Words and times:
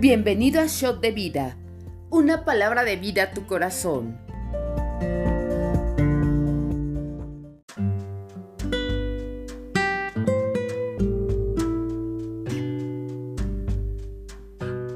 Bienvenido 0.00 0.62
a 0.62 0.66
Shot 0.66 1.02
de 1.02 1.10
Vida, 1.10 1.58
una 2.08 2.46
palabra 2.46 2.84
de 2.84 2.96
vida 2.96 3.24
a 3.24 3.30
tu 3.32 3.44
corazón. 3.44 4.18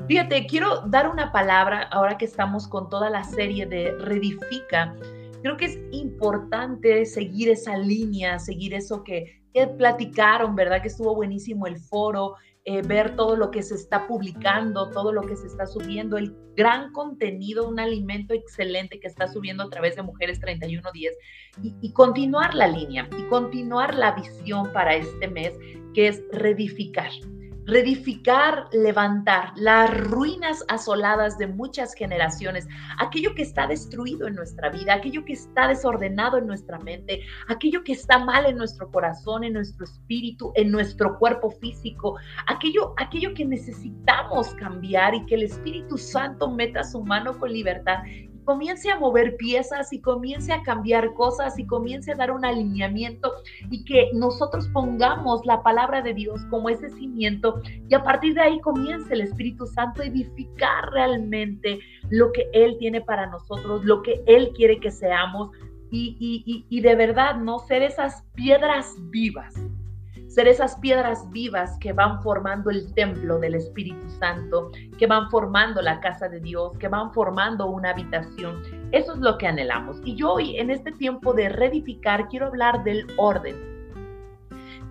Fíjate, 0.09 0.47
quiero 0.47 0.81
dar 0.87 1.11
una 1.11 1.31
palabra 1.33 1.83
ahora 1.83 2.17
que 2.17 2.25
estamos 2.25 2.67
con 2.67 2.89
toda 2.89 3.11
la 3.11 3.25
serie 3.25 3.67
de 3.67 3.93
Redifica. 3.99 4.97
Creo 5.43 5.59
que 5.59 5.67
es 5.67 5.79
importante 5.93 7.05
seguir 7.05 7.51
esa 7.51 7.77
línea, 7.77 8.39
seguir 8.39 8.73
eso 8.73 9.05
que, 9.05 9.43
que 9.53 9.67
platicaron, 9.67 10.57
¿verdad? 10.57 10.81
Que 10.81 10.89
estuvo 10.89 11.15
buenísimo 11.15 11.67
el 11.67 11.77
foro, 11.77 12.37
eh, 12.67 12.83
ver 12.83 13.15
todo 13.15 13.37
lo 13.37 13.51
que 13.51 13.63
se 13.63 13.75
está 13.75 14.07
publicando, 14.07 14.91
todo 14.91 15.13
lo 15.13 15.23
que 15.23 15.37
se 15.37 15.47
está 15.47 15.67
subiendo, 15.67 16.17
el 16.17 16.35
gran 16.57 16.93
contenido, 16.93 17.69
un 17.69 17.79
alimento 17.79 18.33
excelente 18.33 19.01
que 19.01 19.07
está 19.07 19.29
subiendo 19.29 19.65
a 19.65 19.71
través 19.71 19.97
de 19.97 20.03
Mujeres 20.03 20.41
3110 20.41 21.15
y, 21.63 21.75
y 21.81 21.93
continuar 21.93 22.55
la 22.55 22.69
línea 22.69 23.09
y 23.19 23.23
continuar 23.25 23.95
la 23.95 24.13
visión 24.13 24.73
para 24.73 24.95
este 24.95 25.29
mes 25.29 25.53
que 25.93 26.09
es 26.09 26.23
reedificar 26.33 27.11
reedificar, 27.67 28.69
levantar 28.73 29.53
las 29.57 29.91
ruinas 29.97 30.65
asoladas 30.69 31.39
de 31.39 31.47
muchas 31.47 31.95
generaciones, 31.95 32.67
aquello 32.99 33.35
que 33.35 33.43
está 33.43 33.67
destruido 33.67 34.27
en 34.27 34.35
nuestra 34.35 34.71
vida, 34.71 34.95
aquello 34.95 35.25
que 35.25 35.33
está 35.33 35.69
desordenado 35.69 36.39
en 36.39 36.47
nuestra 36.47 36.79
mente, 36.79 37.21
aquello 37.49 37.83
que 37.85 37.93
está 37.93 38.19
mal 38.19 38.47
en 38.47 38.57
nuestro 38.57 38.91
corazón, 38.91 39.45
en 39.45 39.55
nuestro 39.55 39.85
espíritu, 39.85 40.53
en 40.57 40.71
nuestro 40.71 41.19
cuerpo 41.19 41.51
físico, 41.51 42.17
aquello, 42.47 42.95
aquello 42.99 43.33
que 43.35 43.45
necesitamos 43.45 44.55
cambiar 44.55 45.15
y 45.15 45.25
que 45.27 45.37
el 45.37 45.45
Espíritu 45.45 45.97
Santo 45.97 46.51
meta 46.51 46.85
su 46.85 47.03
mano 47.03 47.39
con 47.39 47.53
libertad 47.53 48.03
comience 48.45 48.91
a 48.91 48.99
mover 48.99 49.37
piezas 49.37 49.93
y 49.93 50.01
comience 50.01 50.53
a 50.53 50.63
cambiar 50.63 51.15
cosas 51.15 51.59
y 51.59 51.67
comience 51.67 52.13
a 52.13 52.17
dar 52.17 52.31
un 52.31 52.45
alineamiento 52.45 53.33
y 53.71 53.85
que 53.85 54.11
nosotros 54.15 54.69
pongamos 54.69 55.45
la 55.45 55.63
palabra 55.63 56.03
de 56.03 56.15
Dios 56.15 56.45
como 56.51 56.69
ese 56.69 56.91
cimiento 56.91 57.61
y 57.89 57.95
a 57.95 58.03
partir 58.03 58.35
de 58.35 58.43
ahí 58.43 58.61
comience 58.61 59.13
el 59.13 59.23
Espíritu 59.23 59.67
Santo 59.67 60.03
a 60.03 60.07
edificar 60.07 60.91
realmente 60.93 61.79
lo 62.11 62.33
que 62.33 62.49
Él 62.53 62.77
tiene 62.79 63.01
para 63.01 63.27
nosotros, 63.27 63.85
lo 63.85 64.03
que 64.03 64.23
Él 64.27 64.53
quiere 64.55 64.81
que 64.81 64.91
seamos 64.91 65.51
y, 65.91 66.17
y, 66.19 66.67
y 66.69 66.81
de 66.81 66.95
verdad 66.97 67.37
no 67.37 67.61
ser 67.61 67.83
esas 67.83 68.25
piedras 68.35 68.95
vivas 69.11 69.55
ser 70.35 70.49
esas 70.49 70.75
piedras 70.81 71.31
vivas 71.31 71.79
que 71.79 71.93
van 71.93 72.21
formando 72.21 72.69
el 72.69 72.93
templo 72.95 73.39
del 73.39 73.55
Espíritu 73.55 74.11
Santo, 74.19 74.73
que 74.99 75.07
van 75.07 75.31
formando 75.31 75.81
la 75.81 76.01
casa 76.01 76.29
de 76.29 76.41
Dios, 76.41 76.77
que 76.79 76.89
van 76.89 77.13
formando 77.13 77.67
una 77.67 77.91
habitación. 77.91 78.61
Eso 78.91 79.13
es 79.13 79.21
lo 79.21 79.39
que 79.39 79.47
anhelamos. 79.47 80.01
Y 80.05 80.17
yo 80.17 80.33
hoy, 80.33 80.57
en 80.57 80.71
este 80.71 80.91
tiempo 80.91 81.33
de 81.35 81.51
reedificar, 81.51 82.27
quiero 82.29 82.47
hablar 82.47 82.83
del 82.83 83.07
orden. 83.17 83.74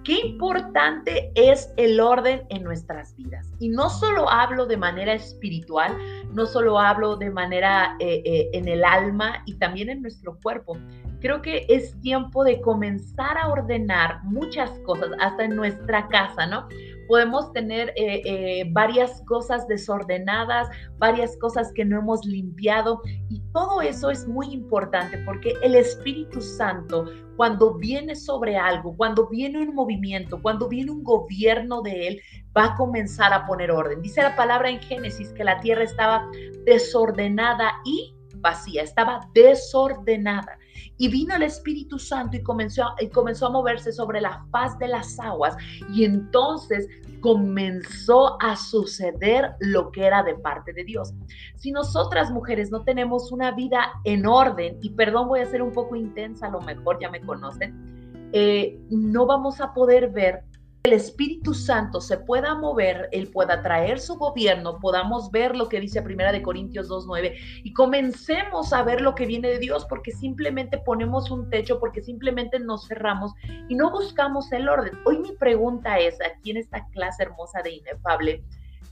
Qué 0.03 0.19
importante 0.19 1.31
es 1.33 1.73
el 1.77 1.99
orden 2.01 2.43
en 2.49 2.63
nuestras 2.63 3.15
vidas. 3.15 3.49
Y 3.59 3.69
no 3.69 3.89
solo 3.89 4.29
hablo 4.29 4.65
de 4.65 4.75
manera 4.75 5.13
espiritual, 5.13 5.97
no 6.33 6.45
solo 6.45 6.77
hablo 6.77 7.15
de 7.15 7.29
manera 7.29 7.95
eh, 7.99 8.21
eh, 8.25 8.49
en 8.51 8.67
el 8.67 8.83
alma 8.83 9.43
y 9.45 9.53
también 9.55 9.89
en 9.89 10.01
nuestro 10.01 10.37
cuerpo, 10.43 10.77
creo 11.21 11.41
que 11.41 11.65
es 11.69 11.97
tiempo 12.01 12.43
de 12.43 12.59
comenzar 12.59 13.37
a 13.37 13.47
ordenar 13.47 14.21
muchas 14.25 14.69
cosas, 14.79 15.11
hasta 15.21 15.45
en 15.45 15.55
nuestra 15.55 16.09
casa, 16.09 16.47
¿no? 16.47 16.67
Podemos 17.13 17.53
tener 17.53 17.89
eh, 17.89 18.23
eh, 18.25 18.65
varias 18.71 19.21
cosas 19.27 19.67
desordenadas, 19.67 20.67
varias 20.97 21.37
cosas 21.37 21.71
que 21.75 21.85
no 21.85 21.99
hemos 21.99 22.25
limpiado 22.25 23.03
y 23.29 23.39
todo 23.53 23.83
eso 23.83 24.09
es 24.09 24.27
muy 24.27 24.47
importante 24.47 25.19
porque 25.19 25.53
el 25.61 25.75
Espíritu 25.75 26.41
Santo, 26.41 27.05
cuando 27.35 27.75
viene 27.75 28.15
sobre 28.15 28.57
algo, 28.57 28.97
cuando 28.97 29.29
viene 29.29 29.59
un 29.59 29.75
movimiento, 29.75 30.41
cuando 30.41 30.67
viene 30.67 30.89
un 30.89 31.03
gobierno 31.03 31.83
de 31.83 32.07
Él, 32.07 32.21
va 32.57 32.73
a 32.73 32.75
comenzar 32.77 33.31
a 33.31 33.45
poner 33.45 33.69
orden. 33.69 34.01
Dice 34.01 34.23
la 34.23 34.35
palabra 34.35 34.71
en 34.71 34.79
Génesis 34.79 35.31
que 35.33 35.43
la 35.43 35.59
tierra 35.59 35.83
estaba 35.83 36.27
desordenada 36.65 37.73
y 37.85 38.15
vacía, 38.37 38.81
estaba 38.81 39.29
desordenada. 39.35 40.57
Y 41.03 41.09
vino 41.09 41.35
el 41.35 41.43
Espíritu 41.43 41.99
Santo 41.99 42.37
y 42.37 42.43
comenzó, 42.43 42.95
y 42.97 43.09
comenzó 43.09 43.47
a 43.47 43.49
moverse 43.49 43.91
sobre 43.91 44.21
la 44.21 44.45
faz 44.51 44.79
de 44.79 44.87
las 44.87 45.19
aguas. 45.19 45.53
Y 45.93 46.05
entonces 46.05 46.87
comenzó 47.19 48.41
a 48.41 48.55
suceder 48.55 49.51
lo 49.59 49.91
que 49.91 50.05
era 50.05 50.23
de 50.23 50.35
parte 50.35 50.71
de 50.71 50.85
Dios. 50.85 51.13
Si 51.57 51.73
nosotras 51.73 52.31
mujeres 52.31 52.71
no 52.71 52.85
tenemos 52.85 53.33
una 53.33 53.51
vida 53.51 53.91
en 54.05 54.25
orden, 54.25 54.77
y 54.81 54.91
perdón, 54.91 55.27
voy 55.27 55.41
a 55.41 55.45
ser 55.45 55.61
un 55.61 55.73
poco 55.73 55.97
intensa, 55.97 56.47
a 56.47 56.51
lo 56.51 56.61
mejor 56.61 56.99
ya 57.01 57.09
me 57.09 57.19
conocen, 57.19 58.29
eh, 58.31 58.79
no 58.89 59.25
vamos 59.25 59.59
a 59.59 59.73
poder 59.73 60.09
ver 60.09 60.45
el 60.85 60.91
Espíritu 60.91 61.53
Santo 61.53 62.01
se 62.01 62.17
pueda 62.17 62.55
mover, 62.55 63.07
Él 63.13 63.29
pueda 63.29 63.61
traer 63.61 64.01
su 64.01 64.15
gobierno, 64.15 64.79
podamos 64.79 65.31
ver 65.31 65.55
lo 65.55 65.69
que 65.69 65.79
dice 65.79 66.01
Primera 66.01 66.33
de 66.33 66.41
Corintios 66.41 66.89
2.9 66.89 67.37
y 67.63 67.71
comencemos 67.71 68.73
a 68.73 68.83
ver 68.83 68.99
lo 68.99 69.15
que 69.15 69.25
viene 69.25 69.47
de 69.47 69.59
Dios 69.59 69.85
porque 69.85 70.11
simplemente 70.11 70.77
ponemos 70.77 71.31
un 71.31 71.49
techo, 71.49 71.79
porque 71.79 72.01
simplemente 72.01 72.59
nos 72.59 72.85
cerramos 72.85 73.31
y 73.69 73.75
no 73.75 73.91
buscamos 73.91 74.51
el 74.51 74.67
orden. 74.67 74.91
Hoy 75.05 75.19
mi 75.19 75.31
pregunta 75.31 75.99
es, 75.99 76.17
aquí 76.19 76.51
en 76.51 76.57
esta 76.57 76.85
clase 76.89 77.23
hermosa 77.23 77.61
de 77.61 77.75
Inefable, 77.75 78.43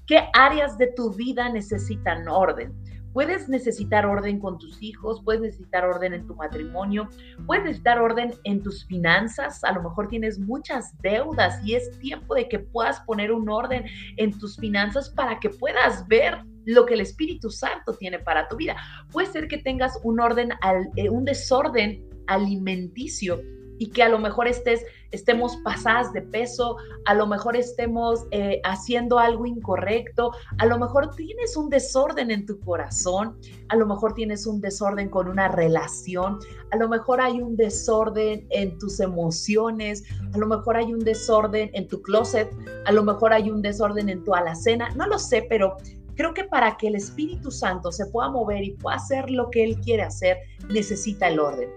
¿qué 0.07 0.29
áreas 0.31 0.77
de 0.77 0.87
tu 0.87 1.11
vida 1.11 1.49
necesitan 1.49 2.25
orden? 2.29 2.73
Puedes 3.13 3.49
necesitar 3.49 4.05
orden 4.05 4.39
con 4.39 4.57
tus 4.57 4.81
hijos, 4.81 5.21
puedes 5.23 5.41
necesitar 5.41 5.85
orden 5.85 6.13
en 6.13 6.25
tu 6.27 6.35
matrimonio, 6.35 7.09
puedes 7.45 7.63
necesitar 7.63 7.99
orden 7.99 8.33
en 8.43 8.63
tus 8.63 8.85
finanzas, 8.85 9.63
a 9.63 9.71
lo 9.73 9.83
mejor 9.83 10.07
tienes 10.07 10.39
muchas 10.39 10.97
deudas 11.01 11.59
y 11.65 11.75
es 11.75 11.97
tiempo 11.99 12.35
de 12.35 12.47
que 12.47 12.59
puedas 12.59 13.01
poner 13.01 13.31
un 13.31 13.49
orden 13.49 13.85
en 14.17 14.37
tus 14.37 14.57
finanzas 14.57 15.09
para 15.09 15.39
que 15.39 15.49
puedas 15.49 16.07
ver 16.07 16.43
lo 16.65 16.85
que 16.85 16.93
el 16.93 17.01
Espíritu 17.01 17.49
Santo 17.49 17.93
tiene 17.93 18.19
para 18.19 18.47
tu 18.47 18.55
vida. 18.55 18.75
Puede 19.11 19.27
ser 19.27 19.47
que 19.47 19.57
tengas 19.57 19.99
un 20.03 20.19
orden, 20.19 20.51
eh, 20.95 21.09
un 21.09 21.25
desorden 21.25 22.07
alimenticio 22.27 23.41
y 23.79 23.89
que 23.89 24.03
a 24.03 24.09
lo 24.09 24.19
mejor 24.19 24.47
estés, 24.47 24.85
estemos 25.11 25.57
pasadas 25.57 26.13
de 26.13 26.21
peso, 26.21 26.77
a 27.05 27.13
lo 27.13 27.27
mejor 27.27 27.55
estemos 27.55 28.25
eh, 28.31 28.61
haciendo 28.63 29.19
algo 29.19 29.45
incorrecto, 29.45 30.31
a 30.57 30.65
lo 30.65 30.79
mejor 30.79 31.13
tienes 31.15 31.55
un 31.57 31.69
desorden 31.69 32.31
en 32.31 32.45
tu 32.45 32.59
corazón, 32.59 33.37
a 33.69 33.75
lo 33.75 33.85
mejor 33.85 34.13
tienes 34.13 34.47
un 34.47 34.61
desorden 34.61 35.09
con 35.09 35.27
una 35.27 35.47
relación, 35.47 36.39
a 36.71 36.77
lo 36.77 36.87
mejor 36.87 37.21
hay 37.21 37.41
un 37.41 37.55
desorden 37.55 38.47
en 38.49 38.77
tus 38.77 38.99
emociones, 38.99 40.03
a 40.33 40.37
lo 40.37 40.47
mejor 40.47 40.77
hay 40.77 40.93
un 40.93 40.99
desorden 40.99 41.69
en 41.73 41.87
tu 41.87 42.01
closet, 42.01 42.49
a 42.85 42.91
lo 42.91 43.03
mejor 43.03 43.33
hay 43.33 43.49
un 43.49 43.61
desorden 43.61 44.09
en 44.09 44.23
tu 44.23 44.33
alacena, 44.33 44.89
no 44.95 45.07
lo 45.07 45.19
sé, 45.19 45.45
pero 45.49 45.77
creo 46.15 46.33
que 46.33 46.43
para 46.45 46.77
que 46.77 46.87
el 46.87 46.95
Espíritu 46.95 47.51
Santo 47.51 47.91
se 47.91 48.05
pueda 48.05 48.29
mover 48.29 48.63
y 48.63 48.71
pueda 48.71 48.97
hacer 48.97 49.29
lo 49.29 49.49
que 49.49 49.63
Él 49.63 49.79
quiere 49.79 50.03
hacer, 50.03 50.37
necesita 50.69 51.27
el 51.27 51.39
orden. 51.39 51.69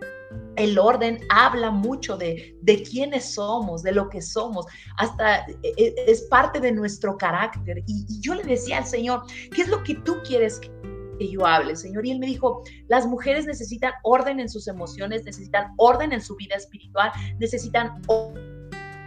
El 0.56 0.78
orden 0.78 1.20
habla 1.30 1.70
mucho 1.70 2.16
de, 2.16 2.56
de 2.62 2.82
quiénes 2.82 3.34
somos, 3.34 3.82
de 3.82 3.92
lo 3.92 4.08
que 4.08 4.22
somos, 4.22 4.66
hasta 4.98 5.46
e, 5.62 5.74
e, 5.76 5.94
es 6.06 6.22
parte 6.22 6.60
de 6.60 6.72
nuestro 6.72 7.16
carácter. 7.16 7.82
Y, 7.86 8.06
yo 8.20 8.34
le 8.34 8.44
decía 8.44 8.78
al 8.78 8.86
Señor, 8.86 9.22
¿qué 9.54 9.62
es 9.62 9.68
lo 9.68 9.82
que 9.82 9.96
tú 9.96 10.16
quieres 10.24 10.60
que 10.60 10.70
que 11.18 11.28
yo 11.30 11.46
hable, 11.46 11.76
Señor. 11.76 12.04
Y 12.04 12.10
él 12.10 12.18
me 12.18 12.26
dijo, 12.26 12.62
las 12.88 13.06
mujeres 13.06 13.46
necesitan 13.46 13.92
orden 14.02 14.40
en 14.40 14.48
sus 14.48 14.66
emociones, 14.68 15.24
necesitan 15.24 15.72
orden 15.76 16.12
en 16.12 16.20
su 16.20 16.34
vida 16.36 16.56
espiritual, 16.56 17.12
necesitan 17.38 18.02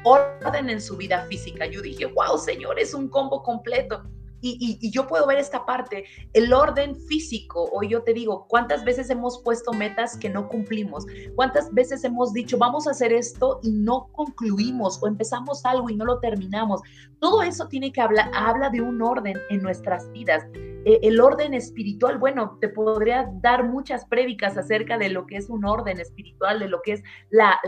orden 0.03 0.69
en 0.69 0.81
su 0.81 0.95
vida 0.97 1.25
física. 1.25 1.65
Yo 1.65 1.81
dije, 1.81 2.05
wow, 2.05 2.37
Señor, 2.37 2.79
es 2.79 2.93
un 2.93 3.09
combo 3.09 3.43
completo. 3.43 4.03
Y, 4.41 4.91
yo 4.91 5.07
puedo 5.07 5.25
ver 5.27 5.39
esta 5.39 5.65
parte, 5.65 6.05
el 6.33 6.53
orden 6.53 6.95
físico, 6.95 7.69
o 7.71 7.83
yo 7.83 8.03
te 8.03 8.13
digo, 8.13 8.45
¿cuántas 8.47 8.85
veces 8.85 9.09
hemos 9.09 9.41
puesto 9.43 9.73
metas 9.73 10.17
que 10.17 10.29
no 10.29 10.47
cumplimos? 10.47 11.05
¿Cuántas 11.35 11.73
veces 11.73 12.03
hemos 12.03 12.33
dicho, 12.33 12.57
vamos 12.57 12.87
a 12.87 12.91
hacer 12.91 13.11
esto 13.11 13.59
y 13.63 13.71
no 13.71 14.09
concluimos 14.13 15.01
o 15.01 15.07
empezamos 15.07 15.65
algo 15.65 15.89
y 15.89 15.95
no 15.95 16.05
lo 16.05 16.19
terminamos? 16.19 16.81
Todo 17.19 17.41
eso 17.41 17.67
tiene 17.67 17.91
que 17.91 18.01
hablar, 18.01 18.29
habla 18.33 18.69
de 18.69 18.81
un 18.81 19.01
orden 19.01 19.37
en 19.49 19.61
nuestras 19.61 20.11
vidas. 20.11 20.45
E, 20.53 20.99
el 21.01 21.19
orden 21.19 21.53
espiritual, 21.53 22.17
bueno, 22.17 22.57
te 22.61 22.69
podría 22.69 23.29
dar 23.41 23.67
muchas 23.67 24.05
prédicas 24.05 24.57
acerca 24.57 24.97
de 24.97 25.09
lo 25.09 25.25
que 25.25 25.37
es 25.37 25.49
un 25.49 25.65
orden 25.65 25.99
espiritual, 25.99 26.59
de 26.59 26.67
lo 26.67 26.81
que 26.81 26.93
es 26.93 27.03
la, 27.31 27.59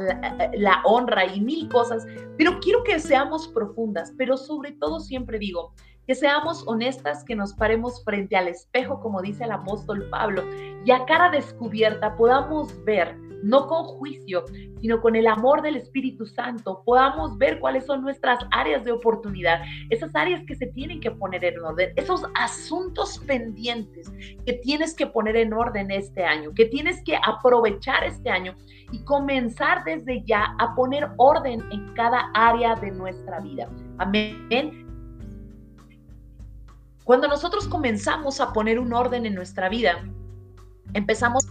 la 0.54 0.82
honra 0.86 1.26
y 1.26 1.42
mil 1.42 1.68
cosas, 1.70 2.06
pero 2.38 2.60
quiero 2.60 2.84
que 2.84 3.00
seamos 3.00 3.48
profundas, 3.48 4.14
pero 4.18 4.38
sobre 4.38 4.74
todo 4.74 5.00
siempre 5.00 5.40
digo, 5.40 5.74
que 6.10 6.16
seamos 6.16 6.64
honestas, 6.66 7.24
que 7.24 7.36
nos 7.36 7.54
paremos 7.54 8.04
frente 8.04 8.36
al 8.36 8.48
espejo, 8.48 9.00
como 9.00 9.22
dice 9.22 9.44
el 9.44 9.52
apóstol 9.52 10.10
Pablo, 10.10 10.44
y 10.84 10.90
a 10.90 11.06
cara 11.06 11.30
descubierta 11.30 12.16
podamos 12.16 12.84
ver 12.84 13.16
no 13.44 13.68
con 13.68 13.84
juicio, 13.84 14.44
sino 14.82 15.02
con 15.02 15.16
el 15.16 15.28
amor 15.28 15.62
del 15.62 15.76
Espíritu 15.76 16.26
Santo, 16.26 16.82
podamos 16.84 17.38
ver 17.38 17.60
cuáles 17.60 17.86
son 17.86 18.02
nuestras 18.02 18.40
áreas 18.50 18.84
de 18.84 18.92
oportunidad, 18.92 19.62
esas 19.92 20.16
áreas 20.16 20.44
que 20.48 20.56
se 20.56 20.66
tienen 20.66 21.00
que 21.00 21.12
poner 21.12 21.46
en 21.46 21.60
orden, 21.60 21.94
esos 21.96 22.24
asuntos 22.34 23.20
pendientes 23.28 24.12
que 24.48 24.54
tienes 24.54 24.96
que 24.96 25.06
poner 25.06 25.36
en 25.36 25.54
orden 25.54 25.92
este 25.92 26.24
año, 26.26 26.56
que 26.56 26.66
tienes 26.66 27.04
que 27.04 27.20
aprovechar 27.24 28.04
este 28.04 28.32
año 28.32 28.56
y 28.92 29.04
comenzar 29.04 29.84
desde 29.84 30.24
ya 30.26 30.56
a 30.58 30.74
poner 30.74 31.08
orden 31.18 31.64
en 31.72 31.94
cada 31.94 32.32
área 32.34 32.74
de 32.74 32.90
nuestra 32.90 33.40
vida. 33.42 33.70
Amén. 34.00 34.89
Cuando 37.10 37.28
nosotros 37.28 37.68
comenzamos 37.68 38.40
a 38.40 38.54
poner 38.54 38.78
un 38.78 38.94
orden 38.94 39.26
en 39.26 39.34
nuestra 39.34 39.68
vida, 39.68 40.08
empezamos 40.94 41.44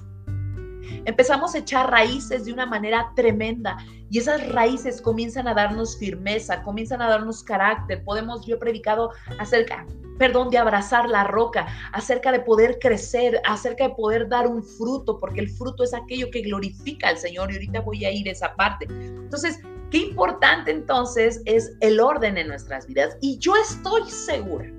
empezamos 1.05 1.52
a 1.52 1.58
echar 1.58 1.90
raíces 1.90 2.44
de 2.44 2.52
una 2.52 2.64
manera 2.64 3.10
tremenda 3.16 3.76
y 4.08 4.19
esas 4.19 4.49
raíces 4.52 5.02
comienzan 5.02 5.49
a 5.49 5.55
darnos 5.55 5.99
firmeza, 5.99 6.62
comienzan 6.62 7.02
a 7.02 7.08
darnos 7.08 7.43
carácter. 7.43 8.05
Podemos, 8.05 8.46
yo 8.46 8.55
he 8.55 8.58
predicado 8.60 9.10
acerca, 9.40 9.84
perdón, 10.16 10.50
de 10.50 10.58
abrazar 10.58 11.08
la 11.08 11.25
roca, 11.25 11.66
acerca 11.93 12.31
de 12.31 12.38
poder 12.38 12.78
crecer, 12.78 13.43
acerca 13.44 13.88
de 13.88 13.94
poder 13.96 14.28
dar 14.28 14.46
un 14.46 14.62
fruto, 14.62 15.19
porque 15.19 15.40
el 15.40 15.50
fruto 15.50 15.82
es 15.82 15.93
aquello 15.93 16.31
que 16.31 16.43
glorifica 16.43 17.08
al 17.08 17.19
Señor 17.19 17.50
y 17.50 17.55
ahorita 17.55 17.81
voy 17.81 18.05
a 18.05 18.12
ir 18.12 18.28
a 18.28 18.31
esa 18.31 18.55
parte. 18.55 18.87
Entonces, 18.88 19.58
qué 19.90 19.99
importante 19.99 20.70
entonces 20.70 21.43
es 21.46 21.72
el 21.81 21.99
orden 21.99 22.38
en 22.38 22.46
nuestras 22.46 22.87
vidas 22.87 23.16
y 23.20 23.38
yo 23.38 23.56
estoy 23.56 24.08
segura, 24.08 24.70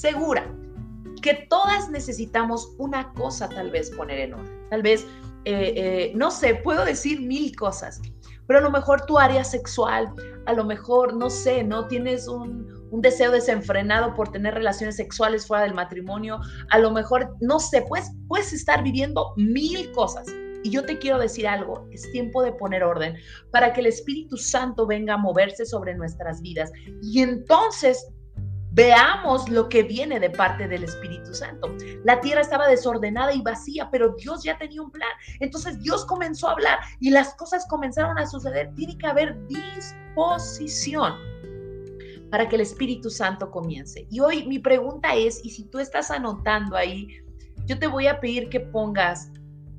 segura 0.00 0.54
que 1.22 1.46
todas 1.48 1.90
necesitamos 1.90 2.74
una 2.78 3.12
cosa 3.14 3.48
tal 3.48 3.70
vez 3.70 3.90
poner 3.90 4.20
en 4.20 4.34
orden. 4.34 4.68
Tal 4.70 4.82
vez 4.82 5.06
eh, 5.48 5.74
eh, 5.76 6.12
no 6.16 6.32
sé, 6.32 6.56
puedo 6.56 6.84
decir 6.84 7.20
mil 7.20 7.54
cosas, 7.54 8.02
pero 8.48 8.58
a 8.58 8.62
lo 8.62 8.70
mejor 8.72 9.06
tu 9.06 9.16
área 9.16 9.44
sexual, 9.44 10.12
a 10.44 10.52
lo 10.52 10.64
mejor, 10.64 11.14
no 11.14 11.30
sé, 11.30 11.62
no 11.62 11.86
tienes 11.86 12.26
un, 12.26 12.66
deseo 12.90 13.30
desenfrenado 13.30 14.14
por 14.14 14.32
tener 14.32 14.54
relaciones 14.54 14.96
sexuales 14.96 15.46
fuera 15.46 15.62
del 15.62 15.74
matrimonio, 15.74 16.40
a 16.70 16.78
lo 16.78 16.90
mejor, 16.90 17.36
no 17.40 17.60
sé, 17.60 17.84
pues, 17.88 18.10
puedes 18.26 18.52
estar 18.52 18.82
viviendo 18.82 19.34
mil 19.36 19.92
cosas. 19.92 20.26
Y 20.64 20.70
yo 20.70 20.84
te 20.84 20.98
quiero 20.98 21.18
decir 21.18 21.46
algo, 21.46 21.86
es 21.92 22.10
tiempo 22.10 22.42
de 22.42 22.52
poner 22.52 22.82
orden 22.82 23.14
para 23.52 23.72
que 23.72 23.80
el 23.80 23.86
Espíritu 23.86 24.36
Santo 24.36 24.84
venga 24.84 25.14
a 25.14 25.18
moverse 25.18 25.64
sobre 25.64 25.94
nuestras 25.94 26.40
vidas. 26.40 26.72
Y 27.02 27.22
entonces 27.22 28.04
veamos 28.76 29.48
lo 29.48 29.70
que 29.70 29.82
viene 29.82 30.20
de 30.20 30.28
parte 30.28 30.68
del 30.68 30.84
Espíritu 30.84 31.34
Santo. 31.34 31.74
La 32.04 32.20
tierra 32.20 32.42
estaba 32.42 32.68
desordenada 32.68 33.32
y 33.32 33.40
vacía, 33.40 33.88
pero 33.90 34.14
Dios 34.18 34.44
ya 34.44 34.58
tenía 34.58 34.82
un 34.82 34.90
plan. 34.90 35.08
Entonces 35.40 35.80
Dios 35.80 36.04
comenzó 36.04 36.48
a 36.48 36.52
hablar 36.52 36.78
y 37.00 37.10
las 37.10 37.34
cosas 37.36 37.66
comenzaron 37.68 38.18
a 38.18 38.26
suceder. 38.26 38.70
Tiene 38.74 38.98
que 38.98 39.06
haber 39.06 39.34
disposición 39.46 41.14
para 42.30 42.46
que 42.46 42.56
el 42.56 42.60
Espíritu 42.60 43.08
Santo 43.08 43.50
comience. 43.50 44.06
Y 44.10 44.20
hoy 44.20 44.46
mi 44.46 44.58
pregunta 44.58 45.14
es, 45.14 45.42
y 45.42 45.50
si 45.50 45.64
tú 45.64 45.78
estás 45.78 46.10
anotando 46.10 46.76
ahí, 46.76 47.08
yo 47.64 47.78
te 47.78 47.86
voy 47.86 48.08
a 48.08 48.20
pedir 48.20 48.50
que 48.50 48.60
pongas 48.60 49.30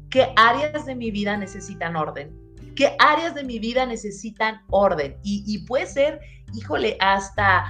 qué 0.09 0.33
áreas 0.37 0.87
de 0.87 0.95
mi 0.95 1.11
vida 1.11 1.37
necesitan 1.37 1.95
orden. 1.95 2.35
¿Qué 2.75 2.95
áreas 2.97 3.35
de 3.35 3.43
mi 3.43 3.59
vida 3.59 3.85
necesitan 3.85 4.61
orden? 4.69 5.17
Y, 5.23 5.65
puede 5.65 5.85
ser, 5.85 6.19
híjole, 6.55 6.97
hasta 6.99 7.63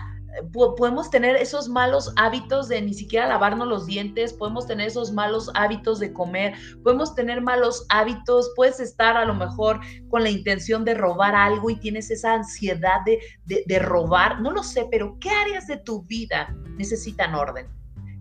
podemos 0.52 1.10
tener 1.10 1.36
esos 1.36 1.70
malos 1.70 2.14
hábitos 2.16 2.68
de 2.68 2.82
ni 2.82 2.94
siquiera 2.94 3.28
lavarnos 3.28 3.68
los 3.68 3.86
dientes, 3.86 4.34
podemos 4.34 4.68
tener 4.68 4.88
esos 4.88 5.12
malos 5.12 5.52
hábitos 5.56 6.00
de 6.00 6.14
comer, 6.14 6.54
podemos 6.84 7.16
tener 7.16 7.42
malos 7.42 7.86
hábitos, 7.90 8.52
puedes 8.56 8.80
estar 8.80 9.18
a 9.18 9.26
lo 9.26 9.34
mejor 9.34 9.80
con 10.10 10.24
la 10.24 10.30
intención 10.30 10.86
de 10.86 10.94
robar 10.94 11.36
algo 11.36 11.70
y 11.70 11.76
tienes 11.76 12.12
esa 12.12 12.34
ansiedad 12.34 13.02
de, 13.06 13.20
de 13.46 13.80
robar, 13.80 14.42
no 14.42 14.52
lo 14.52 14.64
sé, 14.64 14.88
pero 14.92 15.18
¿qué 15.20 15.30
áreas 15.30 15.68
de 15.68 15.78
tu 15.78 16.04
vida 16.04 16.56
necesitan 16.78 17.36
orden? 17.36 17.68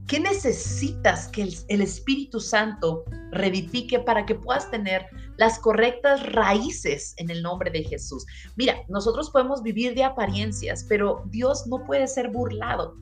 ¿Qué 0.07 0.21
necesitas 0.21 1.27
que 1.29 1.43
el, 1.43 1.81
Espíritu 1.81 2.39
Santo 2.39 3.05
reedifique 3.33 3.99
para 3.99 4.25
que 4.25 4.37
puedas 4.37 4.71
tener 4.71 5.05
las 5.37 5.59
correctas 5.59 6.33
raíces 6.33 7.13
en 7.17 7.29
el 7.29 7.43
nombre 7.43 7.73
de 7.73 7.83
Jesús? 7.83 8.25
Mira, 8.55 8.77
nosotros 8.89 9.31
podemos 9.31 9.65
vivir 9.65 9.97
de 9.97 10.05
apariencias, 10.05 10.87
pero 10.89 11.25
Dios 11.31 11.67
no 11.67 11.85
puede 11.85 12.07
ser 12.07 12.31
burlado. 12.31 12.95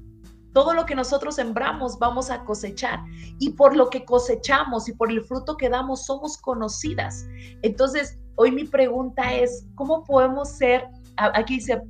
Todo 0.54 0.72
lo 0.72 0.86
que 0.86 0.94
nosotros 0.94 1.34
sembramos 1.34 1.98
vamos 1.98 2.30
a 2.30 2.42
cosechar 2.44 3.00
y 3.38 3.50
por 3.50 3.76
lo 3.76 3.90
que 3.90 4.06
cosechamos 4.06 4.88
y 4.88 4.94
por 4.94 5.10
el 5.10 5.20
fruto 5.20 5.58
que 5.58 5.68
damos 5.68 6.06
somos 6.06 6.38
conocidas. 6.38 7.26
Entonces, 7.60 8.18
hoy 8.36 8.50
mi 8.50 8.64
pregunta 8.64 9.34
es, 9.34 9.66
¿cómo 9.74 10.04
podemos 10.04 10.56
ser 10.56 10.88
aquí 11.16 11.56
dice, 11.56 11.80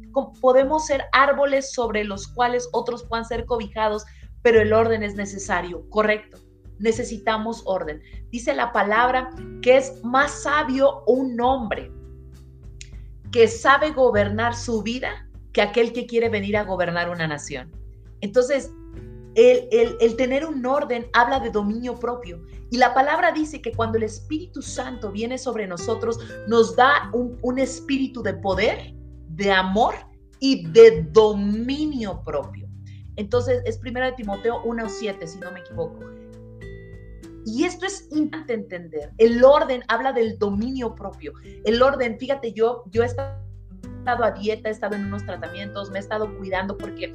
podemos 0.40 0.86
ser 0.86 1.04
árboles 1.12 1.72
sobre 1.72 2.04
los 2.04 2.28
cuales 2.28 2.68
otros 2.72 3.04
puedan 3.04 3.24
ser 3.24 3.46
cobijados 3.46 4.04
pero 4.44 4.60
el 4.60 4.74
orden 4.74 5.02
es 5.02 5.14
necesario, 5.14 5.88
correcto. 5.88 6.38
Necesitamos 6.78 7.62
orden. 7.64 8.02
Dice 8.30 8.54
la 8.54 8.72
palabra 8.72 9.30
que 9.62 9.78
es 9.78 10.04
más 10.04 10.42
sabio 10.42 11.02
un 11.06 11.40
hombre 11.40 11.90
que 13.32 13.48
sabe 13.48 13.92
gobernar 13.92 14.54
su 14.54 14.82
vida 14.82 15.26
que 15.54 15.62
aquel 15.62 15.94
que 15.94 16.04
quiere 16.04 16.28
venir 16.28 16.58
a 16.58 16.64
gobernar 16.64 17.08
una 17.08 17.26
nación. 17.26 17.72
Entonces, 18.20 18.70
el, 19.34 20.16
tener 20.16 20.44
un 20.44 20.66
orden 20.66 21.06
habla 21.14 21.40
de 21.40 21.50
dominio 21.50 21.98
propio. 21.98 22.44
Y 22.70 22.76
la 22.76 22.92
palabra 22.92 23.32
dice 23.32 23.62
que 23.62 23.72
cuando 23.72 23.96
el 23.96 24.04
Espíritu 24.04 24.60
Santo 24.60 25.10
viene 25.10 25.38
sobre 25.38 25.66
nosotros, 25.66 26.18
nos 26.48 26.76
da 26.76 27.08
un, 27.14 27.38
un 27.40 27.58
espíritu 27.58 28.22
de 28.22 28.34
poder, 28.34 28.92
de 29.28 29.50
amor 29.50 29.94
y 30.38 30.68
de 30.70 31.02
dominio 31.12 32.22
propio. 32.24 32.63
Entonces 33.16 33.62
es 33.64 33.78
primera 33.78 34.06
de 34.06 34.12
Timoteo 34.12 34.62
1.7, 34.64 35.26
si 35.26 35.38
no 35.38 35.50
me 35.52 35.60
equivoco. 35.60 35.98
Y 37.46 37.64
esto 37.64 37.86
es 37.86 38.08
importante 38.10 38.54
entender. 38.54 39.12
El 39.18 39.44
orden 39.44 39.82
habla 39.88 40.12
del 40.12 40.38
dominio 40.38 40.94
propio. 40.94 41.32
El 41.64 41.82
orden, 41.82 42.18
fíjate, 42.18 42.52
yo, 42.52 42.84
yo 42.90 43.02
he 43.02 43.06
estado 43.06 44.24
a 44.24 44.30
dieta, 44.30 44.68
he 44.68 44.72
estado 44.72 44.96
en 44.96 45.06
unos 45.06 45.24
tratamientos, 45.24 45.90
me 45.90 45.98
he 45.98 46.00
estado 46.00 46.34
cuidando 46.38 46.76
porque 46.76 47.14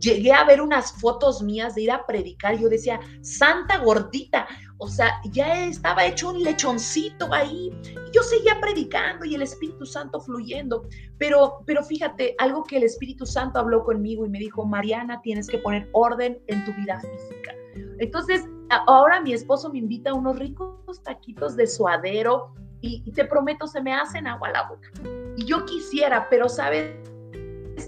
llegué 0.00 0.32
a 0.32 0.44
ver 0.44 0.60
unas 0.60 0.92
fotos 0.92 1.42
mías 1.42 1.74
de 1.74 1.82
ir 1.82 1.90
a 1.90 2.06
predicar. 2.06 2.58
Yo 2.58 2.68
decía, 2.68 3.00
santa 3.20 3.78
gordita. 3.78 4.46
O 4.78 4.88
sea, 4.88 5.20
ya 5.30 5.64
estaba 5.64 6.04
hecho 6.04 6.30
un 6.30 6.42
lechoncito 6.42 7.32
ahí. 7.32 7.70
Yo 8.12 8.22
seguía 8.22 8.60
predicando 8.60 9.24
y 9.24 9.34
el 9.34 9.42
Espíritu 9.42 9.86
Santo 9.86 10.20
fluyendo. 10.20 10.86
Pero, 11.18 11.62
pero 11.64 11.82
fíjate, 11.82 12.34
algo 12.38 12.64
que 12.64 12.76
el 12.76 12.82
Espíritu 12.82 13.24
Santo 13.24 13.58
habló 13.58 13.84
conmigo 13.84 14.26
y 14.26 14.28
me 14.28 14.38
dijo, 14.38 14.66
Mariana, 14.66 15.20
tienes 15.22 15.48
que 15.48 15.58
poner 15.58 15.88
orden 15.92 16.38
en 16.46 16.64
tu 16.64 16.72
vida 16.74 17.00
física. 17.00 17.54
Entonces, 17.98 18.44
ahora 18.86 19.20
mi 19.20 19.32
esposo 19.32 19.70
me 19.70 19.78
invita 19.78 20.10
a 20.10 20.14
unos 20.14 20.38
ricos 20.38 21.02
taquitos 21.02 21.56
de 21.56 21.66
suadero 21.66 22.52
y, 22.82 23.10
te 23.12 23.24
prometo, 23.24 23.66
se 23.66 23.80
me 23.80 23.92
hacen 23.92 24.26
agua 24.26 24.50
la 24.50 24.68
boca. 24.68 24.90
Y 25.36 25.44
yo 25.46 25.64
quisiera, 25.64 26.28
pero 26.28 26.48
sabes 26.48 26.94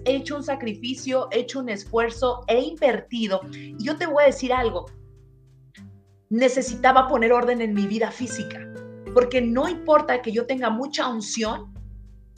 he 0.05 0.17
hecho 0.17 0.37
un 0.37 0.43
sacrificio, 0.43 1.29
he 1.31 1.41
hecho 1.41 1.61
un 1.61 1.69
esfuerzo, 1.69 2.45
he 2.47 2.61
invertido. 2.61 3.41
Y 3.53 3.83
yo 3.83 3.97
te 3.97 4.07
voy 4.07 4.25
a 4.25 4.27
decir 4.27 4.53
algo, 4.53 4.87
necesitaba 6.31 7.09
poner 7.09 7.33
orden 7.33 7.61
en 7.61 7.75
mi 7.75 7.87
vida 7.87 8.11
física, 8.11 8.61
porque 9.15 9.41
no 9.41 9.69
importa 9.69 10.21
que 10.23 10.33
yo 10.33 10.47
tenga 10.47 10.71
mucha 10.71 11.09
unción 11.09 11.73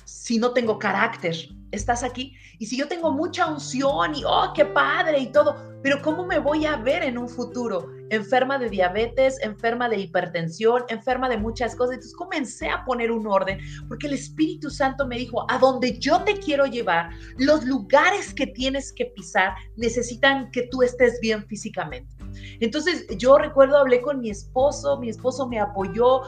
si 0.05 0.39
no 0.39 0.53
tengo 0.53 0.79
carácter. 0.79 1.37
¿Estás 1.71 2.03
aquí? 2.03 2.35
Y 2.59 2.67
si 2.67 2.77
yo 2.77 2.89
tengo 2.89 3.13
mucha 3.13 3.47
unción 3.47 4.15
y, 4.17 4.25
oh, 4.27 4.53
qué 4.55 4.65
padre 4.65 5.21
y 5.21 5.31
todo, 5.31 5.57
pero 5.83 6.03
¿cómo 6.03 6.27
me 6.27 6.41
voy 6.41 6.67
a 6.67 6.77
ver 6.77 7.05
en 7.05 7.17
un 7.17 7.29
futuro? 7.29 7.89
Enferma 8.11 8.59
de 8.59 8.69
diabetes, 8.69 9.39
enferma 9.41 9.89
de 9.89 10.01
hipertensión, 10.01 10.83
enferma 10.89 11.29
de 11.29 11.39
muchas 11.39 11.77
cosas. 11.77 11.95
Entonces 11.95 12.17
comencé 12.17 12.69
a 12.69 12.85
poner 12.85 13.13
un 13.13 13.27
orden 13.27 13.61
porque 13.89 14.09
el 14.09 14.15
Espíritu 14.15 14.69
Santo 14.69 15.07
me 15.07 15.17
dijo, 15.17 15.47
a 15.49 15.59
donde 15.59 15.97
yo 15.99 16.23
te 16.25 16.35
quiero 16.35 16.67
llevar, 16.67 17.11
los 17.39 17.65
lugares 17.65 18.35
que 18.35 18.49
tienes 18.49 18.93
que 18.93 19.07
pisar 19.07 19.55
necesitan 19.77 20.51
que 20.51 20.69
tú 20.73 20.83
estés 20.83 21.21
bien 21.21 21.47
físicamente. 21.47 22.20
Entonces 22.61 23.07
yo 23.17 23.39
recuerdo, 23.39 23.79
hablé 23.79 24.01
con 24.01 24.21
mi 24.21 24.31
esposo, 24.31 24.99
mi 24.99 25.09
esposo 25.09 25.49
me 25.49 25.61
apoyó, 25.61 26.23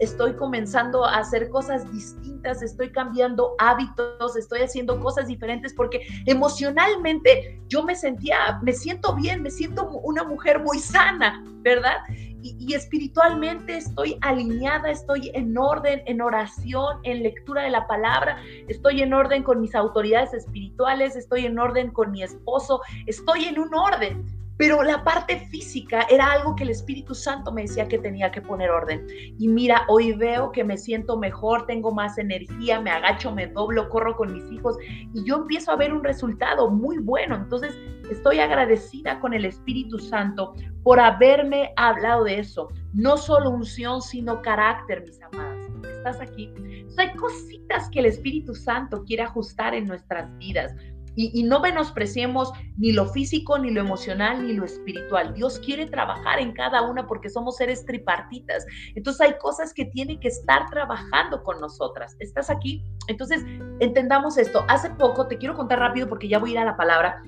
estoy 0.00 0.34
comenzando 0.34 1.04
a 1.04 1.18
hacer 1.18 1.48
cosas 1.50 1.90
distintas, 1.92 2.62
estoy 2.62 2.90
cambiando 2.90 3.54
hábitos, 3.58 4.36
estoy 4.36 4.60
haciendo 4.60 5.00
cosas 5.00 5.26
diferentes 5.26 5.74
porque 5.74 6.06
emocionalmente 6.26 7.60
yo 7.68 7.82
me 7.82 7.94
sentía, 7.94 8.58
me 8.62 8.72
siento 8.72 9.14
bien, 9.14 9.42
me 9.42 9.50
siento 9.50 9.88
una 9.88 10.24
mujer 10.24 10.62
muy 10.62 10.78
sana, 10.78 11.44
¿verdad? 11.62 11.96
Y, 12.40 12.72
espiritualmente 12.72 13.76
estoy 13.76 14.16
alineada, 14.20 14.90
estoy 14.90 15.30
en 15.34 15.58
orden, 15.58 16.02
en 16.06 16.20
oración, 16.20 16.98
en 17.02 17.22
lectura 17.22 17.62
de 17.62 17.70
la 17.70 17.86
palabra, 17.88 18.40
estoy 18.68 19.02
en 19.02 19.12
orden 19.12 19.42
con 19.42 19.60
mis 19.60 19.74
autoridades 19.74 20.32
espirituales, 20.32 21.16
estoy 21.16 21.46
en 21.46 21.58
orden 21.58 21.90
con 21.90 22.12
mi 22.12 22.22
esposo, 22.22 22.80
estoy 23.06 23.46
en 23.46 23.58
un 23.58 23.74
orden. 23.74 24.37
Pero 24.58 24.82
la 24.82 25.04
parte 25.04 25.38
física 25.50 26.04
era 26.10 26.32
algo 26.32 26.56
que 26.56 26.64
el 26.64 26.70
Espíritu 26.70 27.14
Santo 27.14 27.52
me 27.52 27.62
decía 27.62 27.86
que 27.86 27.98
tenía 27.98 28.30
que 28.32 28.42
poner 28.42 28.70
orden. 28.70 29.06
Y 29.38 29.48
mira, 29.48 29.84
hoy 29.88 30.12
veo 30.12 30.50
que 30.50 30.64
me 30.64 30.76
siento 30.76 31.16
mejor, 31.16 31.64
tengo 31.66 31.92
más 31.92 32.18
energía, 32.18 32.80
me 32.80 32.90
agacho, 32.90 33.32
me 33.32 33.46
doblo, 33.46 33.88
corro 33.88 34.16
con 34.16 34.32
mis 34.32 34.50
hijos 34.52 34.76
y 35.14 35.24
yo 35.24 35.36
empiezo 35.36 35.70
a 35.70 35.76
ver 35.76 35.92
un 35.92 36.02
resultado 36.02 36.68
muy 36.70 36.98
bueno. 36.98 37.36
Entonces, 37.36 37.72
estoy 38.10 38.40
agradecida 38.40 39.20
con 39.20 39.32
el 39.32 39.44
Espíritu 39.44 39.98
Santo 40.00 40.54
por 40.82 40.98
haberme 40.98 41.72
hablado 41.76 42.24
de 42.24 42.40
eso. 42.40 42.68
No 42.92 43.16
solo 43.16 43.50
unción, 43.50 44.02
sino 44.02 44.42
carácter, 44.42 45.04
mis 45.04 45.22
amadas. 45.22 45.70
¿Estás 45.84 46.20
aquí? 46.20 46.52
hay 46.96 47.14
cositas 47.14 47.88
que 47.90 48.00
el 48.00 48.06
Espíritu 48.06 48.54
Santo 48.56 49.04
quiere 49.04 49.22
ajustar 49.22 49.72
en 49.74 49.86
nuestras 49.86 50.36
vidas. 50.38 50.74
Y, 51.20 51.42
no 51.42 51.58
menospreciemos 51.58 52.52
ni 52.76 52.92
lo 52.92 53.06
físico, 53.06 53.58
ni 53.58 53.72
lo 53.72 53.80
emocional, 53.80 54.46
ni 54.46 54.52
lo 54.52 54.64
espiritual. 54.64 55.34
Dios 55.34 55.58
quiere 55.58 55.86
trabajar 55.86 56.38
en 56.38 56.52
cada 56.52 56.82
una 56.82 57.08
porque 57.08 57.28
somos 57.28 57.56
seres 57.56 57.84
tripartitas. 57.84 58.64
Entonces 58.94 59.20
hay 59.26 59.38
cosas 59.38 59.74
que 59.74 59.86
tiene 59.86 60.20
que 60.20 60.28
estar 60.28 60.70
trabajando 60.70 61.42
con 61.42 61.60
nosotras. 61.60 62.14
¿Estás 62.20 62.50
aquí? 62.50 62.84
Entonces, 63.08 63.42
entendamos 63.80 64.38
esto. 64.38 64.64
Hace 64.68 64.90
poco, 64.90 65.26
te 65.26 65.38
quiero 65.38 65.56
contar 65.56 65.80
rápido 65.80 66.08
porque 66.08 66.28
ya 66.28 66.38
voy 66.38 66.50
a 66.50 66.52
ir 66.52 66.58
a 66.60 66.64
la 66.64 66.76
palabra. 66.76 67.20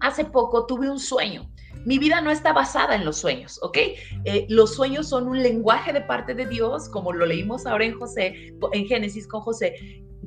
Hace 0.00 0.24
poco 0.24 0.64
tuve 0.64 0.88
un 0.88 0.98
sueño. 0.98 1.46
Mi 1.84 1.98
vida 1.98 2.22
no 2.22 2.30
está 2.30 2.54
basada 2.54 2.94
en 2.94 3.04
los 3.04 3.18
sueños, 3.18 3.60
¿ok? 3.62 3.76
Eh, 4.24 4.46
los 4.48 4.74
sueños 4.74 5.10
son 5.10 5.28
un 5.28 5.42
lenguaje 5.42 5.92
de 5.92 6.00
parte 6.00 6.34
de 6.34 6.46
Dios, 6.46 6.88
como 6.88 7.12
lo 7.12 7.26
leímos 7.26 7.66
ahora 7.66 7.84
en 7.84 7.98
José, 7.98 8.54
en 8.72 8.86
Génesis 8.86 9.26
con 9.28 9.42
José, 9.42 9.74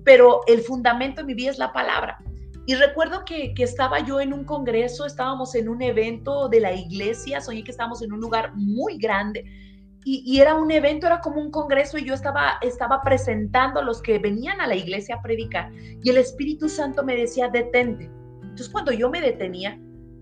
pero 0.03 0.41
el 0.45 0.62
fundamento 0.62 1.21
de 1.21 1.27
mi 1.27 1.33
vida 1.33 1.50
es 1.50 1.57
la 1.57 1.73
palabra. 1.73 2.19
Y 2.65 2.75
recuerdo 2.75 3.25
que, 3.25 3.53
estaba 3.58 4.00
yo 4.00 4.22
en 4.22 4.34
un 4.34 4.46
congreso, 4.46 5.05
estábamos 5.05 5.53
en 5.55 5.67
un 5.67 5.82
evento 5.82 6.48
de 6.48 6.62
la 6.62 6.74
iglesia, 6.74 7.41
soñé 7.41 7.63
que 7.63 7.72
estábamos 7.72 8.01
en 8.01 8.13
un 8.13 8.22
lugar 8.22 8.53
muy 8.55 8.98
grande. 8.98 9.46
Y, 10.05 10.39
era 10.39 10.55
un 10.55 10.70
evento, 10.70 11.08
era 11.08 11.22
como 11.22 11.39
un 11.39 11.50
congreso 11.50 11.98
y 11.98 12.05
yo 12.05 12.13
estaba, 12.13 12.58
estaba 12.62 13.01
presentando 13.01 13.79
a 13.79 13.84
los 13.84 14.01
que 14.01 14.20
venían 14.20 14.60
a 14.60 14.67
la 14.67 14.75
iglesia 14.75 15.15
a 15.15 15.22
predicar 15.22 15.72
y 15.74 16.10
el 16.10 16.17
Espíritu 16.17 16.67
Santo 16.67 17.05
me 17.05 17.15
decía, 17.15 17.48
detente. 17.48 18.10
Entonces 18.41 18.67
cuando 18.67 18.91
yo 18.91 19.10
me 19.10 19.22
detenía, 19.22 19.79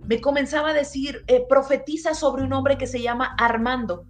me 0.07 0.21
comenzaba 0.21 0.69
a 0.69 0.73
decir, 0.73 1.23
eh, 1.25 1.43
profetiza 1.49 2.13
sobre 2.13 2.43
un 2.43 2.53
hombre 2.53 2.77
que 2.77 2.85
se 2.85 3.01
llama 3.01 3.35
Armando 3.39 4.05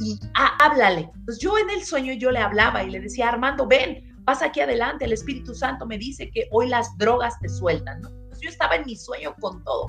y 0.00 0.18
háblale. 0.34 1.10
Entonces 1.14 1.38
yo 1.38 1.56
en 1.56 1.70
el 1.70 1.84
sueño 1.84 2.14
yo 2.14 2.32
le 2.32 2.40
hablaba 2.40 2.82
y 2.82 2.90
le 2.90 2.98
decía, 2.98 3.28
Armando, 3.28 3.68
ven, 3.68 4.11
pasa 4.24 4.46
aquí 4.46 4.60
adelante, 4.60 5.04
el 5.04 5.12
Espíritu 5.12 5.54
Santo 5.54 5.86
me 5.86 5.98
dice 5.98 6.30
que 6.30 6.48
hoy 6.50 6.68
las 6.68 6.96
drogas 6.98 7.38
te 7.40 7.48
sueltan, 7.48 8.00
¿no? 8.02 8.10
yo 8.42 8.48
estaba 8.48 8.76
en 8.76 8.84
mi 8.84 8.96
sueño 8.96 9.34
con 9.40 9.62
todo. 9.64 9.86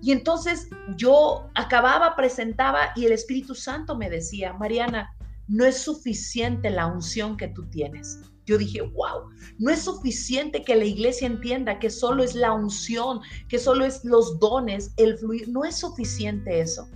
Y 0.00 0.12
entonces 0.12 0.68
yo 0.96 1.48
acababa, 1.54 2.16
presentaba 2.16 2.92
y 2.96 3.06
el 3.06 3.12
Espíritu 3.12 3.54
Santo 3.54 3.96
me 3.96 4.08
decía, 4.08 4.52
Mariana, 4.54 5.14
no 5.48 5.64
es 5.64 5.78
suficiente 5.78 6.70
la 6.70 6.86
unción 6.86 7.36
que 7.36 7.48
tú 7.48 7.68
tienes. 7.68 8.20
Yo 8.44 8.58
dije, 8.58 8.82
wow, 8.82 9.30
no 9.58 9.70
es 9.70 9.82
suficiente 9.82 10.64
que 10.64 10.74
la 10.74 10.84
iglesia 10.84 11.26
entienda 11.26 11.78
que 11.78 11.90
solo 11.90 12.24
es 12.24 12.34
la 12.34 12.52
unción, 12.52 13.20
que 13.48 13.58
solo 13.58 13.84
es 13.84 14.04
los 14.04 14.40
dones, 14.40 14.92
el 14.96 15.16
fluir. 15.18 15.48
No 15.48 15.64
es 15.64 15.76
suficiente 15.76 16.60
eso. 16.60 16.88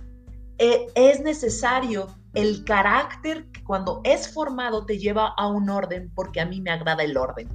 Eh, 0.57 0.87
es 0.95 1.21
necesario 1.21 2.07
el 2.37 2.63
carácter 2.63 3.47
que 3.51 3.63
cuando 3.63 3.99
es 4.03 4.31
formado 4.31 4.85
te 4.85 4.99
lleva 4.99 5.33
a 5.37 5.47
un 5.47 5.69
orden, 5.69 6.11
porque 6.13 6.39
a 6.39 6.45
mí 6.45 6.61
me 6.61 6.69
agrada 6.69 7.03
el 7.03 7.17
orden. 7.17 7.49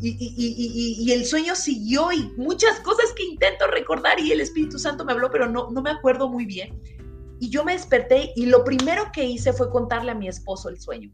y, 0.00 1.10
el 1.12 1.24
sueño 1.24 1.54
siguió 1.54 2.12
y 2.12 2.30
muchas 2.36 2.78
cosas 2.80 3.06
que 3.16 3.24
intento 3.24 3.66
recordar 3.66 4.20
y 4.20 4.32
el 4.32 4.40
Espíritu 4.40 4.78
Santo 4.78 5.04
me 5.04 5.12
habló, 5.12 5.30
pero 5.30 5.48
no, 5.48 5.70
no 5.70 5.80
me 5.80 5.90
acuerdo 5.90 6.28
muy 6.28 6.44
bien. 6.44 6.78
Y 7.40 7.48
yo 7.48 7.64
me 7.64 7.72
desperté 7.72 8.32
y 8.36 8.46
lo 8.46 8.64
primero 8.64 9.10
que 9.12 9.24
hice 9.24 9.52
fue 9.54 9.70
contarle 9.70 10.10
a 10.10 10.14
mi 10.14 10.28
esposo 10.28 10.68
el 10.68 10.78
sueño. 10.78 11.10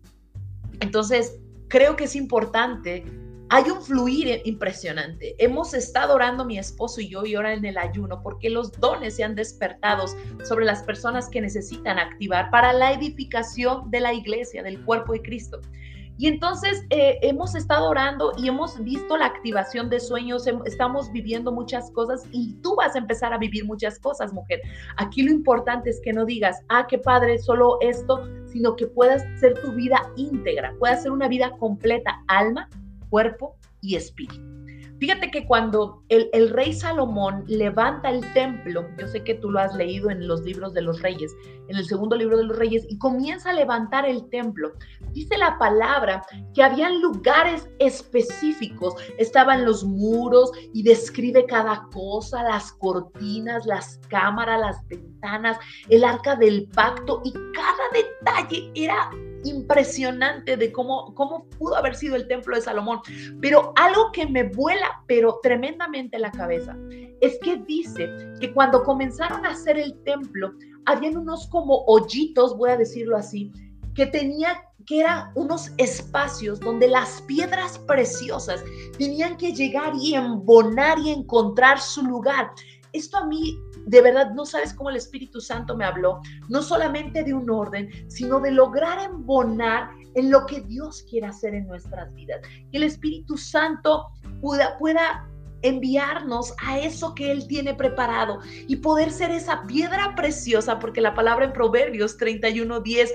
Entonces, 0.80 1.38
creo 1.68 1.94
que 1.94 2.04
es 2.04 2.16
importante 2.16 3.04
hay 3.50 3.70
un 3.70 3.82
fluir 3.82 4.40
impresionante. 4.44 5.34
Hemos 5.38 5.74
estado 5.74 6.14
orando 6.14 6.44
mi 6.44 6.58
esposo 6.58 7.00
y 7.00 7.08
yo 7.08 7.24
y 7.24 7.34
ahora 7.34 7.52
en 7.52 7.64
el 7.64 7.78
ayuno 7.78 8.22
porque 8.22 8.50
los 8.50 8.72
dones 8.72 9.16
se 9.16 9.24
han 9.24 9.34
despertado 9.34 10.06
sobre 10.44 10.64
las 10.64 10.82
personas 10.82 11.28
que 11.28 11.40
necesitan 11.40 11.98
activar 11.98 12.50
para 12.50 12.72
la 12.72 12.92
edificación 12.92 13.90
de 13.90 14.00
la 14.00 14.12
iglesia, 14.12 14.62
del 14.62 14.82
cuerpo 14.84 15.12
de 15.12 15.22
Cristo. 15.22 15.60
Y 16.16 16.28
entonces 16.28 16.86
eh, 16.90 17.18
hemos 17.22 17.56
estado 17.56 17.88
orando 17.88 18.32
y 18.36 18.46
hemos 18.46 18.82
visto 18.84 19.16
la 19.16 19.26
activación 19.26 19.90
de 19.90 19.98
sueños, 19.98 20.46
estamos 20.64 21.10
viviendo 21.10 21.50
muchas 21.50 21.90
cosas 21.90 22.22
y 22.30 22.54
tú 22.62 22.76
vas 22.76 22.94
a 22.94 22.98
empezar 22.98 23.32
a 23.32 23.38
vivir 23.38 23.64
muchas 23.64 23.98
cosas, 23.98 24.32
mujer. 24.32 24.60
Aquí 24.96 25.22
lo 25.22 25.32
importante 25.32 25.90
es 25.90 26.00
que 26.00 26.12
no 26.12 26.24
digas, 26.24 26.60
ah, 26.68 26.86
qué 26.88 26.98
padre, 26.98 27.38
solo 27.38 27.78
esto, 27.80 28.28
sino 28.46 28.76
que 28.76 28.86
puedas 28.86 29.24
ser 29.40 29.54
tu 29.60 29.72
vida 29.72 30.00
íntegra, 30.14 30.72
puedas 30.78 31.02
ser 31.02 31.10
una 31.10 31.26
vida 31.26 31.50
completa, 31.58 32.22
alma, 32.28 32.68
cuerpo 33.14 33.56
y 33.80 33.94
espíritu. 33.94 34.42
Fíjate 34.98 35.30
que 35.30 35.46
cuando 35.46 36.02
el, 36.08 36.50
rey 36.50 36.72
Salomón 36.72 37.44
levanta 37.46 38.10
el 38.10 38.20
templo, 38.32 38.88
yo 38.98 39.06
sé 39.06 39.22
que 39.22 39.34
tú 39.34 39.50
lo 39.50 39.60
has 39.60 39.72
leído 39.76 40.10
en 40.10 40.26
los 40.26 40.40
libros 40.42 40.74
de 40.74 40.82
los 40.82 41.00
reyes, 41.00 41.32
en 41.68 41.76
el 41.76 41.84
segundo 41.84 42.16
libro 42.16 42.38
de 42.38 42.44
los 42.44 42.58
reyes, 42.58 42.84
y 42.88 42.98
comienza 42.98 43.50
a 43.50 43.52
levantar 43.52 44.04
el 44.04 44.28
templo, 44.30 44.72
dice 45.12 45.38
la 45.38 45.58
palabra 45.58 46.26
que 46.54 46.62
habían 46.64 47.00
lugares 47.00 47.68
específicos, 47.78 48.94
estaban 49.16 49.64
los 49.64 49.84
muros 49.84 50.50
y 50.72 50.82
describe 50.82 51.46
cada 51.46 51.86
cosa, 51.92 52.42
las 52.42 52.72
cortinas, 52.72 53.64
las 53.64 54.00
cámaras, 54.08 54.58
las 54.58 54.88
ventanas, 54.88 55.56
el 55.88 56.02
arca 56.02 56.34
del 56.34 56.66
pacto, 56.74 57.22
y 57.24 57.32
cada 57.32 57.84
detalle 57.92 58.72
era 58.74 59.08
impresionante 59.44 60.56
de 60.56 60.72
cómo, 60.72 61.14
cómo 61.14 61.46
pudo 61.58 61.76
haber 61.76 61.94
sido 61.94 62.16
el 62.16 62.26
templo 62.26 62.56
de 62.56 62.62
Salomón. 62.62 63.00
Pero 63.40 63.72
algo 63.76 64.10
que 64.12 64.26
me 64.26 64.44
vuela, 64.44 65.02
pero 65.06 65.38
tremendamente 65.42 66.18
la 66.18 66.30
cabeza, 66.30 66.76
es 67.20 67.38
que 67.42 67.56
dice 67.66 68.08
que 68.40 68.52
cuando 68.52 68.82
comenzaron 68.82 69.44
a 69.46 69.50
hacer 69.50 69.78
el 69.78 69.94
templo, 70.04 70.52
habían 70.86 71.16
unos 71.16 71.46
como 71.48 71.84
hoyitos, 71.86 72.56
voy 72.56 72.70
a 72.70 72.76
decirlo 72.76 73.16
así, 73.16 73.52
que 73.94 74.06
tenía 74.06 74.60
que 74.86 75.00
eran 75.00 75.30
unos 75.34 75.72
espacios 75.78 76.60
donde 76.60 76.88
las 76.88 77.22
piedras 77.22 77.78
preciosas 77.86 78.62
tenían 78.98 79.36
que 79.36 79.52
llegar 79.52 79.94
y 79.98 80.14
embonar 80.14 80.98
y 80.98 81.10
encontrar 81.10 81.80
su 81.80 82.02
lugar. 82.02 82.50
Esto 82.92 83.16
a 83.16 83.26
mí 83.26 83.58
de 83.86 84.00
verdad 84.00 84.32
no 84.32 84.46
sabes 84.46 84.72
cómo 84.72 84.90
el 84.90 84.96
Espíritu 84.96 85.40
Santo 85.40 85.76
me 85.76 85.84
habló, 85.84 86.20
no 86.48 86.62
solamente 86.62 87.22
de 87.22 87.34
un 87.34 87.48
orden, 87.50 87.90
sino 88.08 88.40
de 88.40 88.50
lograr 88.50 88.98
embonar 88.98 89.90
en 90.14 90.30
lo 90.30 90.46
que 90.46 90.60
Dios 90.62 91.04
quiere 91.08 91.26
hacer 91.26 91.54
en 91.54 91.66
nuestras 91.66 92.12
vidas. 92.14 92.40
Que 92.70 92.78
el 92.78 92.84
Espíritu 92.84 93.36
Santo 93.36 94.08
pueda, 94.40 94.78
pueda 94.78 95.28
enviarnos 95.62 96.54
a 96.62 96.78
eso 96.78 97.14
que 97.14 97.30
Él 97.30 97.46
tiene 97.46 97.74
preparado 97.74 98.40
y 98.68 98.76
poder 98.76 99.10
ser 99.10 99.30
esa 99.30 99.64
piedra 99.66 100.14
preciosa, 100.14 100.78
porque 100.78 101.00
la 101.00 101.14
palabra 101.14 101.46
en 101.46 101.52
Proverbios 101.52 102.16
31, 102.16 102.80
10 102.80 103.12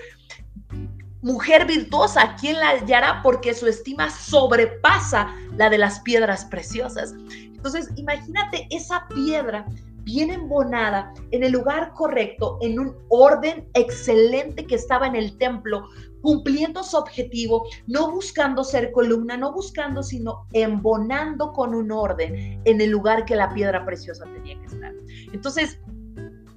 mujer 1.22 1.66
virtuosa, 1.66 2.36
¿quién 2.40 2.60
la 2.60 2.70
hallará? 2.70 3.22
Porque 3.22 3.54
su 3.54 3.68
estima 3.68 4.10
sobrepasa 4.10 5.36
la 5.58 5.70
de 5.70 5.78
las 5.78 6.00
piedras 6.00 6.46
preciosas. 6.46 7.14
Entonces, 7.60 7.90
imagínate 7.98 8.68
esa 8.72 9.06
piedra 9.10 9.66
bien 10.03 10.29
embonada, 10.29 11.13
en 11.32 11.44
el 11.44 11.51
lugar 11.51 11.94
correcto, 11.94 12.58
en 12.62 12.79
un 12.79 12.96
orden 13.10 13.68
excelente 13.74 14.65
que 14.65 14.75
estaba 14.75 15.08
en 15.08 15.15
el 15.15 15.38
templo, 15.38 15.88
cumpliendo 16.22 16.84
su 16.84 16.98
objetivo, 16.98 17.65
no 17.88 18.12
buscando 18.12 18.63
ser 18.63 18.91
columna, 18.91 19.38
no 19.38 19.53
buscando, 19.53 20.03
sino 20.03 20.46
embonando 20.53 21.53
con 21.53 21.74
un 21.74 21.91
orden 21.91 22.62
en 22.65 22.82
el 22.82 22.89
lugar 22.89 23.25
que 23.25 23.36
la 23.36 23.53
piedra 23.53 23.86
preciosa 23.86 24.25
tenía 24.25 24.60
que 24.60 24.65
estar. 24.65 24.94
Entonces, 25.32 25.79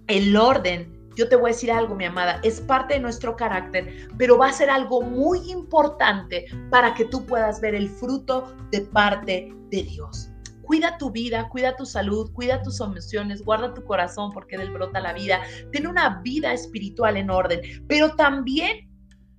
el 0.08 0.36
orden 0.36 1.02
yo 1.16 1.28
te 1.28 1.36
voy 1.36 1.50
a 1.50 1.52
decir 1.52 1.70
algo, 1.70 1.94
mi 1.94 2.04
amada, 2.04 2.40
es 2.42 2.60
parte 2.60 2.94
de 2.94 3.00
nuestro 3.00 3.36
carácter, 3.36 4.08
pero 4.16 4.38
va 4.38 4.48
a 4.48 4.52
ser 4.52 4.70
algo 4.70 5.02
muy 5.02 5.50
importante 5.50 6.46
para 6.70 6.94
que 6.94 7.04
tú 7.04 7.26
puedas 7.26 7.60
ver 7.60 7.74
el 7.74 7.88
fruto 7.88 8.54
de 8.70 8.80
parte 8.80 9.54
de 9.70 9.82
Dios. 9.82 10.31
Cuida 10.62 10.98
tu 10.98 11.10
vida, 11.10 11.48
cuida 11.48 11.76
tu 11.76 11.84
salud, 11.84 12.32
cuida 12.32 12.62
tus 12.62 12.80
emociones, 12.80 13.44
guarda 13.44 13.74
tu 13.74 13.84
corazón 13.84 14.32
porque 14.32 14.58
del 14.58 14.70
brota 14.70 15.00
la 15.00 15.12
vida. 15.12 15.40
Ten 15.72 15.86
una 15.86 16.20
vida 16.22 16.52
espiritual 16.52 17.16
en 17.16 17.30
orden, 17.30 17.60
pero 17.88 18.14
también 18.14 18.88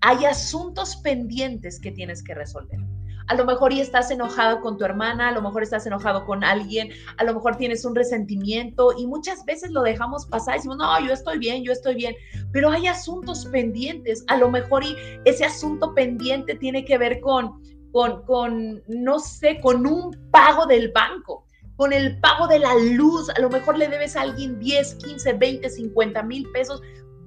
hay 0.01 0.25
asuntos 0.25 0.97
pendientes 0.97 1.79
que 1.79 1.91
tienes 1.91 2.23
que 2.23 2.33
resolver. 2.33 2.79
A 3.27 3.35
lo 3.35 3.45
mejor 3.45 3.71
y 3.71 3.79
estás 3.79 4.11
enojado 4.11 4.59
con 4.59 4.77
tu 4.77 4.83
hermana, 4.83 5.29
a 5.29 5.31
lo 5.31 5.41
mejor 5.41 5.63
estás 5.63 5.85
enojado 5.85 6.25
con 6.25 6.43
alguien, 6.43 6.89
a 7.17 7.23
lo 7.23 7.33
mejor 7.33 7.55
tienes 7.55 7.85
un 7.85 7.95
resentimiento 7.95 8.93
y 8.97 9.07
muchas 9.07 9.45
veces 9.45 9.71
lo 9.71 9.81
dejamos 9.81 10.25
pasar 10.25 10.55
y 10.55 10.57
decimos, 10.57 10.77
no, 10.77 10.99
yo 11.05 11.13
estoy 11.13 11.39
bien, 11.39 11.63
yo 11.63 11.71
estoy 11.71 11.95
bien, 11.95 12.15
pero 12.51 12.69
hay 12.69 12.87
asuntos 12.87 13.45
pendientes. 13.45 14.25
A 14.27 14.37
lo 14.37 14.49
mejor 14.49 14.83
y 14.83 14.95
ese 15.23 15.45
asunto 15.45 15.93
pendiente 15.93 16.55
tiene 16.55 16.83
que 16.83 16.97
ver 16.97 17.21
con 17.21 17.61
con, 17.93 18.23
con, 18.25 18.83
no 18.87 19.19
sé, 19.19 19.61
con 19.61 19.85
un 19.85 20.11
pago 20.31 20.65
del 20.65 20.91
banco. 20.91 21.45
con 21.75 21.91
el 21.91 22.19
pago 22.19 22.47
de 22.47 22.59
la 22.59 22.75
luz, 22.75 23.29
a 23.31 23.41
lo 23.41 23.49
mejor 23.49 23.77
le 23.77 23.87
debes 23.87 24.15
a 24.15 24.21
alguien 24.21 24.59
10, 24.59 24.95
15, 24.95 25.33
20, 25.33 25.69
50 25.69 26.23
mil 26.23 26.47
pesos. 26.51 26.81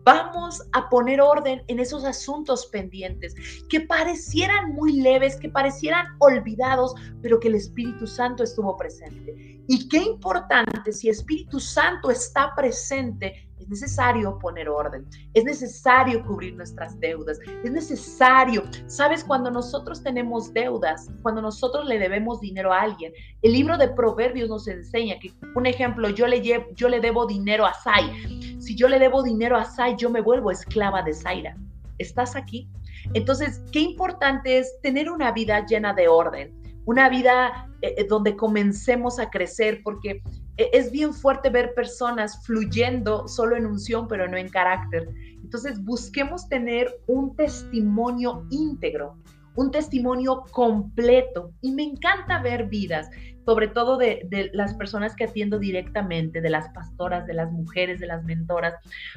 Vamos 0.04 0.62
a 0.72 0.88
poner 0.88 1.20
orden 1.20 1.62
en 1.66 1.80
esos 1.80 2.04
asuntos 2.04 2.66
pendientes 2.66 3.34
que 3.68 3.80
parecieran 3.80 4.72
muy 4.72 5.00
leves, 5.00 5.34
que 5.36 5.48
parecieran 5.48 6.06
olvidados, 6.20 6.94
pero 7.22 7.40
que 7.40 7.48
el 7.48 7.56
Espíritu 7.56 8.06
Santo 8.06 8.44
estuvo 8.44 8.76
presente. 8.76 9.34
Y 9.66 9.88
qué 9.88 9.98
importante, 9.98 10.92
si 10.92 11.08
Espíritu 11.08 11.58
Santo 11.58 12.08
está 12.10 12.54
presente, 12.54 13.45
es 13.66 13.70
necesario 13.70 14.38
poner 14.38 14.68
orden, 14.68 15.04
es 15.34 15.44
necesario 15.44 16.24
cubrir 16.24 16.54
nuestras 16.54 16.98
deudas, 17.00 17.38
es 17.64 17.70
necesario, 17.72 18.62
sabes, 18.86 19.24
cuando 19.24 19.50
nosotros 19.50 20.02
tenemos 20.02 20.52
deudas, 20.52 21.10
cuando 21.22 21.42
nosotros 21.42 21.84
le 21.86 21.98
debemos 21.98 22.40
dinero 22.40 22.72
a 22.72 22.82
alguien, 22.82 23.12
el 23.42 23.52
libro 23.52 23.76
de 23.76 23.88
Proverbios 23.88 24.48
nos 24.48 24.68
enseña 24.68 25.18
que, 25.18 25.32
un 25.56 25.66
ejemplo, 25.66 26.08
yo 26.10 26.28
le, 26.28 26.40
llevo, 26.40 26.66
yo 26.74 26.88
le 26.88 27.00
debo 27.00 27.26
dinero 27.26 27.66
a 27.66 27.74
Sai, 27.74 28.60
si 28.60 28.76
yo 28.76 28.88
le 28.88 29.00
debo 29.00 29.24
dinero 29.24 29.56
a 29.56 29.64
Sai, 29.64 29.96
yo 29.96 30.10
me 30.10 30.20
vuelvo 30.20 30.52
esclava 30.52 31.02
de 31.02 31.12
Zaira. 31.12 31.56
¿Estás 31.98 32.36
aquí? 32.36 32.68
Entonces, 33.14 33.62
qué 33.72 33.80
importante 33.80 34.58
es 34.58 34.80
tener 34.82 35.10
una 35.10 35.32
vida 35.32 35.64
llena 35.66 35.92
de 35.92 36.08
orden, 36.08 36.54
una 36.84 37.08
vida 37.08 37.68
eh, 37.82 37.94
eh, 37.98 38.06
donde 38.08 38.36
comencemos 38.36 39.18
a 39.18 39.28
crecer, 39.28 39.80
porque 39.82 40.22
es 40.56 40.90
bien 40.90 41.12
fuerte 41.12 41.50
ver 41.50 41.74
personas 41.74 42.44
fluyendo 42.44 43.28
solo 43.28 43.56
en 43.56 43.66
unción, 43.66 44.08
pero 44.08 44.26
no 44.28 44.36
en 44.36 44.48
carácter. 44.48 45.08
Entonces, 45.42 45.82
busquemos 45.84 46.48
tener 46.48 47.00
un 47.06 47.36
testimonio 47.36 48.46
íntegro, 48.50 49.16
un 49.54 49.70
testimonio 49.70 50.44
completo. 50.50 51.52
Y 51.60 51.72
me 51.72 51.82
encanta 51.82 52.40
ver 52.42 52.66
vidas, 52.68 53.10
sobre 53.44 53.68
todo 53.68 53.96
de, 53.96 54.22
de, 54.28 54.50
las 54.52 54.74
personas 54.74 55.14
que 55.14 55.24
atiendo 55.24 55.58
directamente, 55.58 56.40
de 56.40 56.50
las 56.50 56.68
pastoras, 56.70 57.26
de 57.26 57.34
las 57.34 57.52
mujeres, 57.52 58.00
de 58.00 58.06
las 58.06 58.24
mentoras, 58.24 58.74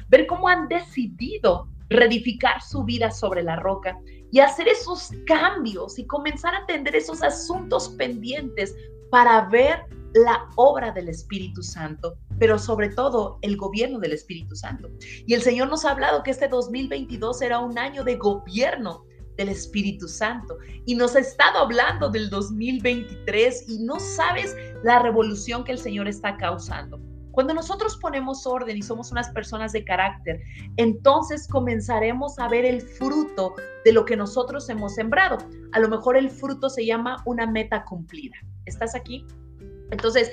ver 0.08 0.26
cómo 0.26 0.48
han 0.48 0.68
decidido 0.68 1.68
reedificar 1.88 2.62
su 2.62 2.84
vida 2.84 3.10
sobre 3.10 3.42
la 3.42 3.56
roca 3.56 3.98
y 4.30 4.38
hacer 4.38 4.68
esos 4.68 5.10
cambios 5.26 5.98
y 5.98 6.06
comenzar 6.06 6.54
a 6.54 6.58
atender 6.58 6.94
esos 6.94 7.22
asuntos 7.22 7.88
pendientes 7.98 8.76
para 9.10 9.48
ver 9.48 9.84
la 10.14 10.48
obra 10.56 10.92
del 10.92 11.08
Espíritu 11.08 11.62
Santo, 11.62 12.16
pero 12.38 12.58
sobre 12.58 12.88
todo 12.90 13.38
el 13.42 13.56
gobierno 13.56 13.98
del 13.98 14.12
Espíritu 14.12 14.56
Santo. 14.56 14.90
Y 15.26 15.34
el 15.34 15.42
Señor 15.42 15.68
nos 15.68 15.84
ha 15.84 15.92
hablado 15.92 16.22
que 16.22 16.30
este 16.30 16.48
2022 16.48 17.42
era 17.42 17.58
un 17.58 17.78
año 17.78 18.04
de 18.04 18.16
gobierno 18.16 19.04
del 19.36 19.48
Espíritu 19.48 20.06
Santo 20.06 20.58
y 20.84 20.94
nos 20.94 21.16
ha 21.16 21.20
estado 21.20 21.60
hablando 21.60 22.10
del 22.10 22.28
2023 22.28 23.68
y 23.68 23.78
no 23.78 23.98
sabes 23.98 24.56
la 24.82 24.98
revolución 25.00 25.64
que 25.64 25.72
el 25.72 25.78
Señor 25.78 26.08
está 26.08 26.36
causando. 26.36 27.00
Cuando 27.32 27.54
nosotros 27.54 27.96
ponemos 27.96 28.46
orden 28.46 28.76
y 28.76 28.82
somos 28.82 29.12
unas 29.12 29.30
personas 29.30 29.72
de 29.72 29.84
carácter, 29.84 30.42
entonces 30.76 31.46
comenzaremos 31.48 32.38
a 32.38 32.48
ver 32.48 32.64
el 32.64 32.82
fruto 32.82 33.54
de 33.84 33.92
lo 33.92 34.04
que 34.04 34.16
nosotros 34.16 34.68
hemos 34.68 34.94
sembrado. 34.96 35.38
A 35.72 35.78
lo 35.78 35.88
mejor 35.88 36.16
el 36.16 36.28
fruto 36.28 36.68
se 36.68 36.84
llama 36.84 37.22
una 37.24 37.46
meta 37.46 37.84
cumplida. 37.84 38.36
¿Estás 38.66 38.94
aquí? 38.94 39.24
Entonces, 39.90 40.30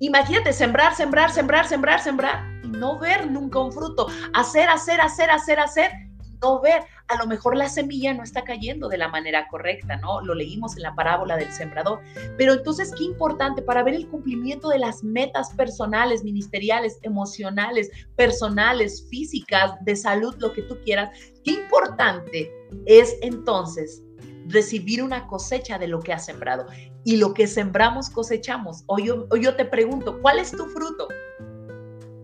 imagínate 0.00 0.52
sembrar, 0.52 0.94
sembrar, 0.94 1.30
sembrar, 1.30 1.66
sembrar, 1.66 2.00
sembrar 2.00 2.60
y 2.64 2.68
no 2.68 2.98
ver 2.98 3.30
nunca 3.30 3.60
un 3.60 3.72
fruto. 3.72 4.06
Hacer, 4.34 4.68
hacer, 4.68 5.00
hacer, 5.00 5.30
hacer, 5.30 5.60
hacer 5.60 5.90
y 6.24 6.38
no 6.42 6.60
ver. 6.60 6.82
A 7.08 7.16
lo 7.16 7.26
mejor 7.26 7.56
la 7.56 7.68
semilla 7.68 8.14
no 8.14 8.22
está 8.22 8.42
cayendo 8.42 8.88
de 8.88 8.96
la 8.98 9.08
manera 9.08 9.46
correcta, 9.48 9.96
¿no? 9.96 10.22
Lo 10.22 10.34
leímos 10.34 10.76
en 10.76 10.82
la 10.82 10.94
parábola 10.94 11.36
del 11.36 11.52
sembrador. 11.52 12.00
Pero 12.38 12.54
entonces, 12.54 12.92
qué 12.96 13.04
importante 13.04 13.62
para 13.62 13.82
ver 13.82 13.94
el 13.94 14.08
cumplimiento 14.08 14.68
de 14.68 14.78
las 14.78 15.04
metas 15.04 15.52
personales, 15.54 16.24
ministeriales, 16.24 16.98
emocionales, 17.02 17.90
personales, 18.16 19.06
físicas, 19.10 19.72
de 19.84 19.94
salud, 19.94 20.34
lo 20.38 20.52
que 20.52 20.62
tú 20.62 20.78
quieras. 20.84 21.16
Qué 21.44 21.52
importante 21.52 22.50
es 22.86 23.16
entonces 23.20 24.02
recibir 24.46 25.02
una 25.02 25.26
cosecha 25.26 25.78
de 25.78 25.88
lo 25.88 26.00
que 26.00 26.12
has 26.12 26.24
sembrado. 26.24 26.66
Y 27.04 27.16
lo 27.16 27.34
que 27.34 27.46
sembramos 27.46 28.10
cosechamos. 28.10 28.84
Hoy 28.86 29.06
yo, 29.06 29.28
yo 29.36 29.56
te 29.56 29.64
pregunto, 29.64 30.20
¿cuál 30.20 30.38
es 30.38 30.52
tu 30.52 30.66
fruto? 30.66 31.08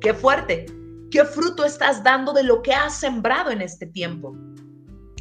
Qué 0.01 0.15
fuerte. 0.15 0.67
¿Qué 1.11 1.25
fruto 1.25 1.64
estás 1.64 2.05
dando 2.05 2.33
de 2.33 2.42
lo 2.42 2.62
que 2.62 2.73
has 2.73 2.99
sembrado 3.01 3.51
en 3.51 3.62
este 3.62 3.87
tiempo? 3.87 4.37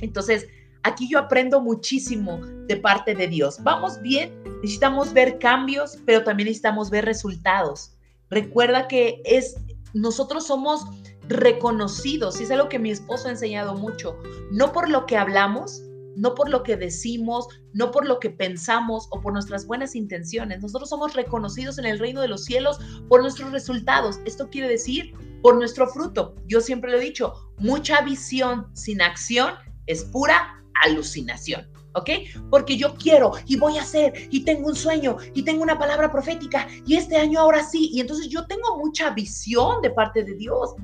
Entonces, 0.01 0.47
aquí 0.83 1.09
yo 1.09 1.19
aprendo 1.19 1.61
muchísimo 1.61 2.39
de 2.67 2.77
parte 2.77 3.15
de 3.15 3.27
Dios. 3.27 3.57
Vamos 3.63 4.01
bien, 4.01 4.41
necesitamos 4.61 5.13
ver 5.13 5.39
cambios, 5.39 5.97
pero 6.05 6.23
también 6.23 6.47
necesitamos 6.47 6.89
ver 6.89 7.05
resultados. 7.05 7.93
Recuerda 8.29 8.87
que 8.87 9.21
es 9.23 9.55
nosotros 9.93 10.47
somos 10.47 10.85
reconocidos, 11.27 12.39
y 12.39 12.43
es 12.43 12.51
algo 12.51 12.69
que 12.69 12.79
mi 12.79 12.91
esposo 12.91 13.27
ha 13.27 13.31
enseñado 13.31 13.75
mucho, 13.75 14.17
no 14.51 14.71
por 14.71 14.89
lo 14.89 15.05
que 15.05 15.17
hablamos, 15.17 15.81
no 16.17 16.33
por 16.33 16.49
lo 16.49 16.63
que 16.63 16.75
decimos, 16.75 17.47
no 17.73 17.91
por 17.91 18.05
lo 18.05 18.19
que 18.19 18.31
pensamos 18.31 19.07
o 19.11 19.21
por 19.21 19.33
nuestras 19.33 19.67
buenas 19.67 19.95
intenciones. 19.95 20.61
Nosotros 20.61 20.89
somos 20.89 21.13
reconocidos 21.13 21.77
en 21.77 21.85
el 21.85 21.99
reino 21.99 22.21
de 22.21 22.27
los 22.27 22.43
cielos 22.43 22.79
por 23.07 23.21
nuestros 23.21 23.51
resultados. 23.51 24.19
Esto 24.25 24.49
quiere 24.49 24.67
decir 24.67 25.13
por 25.43 25.55
nuestro 25.55 25.87
fruto. 25.87 26.35
Yo 26.47 26.59
siempre 26.59 26.91
lo 26.91 26.97
he 26.97 27.01
dicho, 27.01 27.33
mucha 27.59 28.01
visión 28.01 28.67
sin 28.73 29.01
acción 29.01 29.53
es 29.85 30.03
pura 30.05 30.61
alucinación. 30.83 31.69
¿ok? 31.93 32.09
Porque 32.51 32.77
yo 32.77 32.93
quiero 32.95 33.31
y 33.47 33.57
voy 33.57 33.77
a 33.77 33.81
hacer 33.81 34.13
y 34.29 34.43
tengo 34.43 34.67
un 34.67 34.75
sueño 34.75 35.17
y 35.33 35.43
tengo 35.43 35.63
una 35.63 35.79
palabra 35.79 36.11
profética 36.11 36.67
y 36.85 36.95
este 36.95 37.17
año 37.17 37.39
ahora 37.39 37.63
sí. 37.63 37.89
Y 37.91 38.01
entonces 38.01 38.29
yo 38.29 38.45
tengo 38.45 38.77
mucha 38.77 39.09
visión 39.11 39.81
de 39.81 39.89
parte 39.89 40.23
de 40.23 40.35
Dios, 40.35 40.75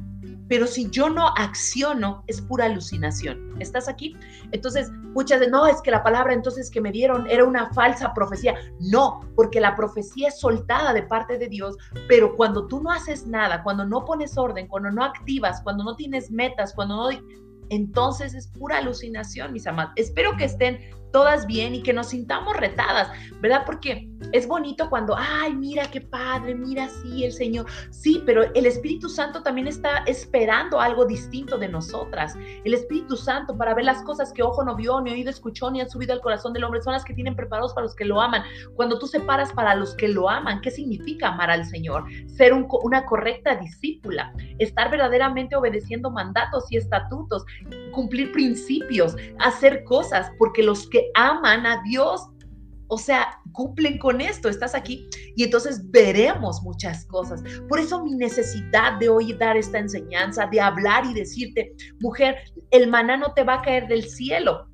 pero 0.54 0.68
si 0.68 0.88
yo 0.92 1.10
no 1.10 1.30
acciono, 1.30 2.24
es 2.28 2.39
pura 2.39 2.66
alucinación. 2.66 3.56
¿Estás 3.60 3.89
aquí? 3.89 4.16
Entonces, 4.52 4.92
muchas 4.92 5.39
de, 5.39 5.50
no, 5.50 5.66
es 5.66 5.82
que 5.82 5.89
la 5.89 6.04
palabra 6.04 6.32
entonces 6.32 6.70
que 6.70 6.80
me 6.80 6.92
dieron 6.92 7.28
era 7.28 7.44
una 7.44 7.74
falsa 7.74 8.13
profecía. 8.13 8.54
No, 8.80 9.22
porque 9.36 9.60
la 9.60 9.76
profecía 9.76 10.28
es 10.28 10.39
soltada 10.39 10.94
de 10.94 11.02
parte 11.02 11.39
de 11.39 11.48
Dios, 11.48 11.76
pero 12.08 12.36
cuando 12.36 12.68
tú 12.68 12.84
no 12.84 12.92
haces 12.92 13.26
nada, 13.26 13.63
cuando 13.63 13.84
no 13.84 14.06
pones 14.06 14.38
orden, 14.38 14.68
cuando 14.68 14.92
no 14.92 15.04
activas, 15.04 15.60
cuando 15.63 15.84
no 15.84 15.96
tienes 15.96 16.30
metas, 16.30 16.72
cuando 16.76 16.98
no 16.98 17.10
entonces 17.70 18.36
es 18.36 18.46
pura 18.46 18.78
alucinación, 18.78 19.54
mis 19.54 19.66
amados. 19.66 19.94
Espero 19.96 20.38
que 20.38 20.46
estén 20.46 20.78
todas 21.13 21.45
bien 21.45 21.76
y 21.76 21.84
que 21.84 21.93
nos 21.93 22.08
sintamos 22.08 22.58
retadas, 22.58 23.08
¿verdad? 23.39 23.63
Porque 23.65 24.10
es 24.32 24.47
bonito 24.47 24.89
cuando, 24.89 25.15
ay, 25.15 25.54
mira 25.54 25.86
qué 25.86 26.02
padre, 26.02 26.56
mira, 26.56 26.89
sí, 26.89 27.23
el 27.23 27.32
Señor. 27.32 27.67
Sí, 27.91 28.23
pero 28.26 28.43
el 28.54 28.65
Espíritu 28.65 29.08
Santo 29.08 29.43
también 29.43 29.67
está 29.67 29.99
esperando 30.08 30.82
algo 30.82 31.06
distinto 31.06 31.58
de 31.58 31.69
nosotras. 31.69 32.36
El 32.65 32.73
Espíritu 32.73 33.15
Santo 33.15 33.56
para 33.56 33.76
ver 33.76 33.86
las 33.86 34.02
cosas 34.04 34.34
que 34.34 34.41
ojo 34.41 34.63
no 34.63 34.76
vio, 34.76 34.99
ni 35.02 35.12
oído 35.12 35.30
escuchó, 35.30 35.69
ni 35.69 35.82
han 35.82 35.89
subido 35.89 36.13
al 36.13 36.21
corazón 36.21 36.52
del 36.52 36.63
hombre, 36.63 36.82
son 36.82 36.93
las 36.93 37.06
que 37.06 37.13
tienen 37.13 37.36
preparados 37.36 37.73
para 37.73 37.86
los 37.86 37.95
que 37.95 38.06
lo 38.06 38.19
aman. 38.19 38.43
Cuando 38.76 38.97
tú 38.97 39.06
separas 39.06 39.54
para 39.54 39.76
los 39.76 39.95
que 39.95 40.08
lo 40.08 40.28
aman, 40.28 40.62
¿qué 40.62 40.71
significa 40.71 41.28
amar 41.28 41.52
al 41.52 41.65
Señor? 41.65 42.06
Ser 42.26 42.54
una 42.54 43.06
correcta 43.06 43.56
discípula, 43.56 44.34
estar 44.58 44.89
verdaderamente 44.89 45.56
obedeciendo 45.56 46.10
mandatos 46.10 46.65
y 46.71 46.78
estatutos, 46.78 47.45
cumplir 47.91 48.32
principios, 48.32 49.15
hacer 49.38 49.84
cosas, 49.84 50.32
porque 50.39 50.63
los 50.63 50.89
que 50.89 51.03
aman 51.16 51.66
a 51.66 51.82
Dios 51.84 52.30
o 52.94 52.98
sea, 53.00 53.39
cumplen 53.54 53.98
con 53.98 54.22
esto, 54.22 54.50
estás 54.50 54.76
aquí 54.76 55.08
y 55.36 55.44
entonces 55.44 55.89
veremos 55.89 56.62
muchas 56.62 57.08
cosas. 57.08 57.42
Por 57.68 57.80
eso 57.80 58.04
mi 58.04 58.13
necesidad 58.13 59.00
de 59.00 59.10
hoy 59.10 59.34
dar 59.34 59.58
esta 59.58 59.80
enseñanza, 59.80 60.46
de 60.46 60.62
hablar 60.62 61.04
y 61.06 61.13
decirte, 61.16 61.74
mujer, 62.02 62.36
el 62.70 62.89
maná 62.89 63.18
no 63.18 63.34
te 63.34 63.44
va 63.44 63.56
a 63.56 63.62
caer 63.63 63.88
del 63.88 64.04
cielo. 64.04 64.68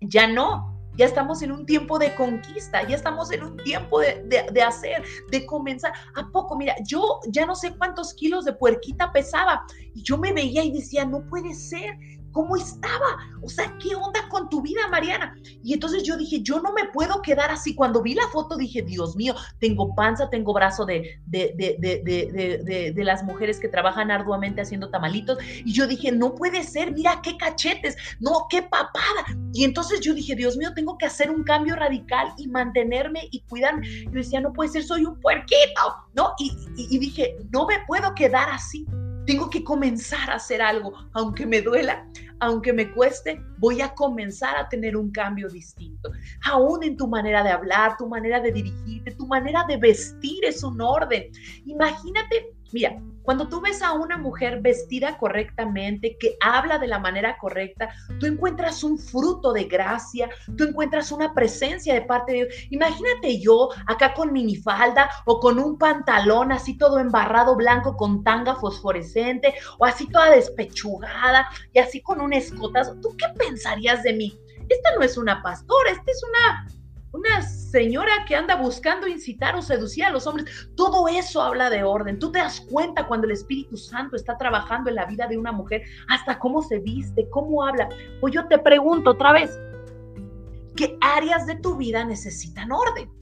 Ya 0.00 0.26
no, 0.26 0.78
ya 0.98 1.06
estamos 1.06 1.40
en 1.42 1.52
un 1.52 1.64
tiempo 1.64 1.98
de 1.98 2.14
conquista, 2.16 2.86
ya 2.86 2.96
estamos 2.96 3.32
en 3.32 3.44
un 3.44 3.56
tiempo 3.58 4.00
de, 4.00 4.24
de, 4.52 4.62
hacer, 4.62 5.02
de 5.30 5.46
comenzar. 5.46 5.92
¿A 6.16 6.28
poco? 6.30 6.56
Mira, 6.56 6.74
yo 6.86 7.20
ya 7.30 7.46
no 7.46 7.54
sé 7.54 7.74
cuántos 7.78 8.12
kilos 8.14 8.44
de 8.44 8.52
puerquita 8.52 9.12
pesaba 9.12 9.62
y 9.94 10.02
yo 10.02 10.18
me 10.18 10.32
veía 10.32 10.64
y 10.64 10.72
decía, 10.72 11.04
no 11.04 11.24
puede 11.30 11.54
ser, 11.54 11.96
cómo 12.32 12.56
estaba. 12.56 13.18
O 13.42 13.48
sea, 13.48 13.76
¿qué 13.78 13.94
onda 13.94 14.28
con 14.28 14.48
tu 14.48 14.62
vida, 14.62 14.88
Mariana? 14.90 15.36
Y 15.62 15.74
entonces 15.74 16.02
yo 16.02 16.16
dije, 16.16 16.42
yo 16.42 16.60
no 16.60 16.72
me 16.72 16.86
puedo 16.86 17.22
quedar 17.22 17.50
así. 17.50 17.74
Cuando 17.74 18.02
vi 18.02 18.14
la 18.14 18.28
foto 18.28 18.56
dije, 18.56 18.82
Dios 18.82 19.16
mío, 19.16 19.34
tengo 19.58 19.94
panza, 19.94 20.30
tengo 20.30 20.52
brazo 20.52 20.84
de, 20.84 21.20
de, 21.26 21.54
de, 21.56 22.92
de, 22.94 23.04
las 23.04 23.22
mujeres 23.22 23.58
que 23.58 23.68
trabajan 23.68 24.10
arduamente 24.10 24.60
haciendo 24.60 24.90
tamalitos. 24.90 25.38
Y 25.64 25.72
yo 25.72 25.86
dije, 25.86 26.12
no 26.12 26.34
puede 26.34 26.62
ser, 26.62 26.92
mira 26.92 27.20
qué 27.22 27.36
cachetes, 27.36 27.96
no, 28.20 28.46
qué 28.50 28.62
papada. 28.62 29.24
Y 29.52 29.64
entonces 29.64 30.00
yo 30.00 30.14
dije, 30.14 30.34
Dios 30.34 30.56
mío, 30.56 30.72
tengo 30.74 30.98
que 30.98 31.06
hacer 31.06 31.30
un 31.30 31.44
cambio 31.44 31.76
radical 31.76 32.32
y 32.36 32.48
mantenerme 32.48 33.28
y 33.30 33.40
cuidarme. 33.42 33.88
Yo 34.04 34.10
decía, 34.10 34.40
no 34.40 34.52
puede 34.52 34.70
ser, 34.70 34.84
soy 34.84 35.04
un 35.04 35.18
puerquito, 35.20 35.82
¿no? 36.14 36.32
y, 36.38 36.52
y 36.76 36.98
dije, 36.98 37.36
no 37.50 37.66
me 37.66 37.76
puedo 37.86 38.14
quedar 38.14 38.50
así. 38.50 38.86
Tengo 39.28 39.50
que 39.50 39.62
comenzar 39.62 40.30
a 40.30 40.36
hacer 40.36 40.62
algo, 40.62 40.94
aunque 41.12 41.44
me 41.44 41.60
duela, 41.60 42.08
aunque 42.40 42.72
me 42.72 42.90
cueste, 42.90 43.38
voy 43.58 43.82
a 43.82 43.94
comenzar 43.94 44.56
a 44.56 44.70
tener 44.70 44.96
un 44.96 45.10
cambio 45.10 45.50
distinto. 45.50 46.10
Aún 46.46 46.82
en 46.82 46.96
tu 46.96 47.06
manera 47.06 47.44
de 47.44 47.50
hablar, 47.50 47.98
tu 47.98 48.08
manera 48.08 48.40
de 48.40 48.52
dirigirte, 48.52 49.10
tu 49.10 49.26
manera 49.26 49.66
de 49.68 49.76
vestir 49.76 50.42
es 50.46 50.64
un 50.64 50.80
orden. 50.80 51.30
Imagínate, 51.66 52.56
mira, 52.72 53.00
cuando 53.22 53.46
tú 53.48 53.60
ves 53.60 53.82
a 53.82 53.92
una 53.92 54.16
mujer 54.16 54.60
vestida 54.62 55.18
correctamente, 55.18 56.16
que 56.18 56.36
habla 56.40 56.78
de 56.78 56.86
la 56.86 56.98
manera 56.98 57.36
correcta, 57.36 57.90
tú 58.18 58.24
encuentras 58.24 58.82
un 58.82 58.98
fruto 58.98 59.52
de 59.52 59.64
gracia, 59.64 60.30
tú 60.56 60.64
encuentras 60.64 61.12
una 61.12 61.34
presencia 61.34 61.92
de 61.92 62.02
parte 62.02 62.32
de 62.32 62.38
Dios. 62.38 62.54
Imagínate 62.70 63.38
yo 63.38 63.68
acá 63.86 64.14
con 64.14 64.32
minifalda 64.32 65.10
o 65.26 65.40
con 65.40 65.58
un 65.58 65.76
pantalón 65.76 66.52
así 66.52 66.78
todo 66.78 66.98
embarrado 66.98 67.54
blanco 67.54 67.96
con 67.96 68.24
tanga 68.24 68.54
fosforescente 68.54 69.54
o 69.78 69.84
así 69.84 70.06
toda 70.08 70.30
despechugada 70.30 71.48
y 71.74 71.80
así 71.80 72.00
con 72.00 72.22
un 72.22 72.32
escotazo. 72.32 72.96
¿Tú 73.02 73.14
qué 73.18 73.26
pensarías 73.36 74.02
de 74.04 74.14
mí? 74.14 74.38
Esta 74.70 74.94
no 74.96 75.02
es 75.02 75.18
una 75.18 75.42
pastora, 75.42 75.90
esta 75.90 76.10
es 76.10 76.22
una 76.22 76.77
una 77.12 77.42
señora 77.42 78.24
que 78.26 78.36
anda 78.36 78.56
buscando 78.56 79.06
incitar 79.06 79.56
o 79.56 79.62
seducir 79.62 80.04
a 80.04 80.10
los 80.10 80.26
hombres. 80.26 80.70
Todo 80.76 81.08
eso 81.08 81.42
habla 81.42 81.70
de 81.70 81.82
orden. 81.82 82.18
Tú 82.18 82.30
te 82.30 82.38
das 82.38 82.60
cuenta 82.70 83.06
cuando 83.06 83.26
el 83.26 83.32
Espíritu 83.32 83.76
Santo 83.76 84.16
está 84.16 84.36
trabajando 84.36 84.90
en 84.90 84.96
la 84.96 85.06
vida 85.06 85.26
de 85.26 85.38
una 85.38 85.52
mujer, 85.52 85.82
hasta 86.08 86.38
cómo 86.38 86.62
se 86.62 86.78
viste, 86.78 87.28
cómo 87.30 87.66
habla. 87.66 87.88
Pues 88.20 88.34
yo 88.34 88.46
te 88.46 88.58
pregunto 88.58 89.10
otra 89.10 89.32
vez, 89.32 89.58
¿qué 90.76 90.96
áreas 91.00 91.46
de 91.46 91.56
tu 91.56 91.76
vida 91.76 92.04
necesitan 92.04 92.72
orden? 92.72 93.17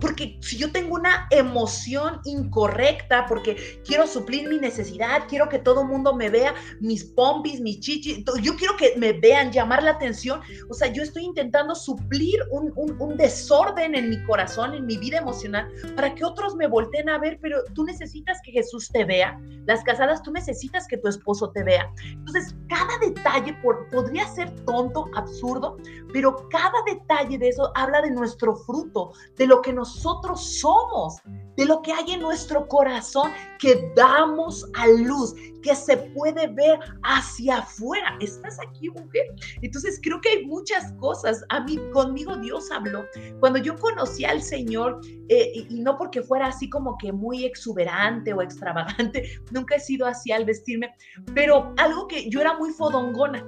Porque 0.00 0.38
si 0.40 0.56
yo 0.56 0.70
tengo 0.72 0.94
una 0.94 1.26
emoción 1.30 2.20
incorrecta, 2.24 3.26
porque 3.26 3.80
quiero 3.84 4.06
suplir 4.06 4.48
mi 4.48 4.58
necesidad, 4.58 5.24
quiero 5.28 5.48
que 5.48 5.58
todo 5.58 5.84
mundo 5.84 6.14
me 6.14 6.30
vea, 6.30 6.54
mis 6.80 7.04
pompis, 7.04 7.60
mis 7.60 7.80
chichis, 7.80 8.24
yo 8.42 8.56
quiero 8.56 8.76
que 8.76 8.94
me 8.96 9.12
vean, 9.12 9.52
llamar 9.52 9.82
la 9.82 9.92
atención. 9.92 10.40
O 10.68 10.74
sea, 10.74 10.92
yo 10.92 11.02
estoy 11.02 11.24
intentando 11.24 11.74
suplir 11.74 12.38
un, 12.50 12.72
un, 12.76 13.16
desorden 13.16 13.94
en 13.94 14.10
mi 14.10 14.22
corazón, 14.24 14.74
en 14.74 14.86
mi 14.86 14.96
vida 14.96 15.18
emocional, 15.18 15.68
para 15.96 16.14
que 16.14 16.24
otros 16.24 16.54
me 16.54 16.68
volteen 16.68 17.08
a 17.08 17.18
ver, 17.18 17.38
pero 17.40 17.62
tú 17.74 17.84
necesitas 17.84 18.38
que 18.44 18.52
Jesús 18.52 18.90
te 18.92 19.04
vea. 19.04 19.40
Las 19.66 19.82
casadas, 19.82 20.22
tú 20.22 20.30
necesitas 20.30 20.86
que 20.86 20.98
tu 20.98 21.08
esposo 21.08 21.50
te 21.50 21.64
vea. 21.64 21.90
Entonces, 22.04 22.54
cada 22.68 22.98
detalle 22.98 23.54
por, 23.62 23.88
podría 23.90 24.26
ser 24.28 24.50
tonto, 24.64 25.06
absurdo, 25.14 25.76
pero 26.12 26.48
cada 26.48 26.82
detalle 26.86 27.38
de 27.38 27.48
eso 27.48 27.72
habla 27.74 28.02
de 28.02 28.10
nuestro 28.10 28.56
fruto, 28.56 29.12
de 29.36 29.46
lo 29.46 29.60
que 29.62 29.72
nos 29.72 29.87
nosotros 29.88 30.60
somos, 30.60 31.16
de 31.56 31.64
lo 31.64 31.82
que 31.82 31.92
hay 31.92 32.12
en 32.12 32.20
nuestro 32.20 32.68
corazón 32.68 33.32
que 33.58 33.90
damos 33.96 34.64
a 34.76 34.86
luz, 34.86 35.34
que 35.62 35.74
se 35.74 35.96
puede 35.96 36.46
ver 36.46 36.78
hacia 37.02 37.58
afuera. 37.58 38.16
¿Estás 38.20 38.58
aquí, 38.60 38.88
mujer? 38.90 39.26
Entonces 39.62 39.98
creo 40.00 40.20
que 40.20 40.28
hay 40.28 40.46
muchas 40.46 40.92
cosas. 40.92 41.42
A 41.48 41.60
mí, 41.64 41.76
conmigo 41.92 42.36
Dios 42.36 42.70
habló. 42.70 43.04
Cuando 43.40 43.58
yo 43.58 43.76
conocí 43.76 44.24
al 44.24 44.40
Señor, 44.40 45.00
eh, 45.28 45.66
y, 45.68 45.80
no 45.80 45.98
porque 45.98 46.22
fuera 46.22 46.46
así 46.46 46.70
como 46.70 46.96
que 46.98 47.12
muy 47.12 47.44
exuberante 47.44 48.32
o 48.32 48.42
extravagante, 48.42 49.28
nunca 49.50 49.76
he 49.76 49.80
sido 49.80 50.06
así 50.06 50.30
al 50.30 50.44
vestirme, 50.44 50.94
pero 51.34 51.74
algo 51.78 52.06
que 52.06 52.30
yo 52.30 52.40
era 52.40 52.56
muy 52.56 52.70
fodongona 52.70 53.44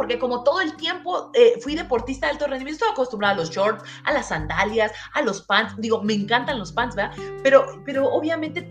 porque 0.00 0.18
como 0.18 0.42
todo 0.44 0.62
el 0.62 0.76
tiempo 0.76 1.30
eh, 1.34 1.60
fui 1.60 1.74
deportista 1.74 2.26
de 2.26 2.32
alto 2.32 2.46
rendimiento, 2.46 2.86
estoy 2.86 2.92
acostumbrada 2.94 3.34
a 3.34 3.36
los 3.36 3.50
shorts, 3.50 3.84
a 4.04 4.14
las 4.14 4.28
sandalias, 4.28 4.92
a 5.12 5.20
los 5.20 5.42
pants. 5.42 5.74
Digo, 5.76 6.02
me 6.02 6.14
encantan 6.14 6.58
los 6.58 6.72
pants, 6.72 6.96
¿verdad? 6.96 7.14
Pero, 7.42 7.66
pero 7.84 8.08
obviamente 8.08 8.66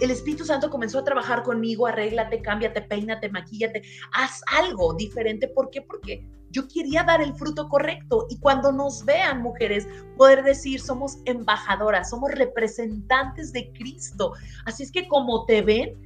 el 0.00 0.10
Espíritu 0.10 0.44
Santo 0.44 0.70
comenzó 0.70 0.98
a 0.98 1.04
trabajar 1.04 1.44
conmigo, 1.44 1.86
arréglate, 1.86 2.42
cámbiate, 2.42 2.82
peínate, 2.82 3.28
maquíllate, 3.28 3.84
haz 4.12 4.42
algo 4.58 4.94
diferente. 4.94 5.46
¿Por 5.46 5.70
qué? 5.70 5.82
Porque 5.82 6.26
yo 6.50 6.66
quería 6.66 7.04
dar 7.04 7.22
el 7.22 7.32
fruto 7.34 7.68
correcto 7.68 8.26
y 8.28 8.40
cuando 8.40 8.72
nos 8.72 9.04
vean 9.04 9.40
mujeres, 9.40 9.86
poder 10.16 10.42
decir, 10.42 10.80
somos 10.80 11.18
embajadoras, 11.26 12.10
somos 12.10 12.32
representantes 12.32 13.52
de 13.52 13.70
Cristo. 13.70 14.32
Así 14.64 14.82
es 14.82 14.90
que 14.90 15.06
como 15.06 15.44
te 15.44 15.62
ven, 15.62 15.96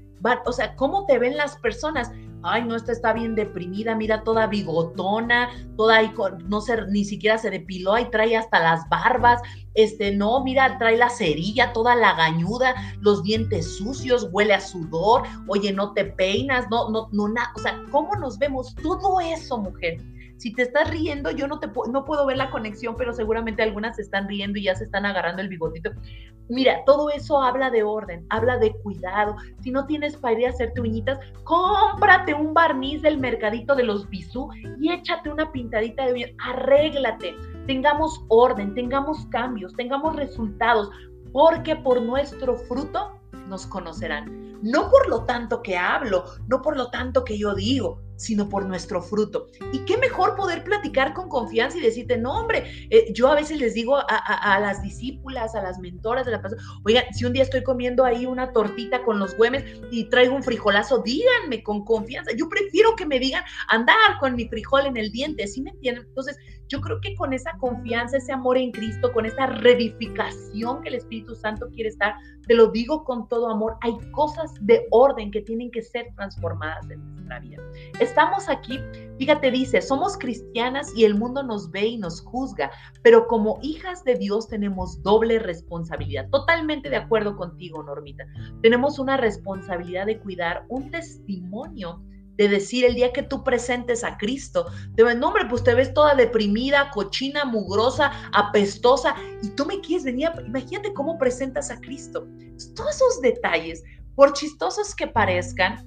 o 0.44 0.52
sea, 0.52 0.76
¿cómo 0.76 1.06
te 1.06 1.18
ven 1.18 1.34
las 1.34 1.56
personas? 1.56 2.10
Ay, 2.42 2.64
no, 2.64 2.76
esta 2.76 2.92
está 2.92 3.12
bien 3.12 3.34
deprimida, 3.34 3.94
mira, 3.94 4.22
toda 4.22 4.46
bigotona, 4.46 5.50
toda 5.76 5.96
ahí, 5.96 6.12
no 6.46 6.60
sé, 6.60 6.76
ni 6.88 7.04
siquiera 7.04 7.38
se 7.38 7.50
depiló, 7.50 7.94
ahí 7.94 8.08
trae 8.10 8.36
hasta 8.36 8.60
las 8.60 8.88
barbas, 8.88 9.40
este, 9.74 10.14
no, 10.14 10.44
mira, 10.44 10.78
trae 10.78 10.96
la 10.96 11.10
cerilla, 11.10 11.72
toda 11.72 11.94
la 11.96 12.14
gañuda, 12.14 12.74
los 13.00 13.22
dientes 13.22 13.78
sucios, 13.78 14.28
huele 14.32 14.54
a 14.54 14.60
sudor, 14.60 15.22
oye, 15.48 15.72
no 15.72 15.92
te 15.92 16.04
peinas, 16.04 16.66
no, 16.70 16.90
no, 16.90 17.08
no, 17.12 17.28
nada, 17.28 17.52
o 17.56 17.58
sea, 17.58 17.82
¿cómo 17.90 18.14
nos 18.14 18.38
vemos? 18.38 18.74
Todo 18.76 19.20
eso, 19.20 19.58
mujer 19.58 19.98
si 20.36 20.52
te 20.52 20.62
estás 20.62 20.90
riendo, 20.90 21.30
yo 21.30 21.48
no, 21.48 21.58
te 21.58 21.68
no 21.90 22.04
puedo 22.04 22.26
ver 22.26 22.36
la 22.36 22.50
conexión, 22.50 22.94
pero 22.96 23.12
seguramente 23.12 23.62
algunas 23.62 23.96
se 23.96 24.02
están 24.02 24.28
riendo 24.28 24.58
y 24.58 24.64
ya 24.64 24.74
se 24.74 24.84
están 24.84 25.06
agarrando 25.06 25.42
el 25.42 25.48
bigotito. 25.48 25.90
Mira, 26.48 26.84
todo 26.84 27.10
eso 27.10 27.42
habla 27.42 27.70
de 27.70 27.82
orden, 27.82 28.24
habla 28.28 28.58
de 28.58 28.72
cuidado. 28.82 29.36
Si 29.62 29.70
no 29.70 29.86
tienes 29.86 30.16
para 30.16 30.38
ir 30.38 30.46
a 30.46 30.50
hacerte 30.50 30.80
uñitas, 30.80 31.18
cómprate 31.44 32.34
un 32.34 32.54
barniz 32.54 33.02
del 33.02 33.18
mercadito 33.18 33.74
de 33.74 33.82
los 33.82 34.08
bisú 34.08 34.48
y 34.80 34.92
échate 34.92 35.30
una 35.30 35.50
pintadita 35.50 36.06
de 36.06 36.12
uñas. 36.12 36.30
Arréglate, 36.38 37.34
tengamos 37.66 38.24
orden, 38.28 38.74
tengamos 38.74 39.26
cambios, 39.26 39.74
tengamos 39.74 40.14
resultados, 40.14 40.90
porque 41.32 41.76
por 41.76 42.00
nuestro 42.00 42.56
fruto 42.56 43.18
nos 43.48 43.66
conocerán. 43.66 44.60
No 44.62 44.90
por 44.90 45.08
lo 45.08 45.24
tanto 45.24 45.62
que 45.62 45.76
hablo, 45.76 46.24
no 46.48 46.62
por 46.62 46.76
lo 46.76 46.90
tanto 46.90 47.24
que 47.24 47.38
yo 47.38 47.54
digo, 47.54 48.00
sino 48.16 48.48
por 48.48 48.66
nuestro 48.66 49.02
fruto. 49.02 49.48
Y 49.72 49.80
qué 49.80 49.96
mejor 49.98 50.36
poder 50.36 50.64
platicar 50.64 51.14
con 51.14 51.28
confianza 51.28 51.78
y 51.78 51.82
decirte, 51.82 52.16
no, 52.16 52.40
hombre, 52.40 52.64
eh, 52.90 53.12
yo 53.12 53.28
a 53.28 53.34
veces 53.34 53.58
les 53.58 53.74
digo 53.74 53.96
a, 53.96 54.60
las 54.60 54.82
discípulas, 54.82 55.54
a 55.54 55.62
las 55.62 55.78
mentoras 55.78 56.26
de 56.26 56.32
la 56.32 56.42
casa, 56.42 56.56
oigan, 56.84 57.04
si 57.12 57.24
un 57.24 57.32
día 57.32 57.42
estoy 57.42 57.62
comiendo 57.62 58.04
ahí 58.04 58.26
una 58.26 58.52
tortita 58.52 59.02
con 59.04 59.18
los 59.18 59.36
güemes 59.36 59.64
y 59.90 60.04
traigo 60.04 60.34
un 60.34 60.42
frijolazo, 60.42 61.02
díganme 61.02 61.62
con 61.62 61.84
confianza. 61.84 62.32
Yo 62.36 62.48
prefiero 62.48 62.96
que 62.96 63.06
me 63.06 63.18
digan 63.18 63.44
andar 63.68 63.96
con 64.20 64.34
mi 64.34 64.48
frijol 64.48 64.86
en 64.86 64.96
el 64.96 65.10
diente, 65.12 65.46
¿sí 65.46 65.62
me 65.62 65.70
entienden? 65.70 66.04
Entonces, 66.06 66.36
yo 66.68 66.80
creo 66.80 67.00
que 67.00 67.14
con 67.14 67.32
esa 67.32 67.52
confianza, 67.58 68.16
ese 68.16 68.32
amor 68.32 68.58
en 68.58 68.72
Cristo, 68.72 69.12
con 69.12 69.26
esa 69.26 69.46
reedificación 69.46 70.82
que 70.82 70.88
el 70.88 70.96
Espíritu 70.96 71.34
Santo 71.34 71.68
quiere 71.70 71.90
estar, 71.90 72.14
te 72.46 72.54
lo 72.54 72.68
digo 72.68 73.04
con 73.04 73.28
todo 73.28 73.48
amor, 73.48 73.76
hay 73.80 73.96
cosas 74.12 74.54
de 74.60 74.86
orden 74.90 75.30
que 75.30 75.42
tienen 75.42 75.70
que 75.70 75.82
ser 75.82 76.12
transformadas 76.14 76.88
en 76.90 77.00
nuestra 77.12 77.40
vida. 77.40 77.62
Estamos 78.00 78.48
aquí, 78.48 78.78
fíjate, 79.18 79.50
dice, 79.50 79.82
somos 79.82 80.16
cristianas 80.16 80.92
y 80.96 81.04
el 81.04 81.14
mundo 81.14 81.42
nos 81.42 81.70
ve 81.70 81.86
y 81.86 81.98
nos 81.98 82.20
juzga, 82.22 82.70
pero 83.02 83.26
como 83.26 83.58
hijas 83.62 84.04
de 84.04 84.14
Dios 84.14 84.48
tenemos 84.48 85.02
doble 85.02 85.38
responsabilidad. 85.38 86.28
Totalmente 86.30 86.88
de 86.90 86.96
acuerdo 86.96 87.36
contigo, 87.36 87.82
Normita. 87.82 88.24
Tenemos 88.62 88.98
una 88.98 89.16
responsabilidad 89.16 90.06
de 90.06 90.18
cuidar 90.20 90.64
un 90.68 90.90
testimonio 90.90 92.02
de 92.36 92.48
decir 92.48 92.84
el 92.84 92.94
día 92.94 93.12
que 93.12 93.22
tú 93.22 93.42
presentes 93.42 94.04
a 94.04 94.16
Cristo, 94.18 94.66
de 94.92 95.14
nombre, 95.14 95.46
pues 95.46 95.62
te 95.62 95.74
ves 95.74 95.92
toda 95.94 96.14
deprimida, 96.14 96.90
cochina, 96.90 97.44
mugrosa, 97.44 98.12
apestosa, 98.32 99.14
y 99.42 99.48
tú 99.50 99.66
me 99.66 99.80
quieres 99.80 100.04
venir, 100.04 100.30
imagínate 100.46 100.92
cómo 100.94 101.18
presentas 101.18 101.70
a 101.70 101.80
Cristo. 101.80 102.26
Todos 102.74 102.96
esos 102.96 103.20
detalles, 103.20 103.82
por 104.14 104.32
chistosos 104.32 104.94
que 104.94 105.06
parezcan, 105.06 105.86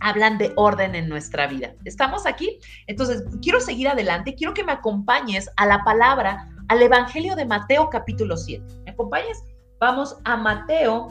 hablan 0.00 0.38
de 0.38 0.52
orden 0.56 0.94
en 0.94 1.08
nuestra 1.08 1.46
vida. 1.46 1.74
¿Estamos 1.84 2.26
aquí? 2.26 2.58
Entonces, 2.86 3.24
quiero 3.42 3.60
seguir 3.60 3.88
adelante, 3.88 4.34
quiero 4.34 4.54
que 4.54 4.64
me 4.64 4.72
acompañes 4.72 5.50
a 5.56 5.66
la 5.66 5.82
palabra, 5.84 6.48
al 6.68 6.82
Evangelio 6.82 7.34
de 7.34 7.46
Mateo 7.46 7.88
capítulo 7.90 8.36
7. 8.36 8.64
¿Me 8.84 8.92
acompañas? 8.92 9.42
Vamos 9.80 10.16
a 10.24 10.36
Mateo. 10.36 11.08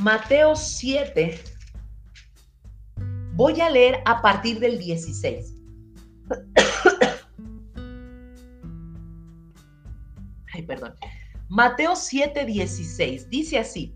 Mateo 0.00 0.54
7. 0.56 1.38
Voy 3.34 3.60
a 3.60 3.70
leer 3.70 4.02
a 4.04 4.20
partir 4.22 4.58
del 4.60 4.78
16. 4.78 5.54
Ay, 10.52 10.62
perdón. 10.62 10.94
Mateo 11.48 11.94
7, 11.96 12.44
16. 12.44 13.28
Dice 13.30 13.58
así. 13.58 13.94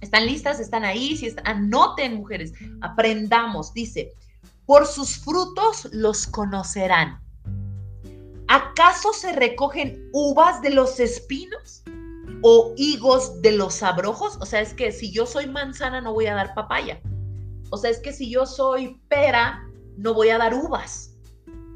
¿Están 0.00 0.26
listas? 0.26 0.58
¿Están 0.60 0.84
ahí? 0.84 1.16
Si 1.16 1.26
están, 1.26 1.46
anoten, 1.46 2.16
mujeres, 2.16 2.52
aprendamos. 2.80 3.72
Dice, 3.72 4.12
por 4.66 4.86
sus 4.86 5.16
frutos 5.18 5.88
los 5.92 6.26
conocerán. 6.26 7.20
¿Acaso 8.48 9.12
se 9.12 9.32
recogen 9.32 10.10
uvas 10.12 10.60
de 10.60 10.70
los 10.70 10.98
espinos 11.00 11.83
o 12.46 12.74
higos 12.76 13.40
de 13.40 13.52
los 13.52 13.82
abrojos? 13.82 14.36
O 14.40 14.44
sea, 14.44 14.60
es 14.60 14.74
que 14.74 14.92
si 14.92 15.10
yo 15.10 15.24
soy 15.24 15.46
manzana 15.46 16.02
no 16.02 16.12
voy 16.12 16.26
a 16.26 16.34
dar 16.34 16.54
papaya. 16.54 17.00
O 17.70 17.78
sea, 17.78 17.90
es 17.90 17.98
que 18.00 18.12
si 18.12 18.30
yo 18.30 18.44
soy 18.44 19.00
pera 19.08 19.66
no 19.96 20.12
voy 20.12 20.28
a 20.28 20.38
dar 20.38 20.54
uvas. 20.54 21.10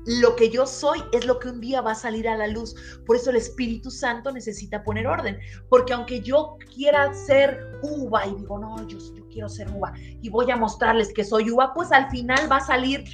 lo 0.04 0.37
que 0.37 0.48
yo 0.48 0.66
soy 0.66 1.02
es 1.12 1.26
lo 1.26 1.38
que 1.38 1.48
un 1.48 1.61
día 1.61 1.83
va 1.83 1.92
a 1.92 1.94
salir 1.94 2.28
a 2.28 2.37
la 2.37 2.46
luz. 2.46 2.74
Por 3.07 3.16
eso 3.16 3.31
el 3.31 3.37
Espíritu 3.37 3.90
Santo 3.90 4.31
necesita 4.31 4.83
poner 4.83 5.07
orden. 5.07 5.38
Porque 5.70 5.92
aunque 5.92 6.20
yo 6.20 6.57
quiera 6.74 7.12
ser 7.14 7.78
uva 7.83 8.26
y 8.26 8.35
digo, 8.35 8.59
no, 8.59 8.87
yo, 8.88 8.98
yo 8.98 9.28
quiero 9.28 9.48
ser 9.48 9.70
uva 9.70 9.92
y 10.22 10.28
voy 10.28 10.50
a 10.50 10.57
mostrarles 10.57 11.12
que 11.12 11.24
soy 11.24 11.50
uva, 11.50 11.72
pues 11.74 11.92
al 11.92 12.11
final 12.11 12.50
va 12.50 12.57
a 12.57 12.66
salir 12.66 13.04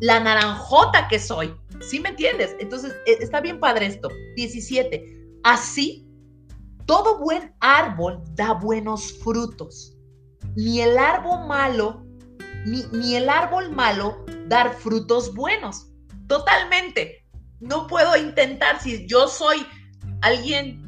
la 0.00 0.20
naranjota 0.20 1.08
que 1.08 1.18
soy. 1.18 1.54
¿Sí 1.80 2.00
me 2.00 2.10
entiendes? 2.10 2.56
Entonces, 2.60 2.94
e, 3.06 3.18
está 3.20 3.40
bien 3.40 3.60
padre 3.60 3.86
esto. 3.86 4.08
17. 4.36 5.38
Así, 5.44 6.06
todo 6.86 7.18
buen 7.18 7.54
árbol 7.60 8.22
da 8.34 8.54
buenos 8.54 9.12
frutos. 9.22 9.96
Ni 10.56 10.80
el 10.80 10.98
árbol 10.98 11.46
malo, 11.46 12.04
ni, 12.66 13.16
el 13.16 13.28
árbol 13.28 13.70
malo 13.70 14.24
dar 14.48 14.74
frutos 14.74 15.34
buenos 15.34 15.92
Totalmente. 16.32 17.26
No 17.60 17.86
puedo 17.86 18.16
intentar, 18.16 18.80
si 18.80 19.06
yo 19.06 19.28
soy 19.28 19.66
alguien 20.22 20.80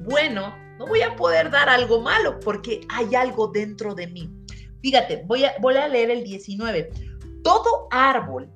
bueno, 0.00 0.52
no 0.76 0.86
voy 0.86 1.02
a 1.02 1.14
poder 1.14 1.52
dar 1.52 1.68
algo 1.68 2.00
malo 2.00 2.40
porque 2.40 2.80
hay 2.88 3.14
algo 3.14 3.46
dentro 3.46 3.94
de 3.94 4.08
mí. 4.08 4.28
Fíjate, 4.82 5.22
voy 5.26 5.44
a, 5.44 5.54
voy 5.60 5.76
a 5.76 5.86
leer 5.86 6.10
el 6.10 6.24
19. 6.24 6.90
Todo 7.44 7.86
árbol 7.92 8.50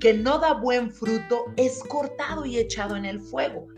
que 0.00 0.12
no 0.12 0.40
da 0.40 0.54
buen 0.54 0.90
fruto 0.90 1.44
es 1.56 1.84
cortado 1.84 2.44
y 2.44 2.58
echado 2.58 2.96
en 2.96 3.04
el 3.04 3.20
fuego. 3.20 3.68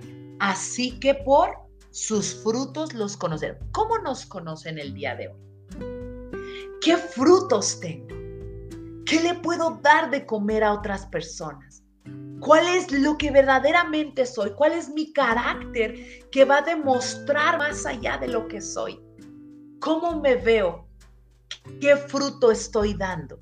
Así 0.40 0.98
que 0.98 1.14
por 1.14 1.50
sus 1.92 2.34
frutos 2.42 2.94
los 2.94 3.16
conocerán. 3.16 3.58
¿Cómo 3.70 3.98
nos 3.98 4.24
conocen 4.24 4.78
el 4.78 4.94
día 4.94 5.14
de 5.14 5.28
hoy? 5.28 5.42
¿Qué 6.80 6.96
frutos 6.96 7.78
tengo? 7.80 8.08
¿Qué 9.04 9.20
le 9.20 9.34
puedo 9.34 9.78
dar 9.82 10.10
de 10.10 10.24
comer 10.24 10.64
a 10.64 10.72
otras 10.72 11.06
personas? 11.06 11.82
¿Cuál 12.40 12.66
es 12.66 12.90
lo 12.90 13.16
que 13.18 13.30
verdaderamente 13.30 14.24
soy? 14.24 14.52
¿Cuál 14.52 14.72
es 14.72 14.88
mi 14.88 15.12
carácter 15.12 15.94
que 16.32 16.44
va 16.44 16.58
a 16.58 16.62
demostrar 16.62 17.58
más 17.58 17.84
allá 17.84 18.16
de 18.16 18.28
lo 18.28 18.48
que 18.48 18.60
soy? 18.60 18.98
¿Cómo 19.78 20.18
me 20.20 20.36
veo? 20.36 20.88
¿Qué 21.80 21.94
fruto 21.94 22.50
estoy 22.50 22.94
dando? 22.94 23.38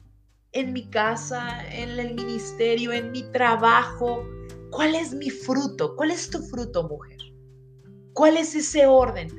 En 0.52 0.72
mi 0.72 0.90
casa, 0.90 1.64
en 1.72 2.00
el 2.00 2.14
ministerio, 2.14 2.90
en 2.92 3.12
mi 3.12 3.22
trabajo. 3.30 4.24
¿Cuál 4.70 4.96
es 4.96 5.14
mi 5.14 5.30
fruto? 5.30 5.94
¿Cuál 5.94 6.10
es 6.10 6.28
tu 6.28 6.42
fruto, 6.42 6.88
mujer? 6.88 7.29
¿Cuál 8.20 8.36
es 8.36 8.54
ese 8.54 8.84
orden? 8.84 9.30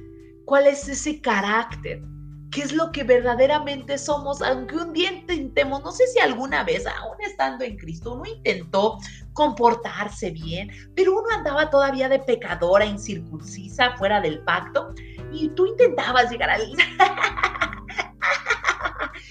¿Cuál 0.45 0.65
es 0.65 0.89
ese 0.89 1.21
carácter? 1.21 2.01
qué 2.49 2.61
es 2.61 2.73
lo 2.73 2.91
que 2.91 3.03
verdaderamente 3.03 3.99
somos, 3.99 4.41
aunque 4.41 4.75
un 4.75 4.91
día 4.91 5.11
intentemos, 5.11 5.83
no 5.83 5.91
sé 5.91 6.07
si 6.07 6.19
alguna 6.19 6.63
vez, 6.63 6.87
aún 6.87 7.15
estando 7.21 7.63
en 7.63 7.77
Cristo, 7.77 8.15
uno 8.15 8.25
intentó 8.25 8.97
comportarse 9.33 10.31
bien, 10.31 10.71
pero 10.95 11.13
uno 11.13 11.27
andaba 11.31 11.69
todavía 11.69 12.09
de 12.09 12.17
pecadora, 12.19 12.83
incircuncisa, 12.83 13.95
fuera 13.97 14.19
del 14.19 14.39
pacto, 14.39 14.93
y 15.31 15.49
tú 15.49 15.67
intentabas 15.67 16.31
llegar 16.31 16.49
al... 16.49 16.63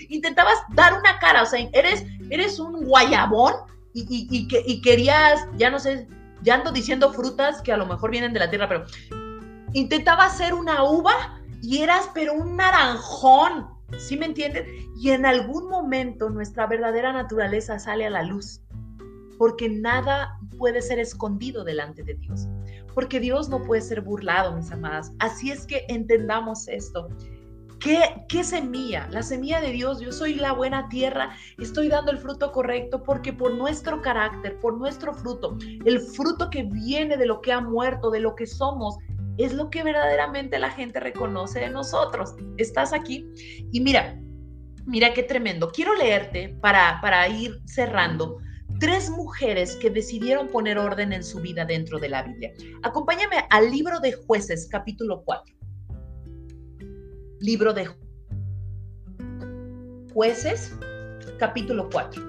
intentabas 0.09 0.59
dar 0.75 0.95
una 0.95 1.19
cara, 1.19 1.43
o 1.43 1.47
sea, 1.47 1.69
eres, 1.73 2.07
eres 2.31 2.61
un 2.61 2.87
guayabón 2.87 3.55
y, 3.95 4.29
y, 4.31 4.49
y 4.65 4.81
querías, 4.81 5.45
ya 5.57 5.71
no 5.71 5.81
sé, 5.81 6.07
ya 6.43 6.55
ando 6.55 6.73
diciendo 6.73 7.13
frutas 7.13 7.61
que 7.61 7.73
a 7.73 7.77
lo 7.77 7.85
mejor 7.85 8.11
vienen 8.11 8.33
de 8.33 8.41
la 8.41 8.49
tierra, 8.49 8.69
pero 8.69 8.87
intentaba 9.73 10.29
ser 10.31 10.55
una 10.55 10.85
uva 10.85 11.41
y 11.63 11.83
eras 11.83 12.11
pero 12.15 12.35
un 12.35 12.57
naranjón, 12.57 13.69
¿sí 13.99 14.17
me 14.17 14.27
entienden? 14.27 14.67
Y 14.97 15.11
en 15.11 15.27
algún 15.27 15.69
momento 15.69 16.31
nuestra 16.31 16.67
verdadera 16.67 17.13
naturaleza 17.13 17.79
sale 17.79 18.07
a 18.07 18.11
la 18.11 18.23
luz, 18.23 18.61
porque 19.39 19.69
nada 19.69 20.39
puede 20.59 20.83
ser 20.83 20.99
escondido 20.99 21.65
delante 21.65 22.03
de 22.03 22.15
Dios, 22.15 22.49
porque 22.95 23.21
Dios 23.21 23.49
no 23.49 23.63
puede 23.63 23.83
ser 23.83 24.01
burlado, 24.01 24.55
mis 24.55 24.71
amadas. 24.71 25.13
Así 25.19 25.51
es 25.51 25.67
que 25.67 25.85
entendamos 25.89 26.69
esto. 26.69 27.09
¿Qué, 27.81 28.27
¿Qué, 28.29 28.45
semilla? 28.45 29.09
La 29.11 29.23
semilla 29.23 29.59
de 29.59 29.73
Dios, 29.73 30.01
yo 30.01 30.13
soy 30.13 30.35
la 30.35 30.53
buena 30.53 30.91
tierra, 30.91 31.31
estoy 31.57 31.89
dando 31.89 32.13
el 32.13 32.19
fruto 32.19 32.53
correcto 32.53 33.03
porque 33.03 33.33
por 33.33 33.55
nuestro 33.55 34.03
carácter, 34.03 34.61
por 34.61 34.77
nuestro 34.77 35.15
fruto, 35.15 35.57
el 35.87 35.99
fruto 35.99 36.51
que 36.51 36.65
viene 36.65 37.17
de 37.17 37.25
lo 37.25 37.41
que 37.41 37.53
ha 37.53 37.63
muerto, 37.63 38.11
de 38.11 38.21
lo 38.21 38.35
que 38.35 38.47
somos, 38.47 38.99
es 39.45 39.55
lo 39.55 39.71
que 39.71 39.83
verdaderamente 39.83 40.59
la 40.59 40.71
gente 40.71 41.01
reconoce 41.01 41.61
de 41.61 41.71
nosotros. 41.71 42.35
Estás 42.59 42.93
aquí 42.93 43.27
y 43.73 43.81
mira, 43.81 44.21
mira 44.87 45.15
qué 45.15 45.23
tremendo. 45.23 45.71
Quiero 45.71 45.95
leerte 45.95 46.57
para, 46.61 47.01
para 47.01 47.27
ir 47.29 47.61
cerrando 47.65 48.39
tres 48.81 49.11
mujeres 49.11 49.77
que 49.77 49.91
decidieron 49.91 50.49
poner 50.49 50.79
orden 50.79 51.13
en 51.13 51.25
su 51.25 51.41
vida 51.41 51.65
dentro 51.65 51.99
de 51.99 52.09
la 52.09 52.23
Biblia. 52.23 52.53
Acompáñame 52.83 53.45
al 53.51 53.71
libro 53.71 53.99
de 54.01 54.13
jueces, 54.13 54.69
capítulo 54.71 55.23
4. 55.25 55.55
Libro 57.41 57.73
de 57.73 57.89
jueces, 60.13 60.77
capítulo 61.39 61.89
4. 61.91 62.23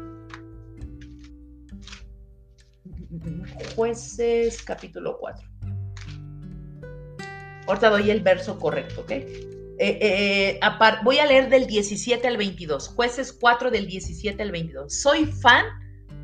Jueces, 3.76 4.62
capítulo 4.64 5.18
4. 5.20 5.51
Ahorita 7.72 7.90
doy 7.90 8.12
el 8.12 8.20
verso 8.20 8.60
correcto, 8.60 9.00
¿ok? 9.00 9.12
Eh, 9.12 9.38
eh, 9.80 10.60
voy 11.06 11.20
a 11.20 11.26
leer 11.26 11.48
del 11.48 11.68
17 11.68 12.28
al 12.28 12.36
22, 12.36 12.90
jueces 12.90 13.32
4 13.32 13.72
del 13.72 13.88
17 13.88 14.44
al 14.44 14.52
22. 14.52 14.94
Soy 14.94 15.26
fan, 15.26 15.64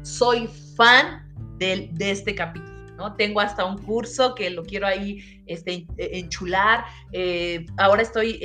soy 0.02 0.50
fan 0.76 1.26
de 1.58 1.90
este 2.02 2.36
capítulo. 2.36 2.74
¿no? 2.98 3.16
Tengo 3.16 3.40
hasta 3.40 3.64
un 3.64 3.78
curso 3.78 4.36
que 4.36 4.50
lo 4.50 4.66
quiero 4.66 4.88
ahí 4.88 5.42
este, 5.46 5.88
enchular. 5.98 6.84
Eh, 7.14 7.66
ahora 7.78 8.02
estoy 8.02 8.42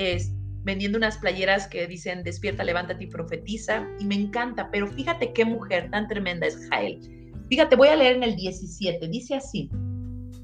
vendiendo 0.63 0.97
unas 0.97 1.19
playeras 1.19 1.67
que 1.67 1.89
dicen 1.89 2.23
despierta, 2.23 2.63
levántate 2.63 3.03
y 3.03 3.07
profetiza. 3.09 3.85
Y 3.99 4.05
me 4.05 4.15
encanta, 4.15 4.71
pero 4.71 4.87
fíjate 4.87 5.33
qué 5.33 5.45
mujer 5.45 5.91
tan 5.91 6.07
tremenda 6.07 6.47
es 6.47 6.69
Jael. 6.69 7.01
Fíjate, 7.49 7.75
voy 7.75 7.89
a 7.89 7.97
leer 7.97 8.15
en 8.15 8.23
el 8.23 8.37
17. 8.37 9.09
Dice 9.09 9.35
así. 9.35 9.69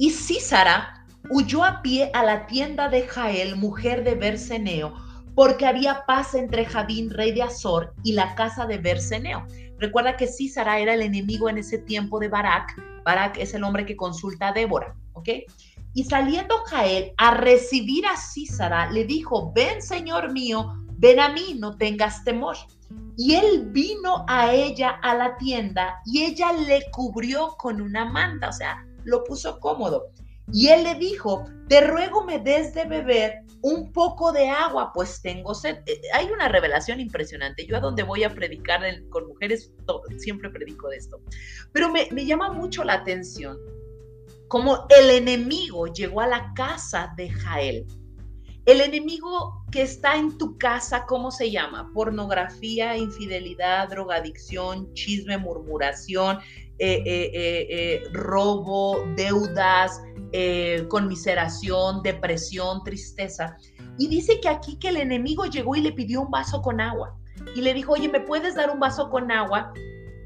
Y 0.01 0.11
Císara 0.11 0.98
huyó 1.31 1.65
a 1.65 1.83
pie 1.83 2.11
a 2.15 2.25
la 2.25 2.47
tienda 2.47 2.89
de 2.89 3.07
Jael, 3.07 3.57
mujer 3.57 4.05
de 4.05 4.15
Berseneo, 4.15 4.95
porque 5.35 5.67
había 5.67 6.05
paz 6.07 6.35
entre 6.35 6.65
Jabín, 6.65 7.11
rey 7.11 7.33
de 7.33 7.43
Azor, 7.43 7.95
y 8.03 8.13
la 8.13 8.35
casa 8.35 8.67
de 8.67 8.79
Berseneo. 8.79 9.47
Recuerda 9.79 10.17
que 10.17 10.27
Císara 10.27 10.79
era 10.81 10.95
el 10.95 11.03
enemigo 11.03 11.49
en 11.49 11.59
ese 11.59 11.79
tiempo 11.79 12.19
de 12.19 12.29
Barak. 12.29 12.75
Barak 13.05 13.39
es 13.39 13.55
el 13.55 13.63
hombre 13.63 13.87
que 13.87 13.97
consulta 13.97 14.49
a 14.49 14.53
Débora, 14.53 14.97
¿ok? 15.13 15.29
Y 15.95 16.05
saliendo 16.05 16.57
Jael 16.67 17.13
a 17.17 17.35
recibir 17.35 18.05
a 18.07 18.17
Císara, 18.17 18.91
le 18.91 19.05
dijo, 19.05 19.53
ven, 19.55 19.81
señor 19.81 20.33
mío, 20.33 20.75
ven 20.99 21.21
a 21.21 21.29
mí, 21.29 21.57
no 21.59 21.77
tengas 21.77 22.25
temor. 22.25 22.57
Y 23.17 23.35
él 23.35 23.69
vino 23.71 24.25
a 24.29 24.53
ella 24.53 24.99
a 25.03 25.15
la 25.15 25.37
tienda 25.37 26.01
y 26.05 26.23
ella 26.23 26.53
le 26.53 26.85
cubrió 26.91 27.57
con 27.59 27.81
una 27.81 28.05
manta, 28.05 28.49
o 28.49 28.53
sea, 28.53 28.85
lo 29.05 29.25
puso 29.25 29.59
cómodo. 29.61 30.07
Y 30.53 30.69
él 30.69 30.85
le 30.85 30.95
dijo, 30.95 31.45
te 31.69 31.81
ruego 31.83 32.25
me 32.25 32.39
des 32.39 32.75
de 32.75 32.85
beber 32.85 33.43
un 33.61 33.93
poco 33.93 34.33
de 34.33 34.49
agua, 34.49 34.93
pues 34.95 35.21
tengo 35.21 35.55
sed. 35.55 35.79
Eh, 35.87 36.01
hay 36.13 36.27
una 36.31 36.49
revelación 36.49 37.01
impresionante. 37.01 37.67
Yo 37.67 37.77
a 37.77 37.81
donde 37.81 38.03
voy 38.03 38.25
a 38.25 38.35
predicar 38.35 38.81
con 39.11 39.27
mujeres, 39.27 39.73
siempre 40.17 40.51
predico 40.51 40.89
de 40.89 40.97
esto. 40.97 41.21
Pero 41.73 41.91
me, 41.91 42.09
me 42.13 42.25
llama 42.25 42.53
mucho 42.53 42.85
la 42.85 42.95
atención 42.95 43.59
como 44.49 44.87
el 44.89 45.11
enemigo 45.11 45.87
llegó 45.87 46.23
a 46.23 46.27
la 46.27 46.53
casa 46.55 47.13
de 47.17 47.31
Jael. 47.31 47.87
El 48.69 48.83
enemigo 48.83 49.65
que 49.73 49.81
está 49.81 50.17
en 50.17 50.37
tu 50.37 50.59
casa, 50.59 51.07
¿cómo 51.07 51.31
se 51.31 51.51
llama? 51.51 51.91
Pornografía, 51.95 52.99
infidelidad, 52.99 53.89
drogadicción, 53.89 54.93
chisme, 54.93 55.39
murmuración, 55.39 56.37
eh, 56.79 57.03
eh, 57.07 57.67
eh, 57.71 58.03
robo, 58.13 59.07
deudas, 59.17 60.03
conmiseración, 60.91 62.03
depresión, 62.03 62.85
tristeza. 62.85 63.57
Y 63.97 64.07
dice 64.09 64.39
que 64.39 64.51
aquí 64.51 64.79
que 64.79 64.89
el 64.91 64.99
enemigo 64.99 65.47
llegó 65.47 65.75
y 65.75 65.81
le 65.81 65.93
pidió 65.93 66.21
un 66.21 66.31
vaso 66.31 66.61
con 66.61 66.79
agua. 66.83 67.17
Y 67.57 67.63
le 67.63 67.73
dijo, 67.73 67.95
oye, 67.95 68.11
¿me 68.11 68.21
puedes 68.21 68.55
dar 68.55 68.69
un 68.69 68.81
vaso 68.81 69.09
con 69.09 69.33
agua? 69.33 69.73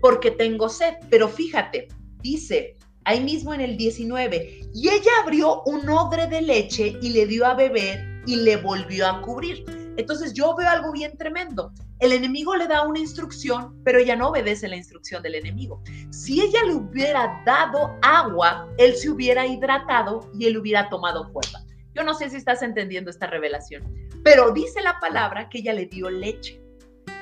Porque 0.01 0.33
tengo 0.33 0.69
sed. 0.69 0.95
Pero 1.11 1.29
fíjate, 1.29 1.87
dice 2.23 2.77
ahí 3.05 3.21
mismo 3.21 3.55
en 3.55 3.61
el 3.61 3.77
19, 3.77 4.63
y 4.75 4.89
ella 4.89 5.11
abrió 5.23 5.63
un 5.63 5.89
odre 5.89 6.27
de 6.27 6.43
leche 6.43 6.99
y 7.01 7.11
le 7.11 7.27
dio 7.29 7.47
a 7.47 7.55
beber 7.55 8.12
y 8.27 8.37
le 8.37 8.57
volvió 8.57 9.09
a 9.09 9.23
cubrir. 9.23 9.65
Entonces 9.97 10.33
yo 10.33 10.55
veo 10.57 10.69
algo 10.69 10.93
bien 10.93 11.17
tremendo. 11.17 11.73
El 11.99 12.13
enemigo 12.13 12.57
le 12.57 12.67
da 12.67 12.83
una 12.83 12.99
instrucción, 12.99 13.81
pero 13.85 13.99
ella 13.99 14.17
no 14.17 14.31
obedece 14.31 14.69
la 14.69 14.77
instrucción 14.77 15.23
del 15.23 15.35
enemigo. 15.35 15.83
Si 16.11 16.41
ella 16.41 16.65
le 16.65 16.75
hubiera 16.75 17.43
dado 17.45 17.97
agua, 18.03 18.69
él 18.79 18.97
se 18.97 19.11
hubiera 19.11 19.47
hidratado 19.47 20.31
y 20.39 20.47
él 20.47 20.57
hubiera 20.57 20.89
tomado 20.89 21.31
fuerza. 21.33 21.65
Yo 21.95 22.03
no 22.03 22.15
sé 22.15 22.31
si 22.31 22.37
estás 22.37 22.63
entendiendo 22.63 23.11
esta 23.11 23.27
revelación, 23.27 23.83
pero 24.25 24.51
dice 24.53 24.81
la 24.83 24.99
palabra 24.99 25.49
que 25.49 25.59
ella 25.59 25.75
le 25.75 25.87
dio 25.87 26.09
leche. 26.09 26.61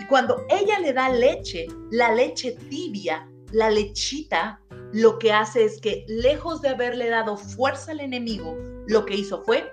Y 0.01 0.05
cuando 0.07 0.45
ella 0.49 0.79
le 0.79 0.93
da 0.93 1.11
leche, 1.11 1.67
la 1.91 2.15
leche 2.15 2.57
tibia, 2.69 3.29
la 3.53 3.69
lechita, 3.69 4.61
lo 4.93 5.19
que 5.19 5.33
hace 5.33 5.65
es 5.65 5.81
que 5.81 6.05
lejos 6.09 6.63
de 6.63 6.71
haberle 6.71 7.09
dado 7.09 7.37
fuerza 7.37 7.93
al 7.93 8.01
enemigo, 8.01 8.57
lo 8.87 9.05
que 9.05 9.15
hizo 9.15 9.43
fue 9.43 9.73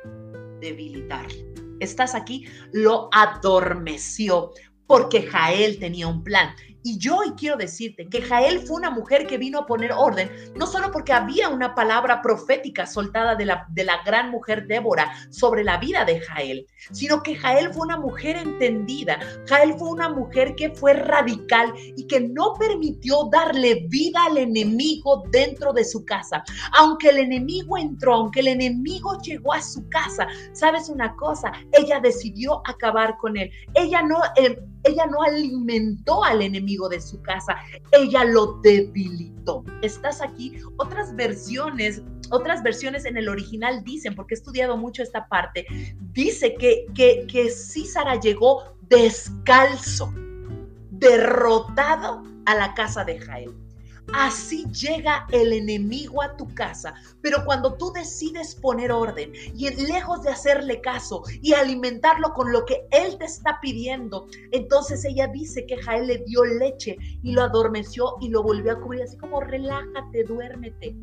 debilitarlo. 0.60 1.38
Estás 1.80 2.16
aquí, 2.16 2.46
lo 2.72 3.10
adormeció 3.12 4.52
porque 4.88 5.24
Jael 5.24 5.80
tenía 5.80 6.08
un 6.08 6.24
plan. 6.24 6.56
Y 6.88 6.98
yo 7.00 7.18
hoy 7.18 7.32
quiero 7.32 7.58
decirte 7.58 8.08
que 8.08 8.22
Jael 8.22 8.62
fue 8.62 8.78
una 8.78 8.90
mujer 8.90 9.28
que 9.28 9.38
vino 9.38 9.60
a 9.60 9.66
poner 9.66 9.92
orden, 9.92 10.32
no 10.56 10.66
solo 10.66 10.90
porque 10.90 11.12
había 11.12 11.50
una 11.50 11.76
palabra 11.76 12.22
profética 12.22 12.88
soltada 12.88 13.36
de 13.36 13.44
la, 13.44 13.66
de 13.72 13.84
la 13.84 14.02
gran 14.06 14.32
mujer 14.32 14.68
Débora 14.68 15.12
sobre 15.30 15.66
la 15.66 15.80
vida 15.80 16.06
de 16.06 16.22
Jael, 16.22 16.66
sino 16.94 17.22
que 17.24 17.36
Jael 17.36 17.74
fue 17.74 17.88
una 17.88 17.98
mujer 17.98 18.38
entendida. 18.38 19.20
Jael 19.50 19.74
fue 19.78 19.90
una 19.90 20.08
mujer 20.08 20.56
que 20.56 20.70
fue 20.70 20.94
radical 20.94 21.74
y 21.76 22.08
que 22.08 22.22
no 22.22 22.54
permitió 22.54 23.28
darle 23.30 23.86
vida 23.90 24.24
al 24.26 24.38
enemigo 24.38 25.26
dentro 25.30 25.74
de 25.74 25.84
su 25.84 26.06
casa. 26.06 26.42
Aunque 26.72 27.10
el 27.10 27.18
enemigo 27.18 27.78
entró, 27.78 28.14
aunque 28.14 28.40
el 28.40 28.48
enemigo 28.48 29.18
llegó 29.22 29.52
a 29.52 29.62
su 29.62 29.90
casa, 29.90 30.26
¿sabes 30.54 30.88
una 30.88 31.14
cosa? 31.18 31.52
Ella 31.74 32.00
decidió 32.00 32.62
acabar 32.66 33.18
con 33.18 33.36
él. 33.36 33.52
Ella 33.76 34.02
no, 34.04 34.22
ella 34.88 35.06
no 35.06 35.22
alimentó 35.22 36.24
al 36.24 36.42
enemigo 36.42 36.90
de 36.90 37.02
su 37.02 37.22
casa, 37.22 37.56
ella 37.92 38.24
lo 38.24 38.60
debilitó. 38.62 39.64
Estás 39.82 40.22
aquí, 40.22 40.54
otras 40.78 41.16
versiones, 41.16 42.02
otras 42.32 42.64
versiones 42.64 43.06
en 43.06 43.18
el 43.18 43.30
original 43.30 43.84
dicen, 43.84 44.16
porque 44.16 44.34
he 44.34 44.38
estudiado 44.38 44.78
mucho 44.78 45.04
esta 45.04 45.28
parte, 45.28 45.66
dice 46.12 46.56
que, 46.56 46.86
que, 46.94 47.26
que 47.28 47.50
llegó 48.22 48.76
descalzo, 48.90 50.14
derrotado 50.92 52.24
a 52.46 52.56
la 52.56 52.74
casa 52.74 53.04
de 53.04 53.20
Jael. 53.20 53.67
Así 54.14 54.66
llega 54.72 55.28
el 55.32 55.54
enemigo 55.54 56.22
a 56.22 56.36
tu 56.38 56.48
casa. 56.54 56.94
Pero 57.22 57.44
cuando 57.46 57.74
tú 57.76 57.92
decides 57.92 58.56
poner 58.56 58.92
orden 58.92 59.34
y 59.54 59.70
lejos 59.70 60.24
de 60.24 60.30
hacerle 60.30 60.82
caso 60.82 61.24
y 61.42 61.54
alimentarlo 61.54 62.34
con 62.34 62.52
lo 62.52 62.66
que 62.66 62.88
él 62.92 63.18
te 63.18 63.26
está 63.26 63.60
pidiendo, 63.62 64.28
entonces 64.52 65.04
ella 65.06 65.28
dice 65.28 65.66
que 65.66 65.78
Jael 65.78 66.08
le 66.08 66.18
dio 66.20 66.44
leche 66.46 66.98
y 67.22 67.32
lo 67.34 67.44
adormeció 67.44 68.16
y 68.22 68.30
lo 68.30 68.44
volvió 68.44 68.74
a 68.74 68.80
cubrir 68.80 69.04
así 69.04 69.18
como 69.18 69.42
relájate, 69.42 70.24
duérmete. 70.24 70.96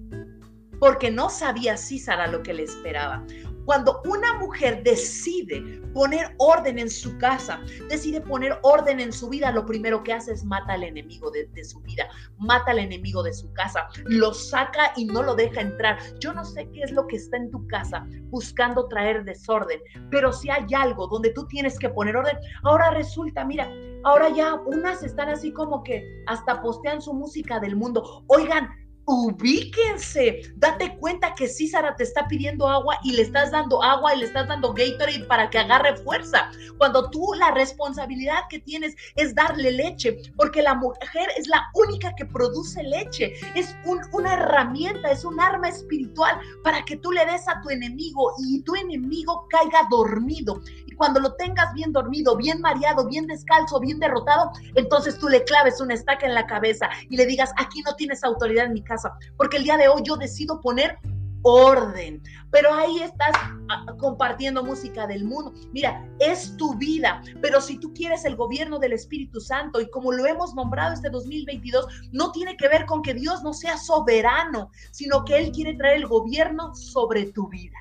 Porque 0.81 1.11
no 1.11 1.31
sabía 1.31 1.77
Císara 1.77 2.27
lo 2.27 2.43
que 2.43 2.55
le 2.55 2.65
esperaba. 2.65 3.25
Cuando 3.65 4.03
una 4.05 4.39
mujer 4.39 4.83
decide 4.83 5.81
poner 5.93 6.35
orden 6.39 6.79
en 6.79 6.91
su 6.91 7.17
casa, 7.19 7.61
decide 7.89 8.21
poner 8.21 8.59
orden 8.63 9.01
en 9.01 9.13
su 9.13 9.29
vida, 9.29 9.51
lo 9.53 9.65
primero 9.65 10.03
que 10.03 10.13
hace 10.13 10.33
es 10.33 10.45
mata 10.45 10.75
al 10.75 10.83
enemigo 10.83 11.31
de, 11.31 11.65
su 11.65 11.81
vida, 11.81 12.09
mata 12.39 12.73
al 12.73 12.81
enemigo 12.81 13.23
de 13.23 13.33
su 13.33 13.53
casa, 13.53 13.89
lo 14.05 14.35
saca 14.35 14.93
y 14.97 15.07
no 15.07 15.23
lo 15.23 15.35
deja 15.35 15.61
entrar. 15.61 15.99
Yo 16.19 16.33
no 16.33 16.45
sé 16.45 16.69
qué 16.73 16.83
es 16.83 16.93
lo 16.93 17.07
que 17.07 17.17
está 17.17 17.37
en 17.37 17.51
tu 17.51 17.67
casa 17.69 18.07
buscando 18.31 18.89
traer 18.89 19.25
desorden, 19.25 19.81
pero 20.11 20.33
si 20.33 20.51
hay 20.51 20.67
algo 20.75 21.07
donde 21.07 21.31
tú 21.31 21.47
tienes 21.47 21.79
que 21.79 21.89
poner 21.89 22.17
orden, 22.17 22.37
ahora 22.65 22.91
resulta, 22.91 23.45
mira, 23.45 23.71
ahora 24.05 24.29
ya 24.31 24.55
unas 24.55 25.03
están 25.03 25.29
así 25.29 25.53
como 25.53 25.83
que 25.83 26.05
hasta 26.27 26.61
postean 26.61 27.01
su 27.01 27.15
música 27.15 27.61
del 27.61 27.77
mundo. 27.77 28.25
Oigan, 28.27 28.69
ubíquense, 29.07 30.55
date 30.57 30.97
cuenta 30.97 31.35
que 31.35 31.49
Císara 31.49 31.95
te 31.97 32.05
está 32.05 32.27
pidiendo 32.27 32.67
agua 32.67 32.99
y 33.03 33.13
le 33.13 33.23
estás 33.23 33.51
dando 33.51 33.83
agua 33.83 34.15
y 34.15 34.21
le 34.21 34.27
estás 34.27 34.49
dando 34.49 34.73
Gatorade 34.73 35.25
para 35.27 35.51
que 35.51 35.59
agarre 35.59 35.97
fuerza. 35.97 36.51
Cuando 36.79 37.11
tú 37.11 37.33
la 37.39 37.51
responsabilidad 37.51 38.45
que 38.49 38.61
tienes 38.61 38.95
es 39.17 39.35
darle 39.35 39.73
leche, 39.73 40.17
porque 40.37 40.63
la 40.63 40.75
mujer 40.75 41.29
es 41.37 41.47
la 41.49 41.69
única 41.75 42.15
que 42.17 42.25
produce 42.25 42.83
leche, 42.83 43.35
es 43.55 43.77
una 44.13 44.35
herramienta, 44.35 45.11
es 45.11 45.25
un 45.25 45.39
arma 45.39 45.69
espiritual 45.69 46.39
para 46.63 46.85
que 46.85 46.97
tú 46.97 47.13
le 47.13 47.25
des 47.27 47.47
a 47.49 47.61
tu 47.61 47.71
enemigo 47.71 48.33
y 48.39 48.63
tu 48.63 48.75
enemigo 48.75 49.47
caiga 49.51 49.87
dormido. 49.91 50.61
Y 50.87 50.93
cuando 50.93 51.21
lo 51.21 51.35
tengas 51.35 51.73
bien 51.75 51.93
dormido, 51.93 52.37
bien 52.37 52.61
mareado, 52.61 53.07
bien 53.07 53.27
descalzo, 53.27 53.81
bien 53.81 53.99
derrotado, 53.99 54.51
entonces 54.75 55.19
tú 55.19 55.29
le 55.29 55.45
claves 55.45 55.81
una 55.81 55.95
estaca 55.95 56.27
en 56.27 56.35
la 56.35 56.47
cabeza 56.47 56.89
y 57.11 57.17
le 57.17 57.27
digas, 57.27 57.53
aquí 57.59 57.83
no 57.83 57.95
tienes 57.97 58.25
autoridad 58.25 58.67
en 58.67 58.73
mi 58.73 58.83
casa 58.83 58.94
porque 59.37 59.57
el 59.57 59.65
día 59.65 59.77
de 59.77 59.89
hoy 59.89 60.03
yo 60.05 60.17
decido 60.17 60.61
poner 60.61 60.99
orden. 61.45 62.23
Pero 62.51 62.73
ahí 62.73 63.01
estás 63.01 63.33
ah, 63.69 63.87
compartiendo 63.99 64.65
música 64.65 65.07
del 65.07 65.25
mundo. 65.25 65.53
Mira, 65.73 66.09
es 66.19 66.57
tu 66.57 66.75
vida, 66.77 67.23
pero 67.41 67.61
si 67.61 67.79
tú 67.79 67.93
quieres 67.95 68.25
el 68.25 68.35
gobierno 68.35 68.79
del 68.79 68.95
Espíritu 68.95 69.41
Santo 69.41 69.81
y 69.81 69.89
como 69.91 70.11
lo 70.13 70.27
hemos 70.27 70.55
nombrado 70.55 70.95
este 70.95 71.11
2022, 71.11 71.87
no 72.13 72.33
tiene 72.33 72.57
que 72.57 72.69
ver 72.69 72.87
con 72.87 73.03
que 73.03 73.15
Dios 73.15 73.43
no 73.43 73.53
sea 73.53 73.77
soberano, 73.77 74.71
sino 74.91 75.25
que 75.25 75.39
Él 75.39 75.53
quiere 75.53 75.75
traer 75.75 75.99
el 75.99 76.07
gobierno 76.07 76.75
sobre 76.75 77.27
tu 77.33 77.49
vida. 77.49 77.79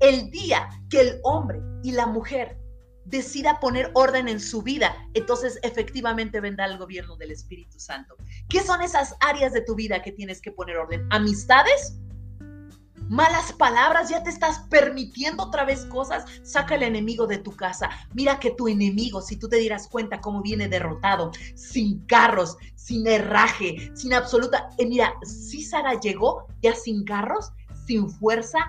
El 0.00 0.30
día 0.30 0.68
que 0.88 1.00
el 1.00 1.20
hombre 1.22 1.60
y 1.82 1.92
la 1.92 2.06
mujer 2.06 2.59
decida 3.10 3.60
poner 3.60 3.90
orden 3.94 4.28
en 4.28 4.40
su 4.40 4.62
vida, 4.62 4.96
entonces 5.14 5.58
efectivamente 5.62 6.40
vendrá 6.40 6.66
el 6.66 6.78
gobierno 6.78 7.16
del 7.16 7.32
Espíritu 7.32 7.78
Santo. 7.78 8.16
¿Qué 8.48 8.62
son 8.62 8.82
esas 8.82 9.16
áreas 9.20 9.52
de 9.52 9.62
tu 9.62 9.74
vida 9.74 10.02
que 10.02 10.12
tienes 10.12 10.40
que 10.40 10.52
poner 10.52 10.76
orden? 10.76 11.06
¿Amistades? 11.10 11.96
malas 13.10 13.52
palabras, 13.52 14.08
ya 14.08 14.22
te 14.22 14.30
estás 14.30 14.60
permitiendo 14.70 15.42
otra 15.42 15.64
vez 15.64 15.84
cosas, 15.86 16.24
saca 16.44 16.76
el 16.76 16.84
enemigo 16.84 17.26
de 17.26 17.38
tu 17.38 17.50
casa. 17.50 17.90
Mira 18.14 18.38
que 18.38 18.52
tu 18.52 18.68
enemigo, 18.68 19.20
si 19.20 19.36
tú 19.36 19.48
te 19.48 19.56
dieras 19.56 19.88
cuenta 19.88 20.20
cómo 20.20 20.42
viene 20.42 20.68
derrotado, 20.68 21.32
sin 21.56 22.06
carros, 22.06 22.56
sin 22.76 23.06
herraje, 23.08 23.90
sin 23.94 24.14
absoluta... 24.14 24.70
Eh, 24.78 24.86
mira, 24.86 25.12
Císara 25.26 25.98
llegó 25.98 26.46
ya 26.62 26.72
sin 26.72 27.04
carros, 27.04 27.50
sin 27.84 28.08
fuerza, 28.08 28.60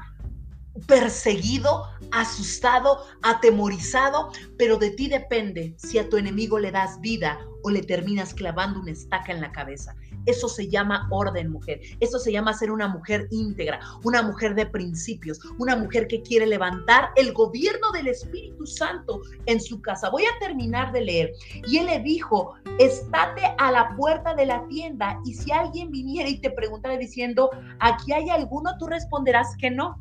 perseguido, 0.87 1.85
asustado, 2.11 3.05
atemorizado, 3.21 4.31
pero 4.57 4.77
de 4.77 4.91
ti 4.91 5.07
depende 5.07 5.73
si 5.77 5.99
a 5.99 6.09
tu 6.09 6.17
enemigo 6.17 6.59
le 6.59 6.71
das 6.71 6.99
vida 7.01 7.39
o 7.63 7.69
le 7.69 7.81
terminas 7.83 8.33
clavando 8.33 8.79
una 8.79 8.91
estaca 8.91 9.31
en 9.31 9.41
la 9.41 9.51
cabeza. 9.51 9.95
Eso 10.25 10.47
se 10.47 10.67
llama 10.67 11.07
orden, 11.09 11.51
mujer. 11.51 11.81
Eso 11.99 12.19
se 12.19 12.31
llama 12.31 12.53
ser 12.53 12.71
una 12.71 12.87
mujer 12.87 13.27
íntegra, 13.31 13.79
una 14.03 14.21
mujer 14.21 14.55
de 14.55 14.65
principios, 14.65 15.39
una 15.57 15.75
mujer 15.75 16.07
que 16.07 16.21
quiere 16.21 16.45
levantar 16.45 17.09
el 17.15 17.33
gobierno 17.33 17.91
del 17.91 18.07
Espíritu 18.07 18.65
Santo 18.65 19.21
en 19.45 19.59
su 19.59 19.81
casa. 19.81 20.09
Voy 20.09 20.23
a 20.23 20.39
terminar 20.39 20.91
de 20.91 21.01
leer. 21.01 21.31
Y 21.67 21.77
él 21.77 21.87
le 21.87 21.99
dijo, 21.99 22.55
estate 22.79 23.53
a 23.57 23.71
la 23.71 23.95
puerta 23.95 24.33
de 24.35 24.45
la 24.45 24.67
tienda 24.67 25.19
y 25.25 25.33
si 25.33 25.51
alguien 25.51 25.91
viniera 25.91 26.29
y 26.29 26.39
te 26.39 26.51
preguntara 26.51 26.97
diciendo, 26.97 27.49
¿aquí 27.79 28.13
hay 28.13 28.29
alguno? 28.29 28.77
Tú 28.77 28.87
responderás 28.87 29.55
que 29.57 29.71
no 29.71 29.97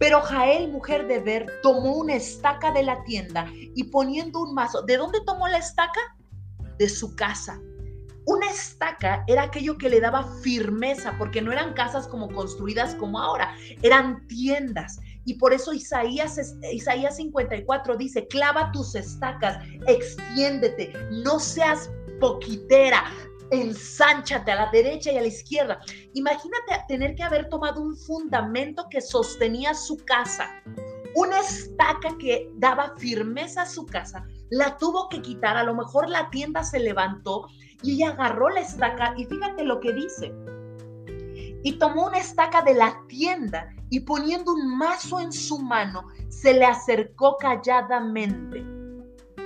pero 0.00 0.22
Jael, 0.22 0.72
mujer 0.72 1.06
de 1.06 1.18
Ver, 1.18 1.46
tomó 1.62 1.92
una 1.98 2.14
estaca 2.14 2.72
de 2.72 2.82
la 2.82 3.04
tienda 3.04 3.46
y 3.52 3.84
poniendo 3.84 4.40
un 4.40 4.54
mazo, 4.54 4.80
¿de 4.80 4.96
dónde 4.96 5.18
tomó 5.26 5.46
la 5.46 5.58
estaca? 5.58 6.00
De 6.78 6.88
su 6.88 7.14
casa. 7.14 7.60
Una 8.24 8.50
estaca 8.50 9.22
era 9.26 9.42
aquello 9.42 9.76
que 9.76 9.90
le 9.90 10.00
daba 10.00 10.24
firmeza, 10.42 11.14
porque 11.18 11.42
no 11.42 11.52
eran 11.52 11.74
casas 11.74 12.08
como 12.08 12.30
construidas 12.30 12.94
como 12.94 13.20
ahora, 13.20 13.54
eran 13.82 14.26
tiendas. 14.26 14.98
Y 15.26 15.34
por 15.34 15.52
eso 15.52 15.74
Isaías, 15.74 16.56
Isaías 16.72 17.16
54 17.16 17.96
dice, 17.98 18.26
clava 18.26 18.72
tus 18.72 18.94
estacas, 18.94 19.62
extiéndete, 19.86 20.94
no 21.10 21.38
seas 21.38 21.90
poquitera, 22.20 23.04
ensánchate 23.50 24.50
a 24.50 24.66
la 24.66 24.70
derecha 24.70 25.12
y 25.12 25.18
a 25.18 25.22
la 25.22 25.26
izquierda. 25.26 25.80
Imagínate 26.14 26.84
tener 26.88 27.14
que 27.14 27.22
haber 27.22 27.48
tomado 27.48 27.80
un 27.80 27.96
fundamento 27.96 28.86
que 28.90 29.00
sostenía 29.00 29.74
su 29.74 29.96
casa, 29.98 30.48
una 31.14 31.40
estaca 31.40 32.16
que 32.18 32.50
daba 32.56 32.94
firmeza 32.96 33.62
a 33.62 33.66
su 33.66 33.84
casa, 33.86 34.24
la 34.50 34.76
tuvo 34.78 35.08
que 35.08 35.22
quitar, 35.22 35.56
a 35.56 35.64
lo 35.64 35.74
mejor 35.74 36.08
la 36.08 36.30
tienda 36.30 36.62
se 36.62 36.80
levantó 36.80 37.46
y 37.82 37.94
ella 37.94 38.10
agarró 38.10 38.48
la 38.48 38.60
estaca 38.60 39.14
y 39.16 39.24
fíjate 39.24 39.64
lo 39.64 39.80
que 39.80 39.92
dice. 39.92 40.32
Y 41.62 41.78
tomó 41.78 42.06
una 42.06 42.18
estaca 42.18 42.62
de 42.62 42.74
la 42.74 42.96
tienda 43.08 43.68
y 43.90 44.00
poniendo 44.00 44.52
un 44.52 44.78
mazo 44.78 45.20
en 45.20 45.32
su 45.32 45.58
mano, 45.58 46.06
se 46.28 46.54
le 46.54 46.64
acercó 46.64 47.36
calladamente. 47.36 48.62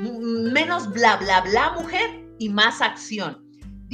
Menos 0.01 0.91
bla, 0.91 1.17
bla, 1.17 1.41
bla, 1.41 1.73
mujer, 1.73 2.25
y 2.39 2.49
más 2.49 2.81
acción. 2.81 3.44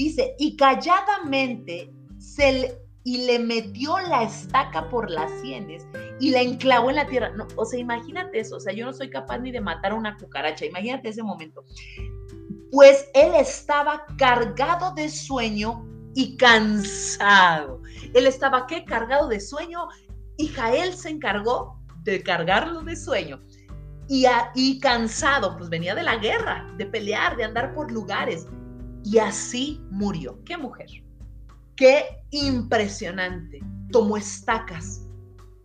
Dice, 0.00 0.34
y 0.38 0.56
calladamente 0.56 1.92
se 2.16 2.52
le, 2.52 2.78
y 3.04 3.26
le 3.26 3.38
metió 3.38 3.98
la 3.98 4.22
estaca 4.22 4.88
por 4.88 5.10
las 5.10 5.30
sienes 5.42 5.86
y 6.18 6.30
la 6.30 6.40
enclavó 6.40 6.88
en 6.88 6.96
la 6.96 7.06
tierra. 7.06 7.28
No, 7.36 7.46
o 7.54 7.66
sea, 7.66 7.78
imagínate 7.78 8.40
eso. 8.40 8.56
O 8.56 8.60
sea, 8.60 8.72
yo 8.72 8.86
no 8.86 8.94
soy 8.94 9.10
capaz 9.10 9.36
ni 9.40 9.52
de 9.52 9.60
matar 9.60 9.92
a 9.92 9.96
una 9.96 10.16
cucaracha. 10.16 10.64
Imagínate 10.64 11.10
ese 11.10 11.22
momento. 11.22 11.66
Pues 12.72 13.10
él 13.12 13.34
estaba 13.34 14.06
cargado 14.16 14.94
de 14.94 15.10
sueño 15.10 15.86
y 16.14 16.34
cansado. 16.38 17.82
Él 18.14 18.26
estaba, 18.26 18.66
¿qué? 18.66 18.86
Cargado 18.86 19.28
de 19.28 19.38
sueño. 19.38 19.86
Y 20.38 20.48
Jael 20.48 20.94
se 20.94 21.10
encargó 21.10 21.78
de 22.04 22.22
cargarlo 22.22 22.80
de 22.80 22.96
sueño. 22.96 23.42
Y, 24.08 24.24
y 24.54 24.80
cansado, 24.80 25.58
pues 25.58 25.68
venía 25.68 25.94
de 25.94 26.04
la 26.04 26.16
guerra, 26.16 26.72
de 26.78 26.86
pelear, 26.86 27.36
de 27.36 27.44
andar 27.44 27.74
por 27.74 27.92
lugares 27.92 28.46
y 29.04 29.18
así 29.18 29.80
murió. 29.90 30.42
¿Qué 30.44 30.56
mujer? 30.56 30.88
Qué 31.76 32.04
impresionante. 32.30 33.60
Tomó 33.90 34.16
estacas 34.16 35.02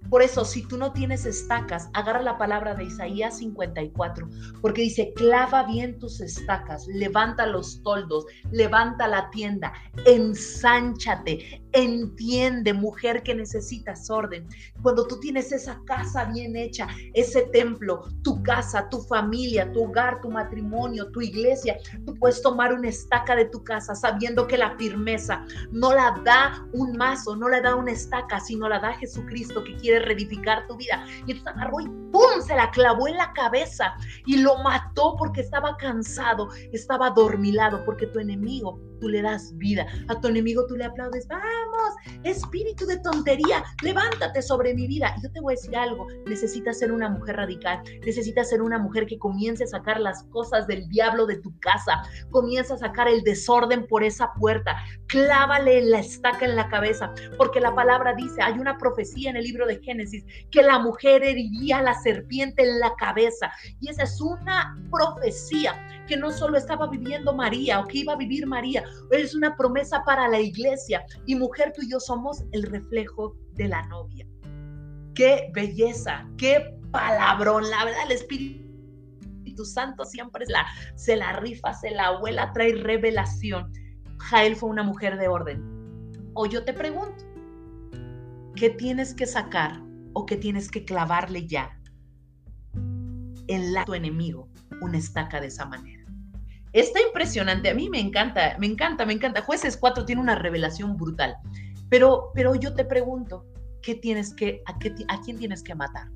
por 0.10 0.22
eso, 0.22 0.46
si 0.46 0.62
tú 0.62 0.78
no 0.78 0.94
tienes 0.94 1.26
estacas, 1.26 1.90
agarra 1.94 2.22
la 2.22 2.38
palabra 2.38 2.76
de 2.76 2.86
Isaías 2.86 3.38
54, 3.40 4.30
porque 4.62 4.84
dice, 4.84 5.14
clava 5.16 5.64
bien 5.64 5.98
tus 5.98 6.22
estacas, 6.22 6.86
levanta 6.88 7.48
los 7.48 7.82
toldos, 7.82 8.26
levanta 8.52 9.08
la 9.08 9.30
tienda, 9.32 9.74
ensánchate, 10.06 11.65
entiende, 11.76 12.74
mujer 12.74 13.22
que 13.24 13.36
necesitas 13.36 14.10
orden. 14.10 14.48
Cuando 14.82 15.06
tú 15.08 15.20
tienes 15.20 15.52
esa 15.52 15.80
casa 15.86 16.26
bien 16.26 16.56
hecha, 16.56 16.88
ese 17.14 17.44
templo, 17.54 18.08
tu 18.24 18.42
casa, 18.44 18.90
tu 18.90 19.02
familia, 19.02 19.72
tu 19.72 19.84
hogar, 19.84 20.22
tu 20.22 20.32
matrimonio, 20.32 21.12
tu 21.12 21.22
iglesia, 21.22 21.78
tú 22.06 22.16
puedes 22.16 22.42
tomar 22.42 22.74
una 22.74 22.90
estaca 22.90 23.36
de 23.36 23.46
tu 23.46 23.64
casa 23.64 23.94
sabiendo 23.94 24.48
que 24.48 24.58
la 24.58 24.76
firmeza 24.78 25.46
no 25.72 25.94
la 25.94 26.22
da 26.24 26.66
un 26.74 26.96
mazo, 26.98 27.36
no 27.36 27.50
la 27.50 27.62
da 27.62 27.76
una 27.76 27.92
estaca, 27.92 28.40
sino 28.40 28.70
la 28.70 28.80
da 28.80 28.94
Jesucristo 28.94 29.64
que 29.64 29.76
quiere 29.76 30.00
reedificar 30.00 30.66
tu 30.68 30.78
vida. 30.78 31.06
Y 31.28 31.32
entonces 31.32 31.48
agarró 31.48 31.82
y 31.82 31.88
¡pum! 32.12 32.42
se 32.46 32.56
la 32.56 32.72
clavó 32.72 33.08
en 33.08 33.18
la 33.18 33.34
cabeza 33.34 33.96
y 34.26 34.38
lo 34.38 34.58
mató 34.64 35.16
porque 35.18 35.42
estaba 35.42 35.76
cansado, 35.78 36.50
estaba 36.72 37.10
dormilado, 37.10 37.84
porque 37.84 38.08
tu 38.08 38.20
enemigo 38.20 38.80
tú 39.00 39.10
le 39.10 39.22
das 39.22 39.56
vida, 39.58 39.86
a 40.08 40.20
tu 40.20 40.28
enemigo 40.28 40.66
tú 40.68 40.76
le 40.76 40.86
aplaudes, 40.86 41.28
espíritu 42.24 42.86
de 42.86 42.98
tontería, 43.00 43.64
levántate 43.82 44.42
sobre 44.42 44.74
mi 44.74 44.88
vida. 44.88 45.16
Yo 45.22 45.32
te 45.32 45.42
voy 45.42 45.54
a 45.54 45.58
decir 45.58 45.76
algo, 45.76 46.08
necesitas 46.26 46.80
ser 46.80 46.92
una 46.92 47.10
mujer 47.10 47.38
radical, 47.38 47.82
necesitas 48.06 48.50
ser 48.50 48.62
una 48.62 48.78
mujer 48.78 49.06
que 49.06 49.20
comience 49.20 49.64
a 49.64 49.68
sacar 49.68 50.00
las 50.00 50.24
cosas 50.26 50.68
del 50.68 50.88
diablo 50.90 51.26
de 51.26 51.38
tu 51.38 51.58
casa, 51.60 52.04
comienza 52.32 52.76
a 52.76 52.78
sacar 52.78 53.08
el 53.08 53.24
desorden 53.24 53.88
por 53.88 54.04
esa 54.04 54.32
puerta, 54.34 54.78
clávale 55.08 55.82
la 55.82 56.00
estaca 56.00 56.46
en 56.46 56.56
la 56.56 56.68
cabeza, 56.70 57.14
porque 57.38 57.60
la 57.60 57.74
palabra 57.74 58.14
dice, 58.14 58.42
hay 58.42 58.60
una 58.60 58.78
profecía 58.78 59.30
en 59.30 59.38
el 59.38 59.44
libro 59.44 59.66
de 59.66 59.80
Génesis, 59.82 60.26
que 60.52 60.62
la 60.62 60.80
mujer 60.80 61.24
heriría 61.24 61.80
a 61.80 61.84
la 61.84 61.94
serpiente 62.02 62.64
en 62.64 62.80
la 62.80 62.96
cabeza. 62.96 63.52
Y 63.80 63.90
esa 63.90 64.04
es 64.04 64.20
una 64.22 64.78
profecía 64.92 65.76
que 66.08 66.18
no 66.18 66.32
solo 66.32 66.58
estaba 66.58 66.88
viviendo 66.88 67.34
María 67.34 67.80
o 67.80 67.88
que 67.88 68.00
iba 68.00 68.14
a 68.14 68.18
vivir 68.18 68.46
María, 68.48 68.84
es 69.12 69.36
una 69.36 69.56
promesa 69.56 70.04
para 70.04 70.28
la 70.28 70.40
iglesia. 70.40 71.06
Y 71.26 71.36
mujer, 71.36 71.74
tú 71.76 71.82
y 71.84 71.92
yo 71.92 72.00
somos 72.00 72.44
el 72.52 72.64
reflejo 72.64 73.36
de 73.54 73.68
la 73.68 73.86
novia. 73.88 74.26
Qué 75.14 75.50
belleza, 75.54 76.28
qué 76.38 76.78
palabrón. 76.92 77.70
La 77.70 77.86
verdad, 77.86 78.06
el 78.06 78.12
Espíritu 78.12 78.66
Santo 79.64 80.04
siempre 80.06 80.46
se 80.96 81.16
la 81.16 81.34
rifa, 81.34 81.74
se 81.74 81.92
la 81.92 82.08
abuela, 82.08 82.52
trae 82.54 82.76
revelación. 82.76 83.72
Jael 84.18 84.56
fue 84.56 84.70
una 84.70 84.84
mujer 84.84 85.18
de 85.18 85.28
orden. 85.28 85.76
O 86.34 86.46
yo 86.46 86.66
te 86.66 86.74
pregunto, 86.74 87.24
¿qué 88.56 88.70
tienes 88.70 89.14
que 89.14 89.26
sacar 89.26 89.82
o 90.14 90.26
qué 90.26 90.36
tienes 90.36 90.70
que 90.70 90.84
clavarle 90.84 91.48
ya 91.48 91.80
en 93.48 93.74
la 93.74 93.86
tu 93.86 93.94
enemigo 93.94 94.50
una 94.82 94.98
estaca 94.98 95.40
de 95.40 95.48
esa 95.48 95.66
manera? 95.66 95.95
Está 96.76 97.00
impresionante, 97.02 97.70
a 97.70 97.74
mí 97.74 97.90
me 97.90 98.02
encanta, 98.02 98.58
me 98.60 98.68
encanta, 98.68 99.06
me 99.06 99.14
encanta. 99.14 99.42
Jueces 99.42 99.78
4 99.78 100.04
tiene 100.04 100.22
una 100.22 100.36
revelación 100.36 100.98
brutal, 100.98 101.38
pero, 101.88 102.32
pero 102.36 102.54
yo 102.54 102.74
te 102.74 102.84
pregunto, 102.84 103.46
¿qué 103.82 103.96
tienes 103.96 104.34
que, 104.34 104.62
a, 104.66 104.78
qué, 104.78 104.94
a 105.08 105.22
quién 105.22 105.38
tienes 105.38 105.64
que 105.64 105.74
matar? 105.74 106.10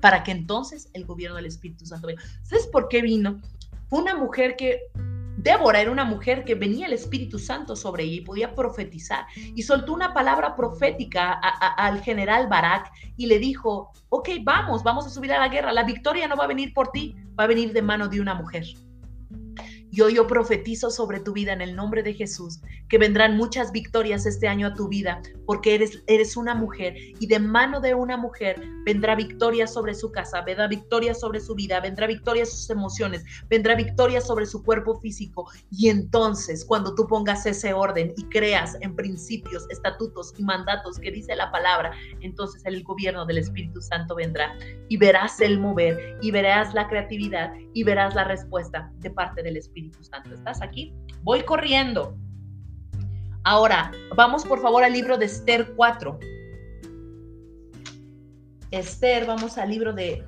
Para 0.00 0.22
que 0.22 0.30
entonces 0.30 0.88
el 0.92 1.04
gobierno 1.04 1.34
del 1.34 1.46
Espíritu 1.46 1.86
Santo 1.86 2.06
venga. 2.06 2.22
¿Sabes 2.44 2.68
por 2.68 2.86
qué 2.86 3.02
vino? 3.02 3.40
Fue 3.88 4.00
una 4.00 4.16
mujer 4.16 4.54
que 4.54 4.78
Débora 5.38 5.80
era 5.80 5.90
una 5.90 6.04
mujer 6.04 6.44
que 6.44 6.54
venía 6.54 6.86
el 6.86 6.92
Espíritu 6.92 7.40
Santo 7.40 7.74
sobre 7.74 8.04
ella 8.04 8.18
y 8.18 8.20
podía 8.20 8.54
profetizar. 8.54 9.26
Y 9.34 9.62
soltó 9.64 9.92
una 9.92 10.14
palabra 10.14 10.54
profética 10.54 11.32
al 11.32 12.00
general 12.00 12.46
Barak 12.46 12.92
y 13.16 13.26
le 13.26 13.40
dijo, 13.40 13.90
ok, 14.10 14.28
vamos, 14.44 14.84
vamos 14.84 15.04
a 15.04 15.10
subir 15.10 15.32
a 15.32 15.40
la 15.40 15.48
guerra. 15.48 15.72
La 15.72 15.82
victoria 15.82 16.28
no 16.28 16.36
va 16.36 16.44
a 16.44 16.46
venir 16.46 16.72
por 16.72 16.92
ti, 16.92 17.16
va 17.36 17.42
a 17.42 17.48
venir 17.48 17.72
de 17.72 17.82
mano 17.82 18.06
de 18.06 18.20
una 18.20 18.36
mujer. 18.36 18.64
Yo, 19.94 20.26
profetizo 20.26 20.90
sobre 20.90 21.20
tu 21.20 21.32
vida 21.32 21.52
en 21.52 21.60
el 21.60 21.76
nombre 21.76 22.02
de 22.02 22.14
Jesús, 22.14 22.60
que 22.88 22.98
vendrán 22.98 23.36
muchas 23.36 23.70
victorias 23.70 24.26
este 24.26 24.48
año 24.48 24.66
a 24.66 24.74
tu 24.74 24.88
vida, 24.88 25.22
porque 25.46 25.76
eres, 25.76 26.02
eres 26.08 26.36
una 26.36 26.52
mujer 26.52 26.96
y 27.20 27.28
de 27.28 27.38
mano 27.38 27.80
de 27.80 27.94
una 27.94 28.16
mujer 28.16 28.60
vendrá 28.84 29.14
victoria 29.14 29.68
sobre 29.68 29.94
su 29.94 30.10
casa, 30.10 30.40
vendrá 30.40 30.66
victoria 30.66 31.14
sobre 31.14 31.38
su 31.38 31.54
vida, 31.54 31.78
vendrá 31.78 32.08
victoria 32.08 32.44
sobre 32.44 32.56
sus 32.56 32.70
emociones, 32.70 33.24
vendrá 33.48 33.76
victoria 33.76 34.20
sobre 34.20 34.46
su 34.46 34.64
cuerpo 34.64 34.98
físico. 34.98 35.48
Y 35.70 35.88
entonces, 35.88 36.64
cuando 36.64 36.96
tú 36.96 37.06
pongas 37.06 37.46
ese 37.46 37.72
orden 37.72 38.12
y 38.16 38.24
creas 38.24 38.76
en 38.80 38.96
principios, 38.96 39.64
estatutos 39.70 40.34
y 40.36 40.42
mandatos 40.42 40.98
que 40.98 41.12
dice 41.12 41.36
la 41.36 41.52
palabra, 41.52 41.92
entonces 42.20 42.62
el 42.64 42.82
gobierno 42.82 43.26
del 43.26 43.38
Espíritu 43.38 43.80
Santo 43.80 44.16
vendrá 44.16 44.58
y 44.88 44.96
verás 44.96 45.40
el 45.40 45.60
mover 45.60 46.18
y 46.20 46.32
verás 46.32 46.74
la 46.74 46.88
creatividad 46.88 47.52
y 47.74 47.84
verás 47.84 48.16
la 48.16 48.24
respuesta 48.24 48.90
de 48.98 49.10
parte 49.10 49.42
del 49.44 49.56
Espíritu 49.56 49.83
Santo. 50.00 50.34
¿Estás 50.34 50.62
aquí? 50.62 50.94
Voy 51.22 51.42
corriendo. 51.42 52.16
Ahora, 53.44 53.92
vamos 54.16 54.44
por 54.44 54.60
favor 54.60 54.84
al 54.84 54.92
libro 54.92 55.18
de 55.18 55.26
Esther 55.26 55.74
4. 55.76 56.18
Esther, 58.70 59.26
vamos 59.26 59.58
al 59.58 59.70
libro 59.70 59.92
de 59.92 60.24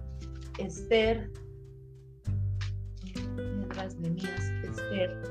Esther. 0.59 1.30
Esther 4.62 5.22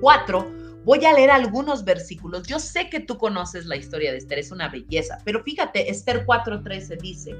4. 0.00 0.60
Voy 0.84 1.04
a 1.04 1.12
leer 1.12 1.30
algunos 1.30 1.84
versículos. 1.84 2.46
Yo 2.46 2.58
sé 2.58 2.88
que 2.88 3.00
tú 3.00 3.18
conoces 3.18 3.66
la 3.66 3.76
historia 3.76 4.12
de 4.12 4.18
Esther, 4.18 4.38
es 4.38 4.50
una 4.50 4.68
belleza, 4.68 5.18
pero 5.24 5.42
fíjate, 5.42 5.90
Esther 5.90 6.24
4:13 6.26 6.98
dice, 7.00 7.34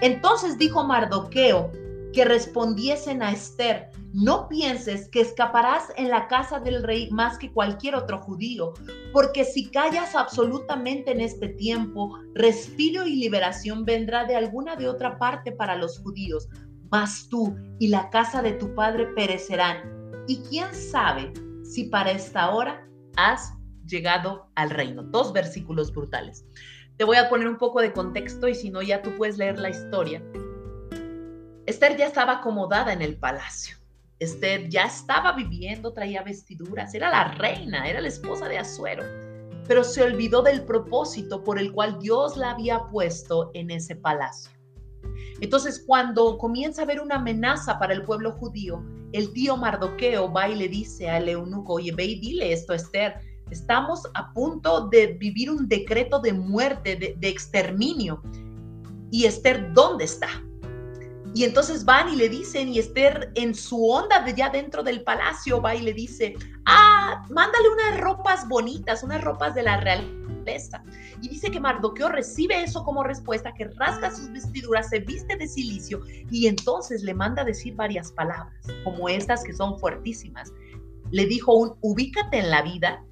entonces 0.00 0.56
dijo 0.56 0.82
Mardoqueo, 0.84 1.70
que 2.16 2.24
respondiesen 2.24 3.22
a 3.22 3.30
Esther, 3.30 3.90
no 4.14 4.48
pienses 4.48 5.06
que 5.10 5.20
escaparás 5.20 5.92
en 5.98 6.08
la 6.08 6.28
casa 6.28 6.58
del 6.58 6.82
rey 6.82 7.10
más 7.10 7.36
que 7.36 7.52
cualquier 7.52 7.94
otro 7.94 8.22
judío, 8.22 8.72
porque 9.12 9.44
si 9.44 9.70
callas 9.70 10.14
absolutamente 10.14 11.10
en 11.10 11.20
este 11.20 11.50
tiempo, 11.50 12.18
respiro 12.32 13.06
y 13.06 13.16
liberación 13.16 13.84
vendrá 13.84 14.24
de 14.24 14.34
alguna 14.34 14.76
de 14.76 14.88
otra 14.88 15.18
parte 15.18 15.52
para 15.52 15.76
los 15.76 15.98
judíos, 15.98 16.48
mas 16.90 17.28
tú 17.28 17.54
y 17.78 17.88
la 17.88 18.08
casa 18.08 18.40
de 18.40 18.52
tu 18.52 18.74
padre 18.74 19.08
perecerán. 19.08 19.82
Y 20.26 20.38
quién 20.48 20.74
sabe 20.74 21.34
si 21.64 21.84
para 21.84 22.12
esta 22.12 22.48
hora 22.48 22.88
has 23.18 23.52
llegado 23.86 24.48
al 24.54 24.70
reino. 24.70 25.02
Dos 25.02 25.34
versículos 25.34 25.92
brutales. 25.92 26.46
Te 26.96 27.04
voy 27.04 27.18
a 27.18 27.28
poner 27.28 27.46
un 27.46 27.58
poco 27.58 27.82
de 27.82 27.92
contexto 27.92 28.48
y 28.48 28.54
si 28.54 28.70
no, 28.70 28.80
ya 28.80 29.02
tú 29.02 29.14
puedes 29.18 29.36
leer 29.36 29.58
la 29.58 29.68
historia. 29.68 30.22
Esther 31.66 31.96
ya 31.96 32.06
estaba 32.06 32.34
acomodada 32.34 32.92
en 32.92 33.02
el 33.02 33.16
palacio. 33.16 33.76
Esther 34.20 34.68
ya 34.68 34.84
estaba 34.84 35.32
viviendo, 35.32 35.92
traía 35.92 36.22
vestiduras, 36.22 36.94
era 36.94 37.10
la 37.10 37.32
reina, 37.32 37.88
era 37.88 38.00
la 38.00 38.06
esposa 38.06 38.48
de 38.48 38.56
Azuero, 38.56 39.02
pero 39.66 39.82
se 39.82 40.04
olvidó 40.04 40.42
del 40.42 40.62
propósito 40.62 41.42
por 41.42 41.58
el 41.58 41.72
cual 41.72 41.98
Dios 41.98 42.36
la 42.36 42.52
había 42.52 42.84
puesto 42.84 43.50
en 43.52 43.72
ese 43.72 43.96
palacio. 43.96 44.52
Entonces, 45.40 45.82
cuando 45.84 46.38
comienza 46.38 46.82
a 46.82 46.84
haber 46.84 47.00
una 47.00 47.16
amenaza 47.16 47.80
para 47.80 47.94
el 47.94 48.04
pueblo 48.04 48.30
judío, 48.30 48.82
el 49.12 49.32
tío 49.32 49.56
Mardoqueo 49.56 50.32
va 50.32 50.48
y 50.48 50.54
le 50.54 50.68
dice 50.68 51.10
al 51.10 51.28
eunuco, 51.28 51.74
oye, 51.74 51.90
ve 51.92 52.04
y 52.04 52.20
dile 52.20 52.52
esto, 52.52 52.74
Esther, 52.74 53.16
estamos 53.50 54.02
a 54.14 54.32
punto 54.32 54.86
de 54.86 55.08
vivir 55.08 55.50
un 55.50 55.68
decreto 55.68 56.20
de 56.20 56.32
muerte, 56.32 56.94
de, 56.94 57.16
de 57.18 57.28
exterminio. 57.28 58.22
Y 59.10 59.24
Esther, 59.24 59.72
¿dónde 59.72 60.04
está? 60.04 60.45
Y 61.36 61.44
entonces 61.44 61.84
van 61.84 62.08
y 62.08 62.16
le 62.16 62.30
dicen, 62.30 62.70
y 62.70 62.78
Esther 62.78 63.30
en 63.34 63.54
su 63.54 63.90
onda 63.90 64.20
de 64.20 64.32
ya 64.32 64.48
dentro 64.48 64.82
del 64.82 65.02
palacio 65.02 65.60
va 65.60 65.74
y 65.74 65.82
le 65.82 65.92
dice, 65.92 66.34
ah, 66.64 67.26
mándale 67.28 67.68
unas 67.68 68.00
ropas 68.00 68.48
bonitas, 68.48 69.02
unas 69.02 69.22
ropas 69.22 69.54
de 69.54 69.62
la 69.62 69.76
realeza. 69.76 70.82
Y 71.20 71.28
dice 71.28 71.50
que 71.50 71.60
Mardoqueo 71.60 72.08
recibe 72.08 72.62
eso 72.62 72.82
como 72.84 73.04
respuesta, 73.04 73.52
que 73.52 73.66
rasga 73.66 74.10
sus 74.10 74.32
vestiduras, 74.32 74.88
se 74.88 75.00
viste 75.00 75.36
de 75.36 75.46
silicio 75.46 76.00
y 76.30 76.46
entonces 76.46 77.02
le 77.02 77.12
manda 77.12 77.44
decir 77.44 77.74
varias 77.74 78.12
palabras, 78.12 78.56
como 78.82 79.06
estas 79.06 79.44
que 79.44 79.52
son 79.52 79.78
fuertísimas. 79.78 80.54
Le 81.10 81.26
dijo 81.26 81.52
un, 81.52 81.74
ubícate 81.82 82.38
en 82.38 82.50
la 82.50 82.62
vida 82.62 83.04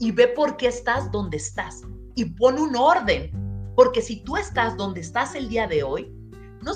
y 0.00 0.12
ve 0.12 0.28
por 0.28 0.58
qué 0.58 0.66
estás 0.66 1.10
donde 1.10 1.38
estás 1.38 1.80
y 2.14 2.26
pon 2.26 2.58
un 2.58 2.76
orden, 2.76 3.72
porque 3.74 4.02
si 4.02 4.16
tú 4.22 4.36
estás 4.36 4.76
donde 4.76 5.00
estás 5.00 5.34
el 5.34 5.48
día 5.48 5.66
de 5.66 5.82
hoy, 5.82 6.12
no 6.60 6.72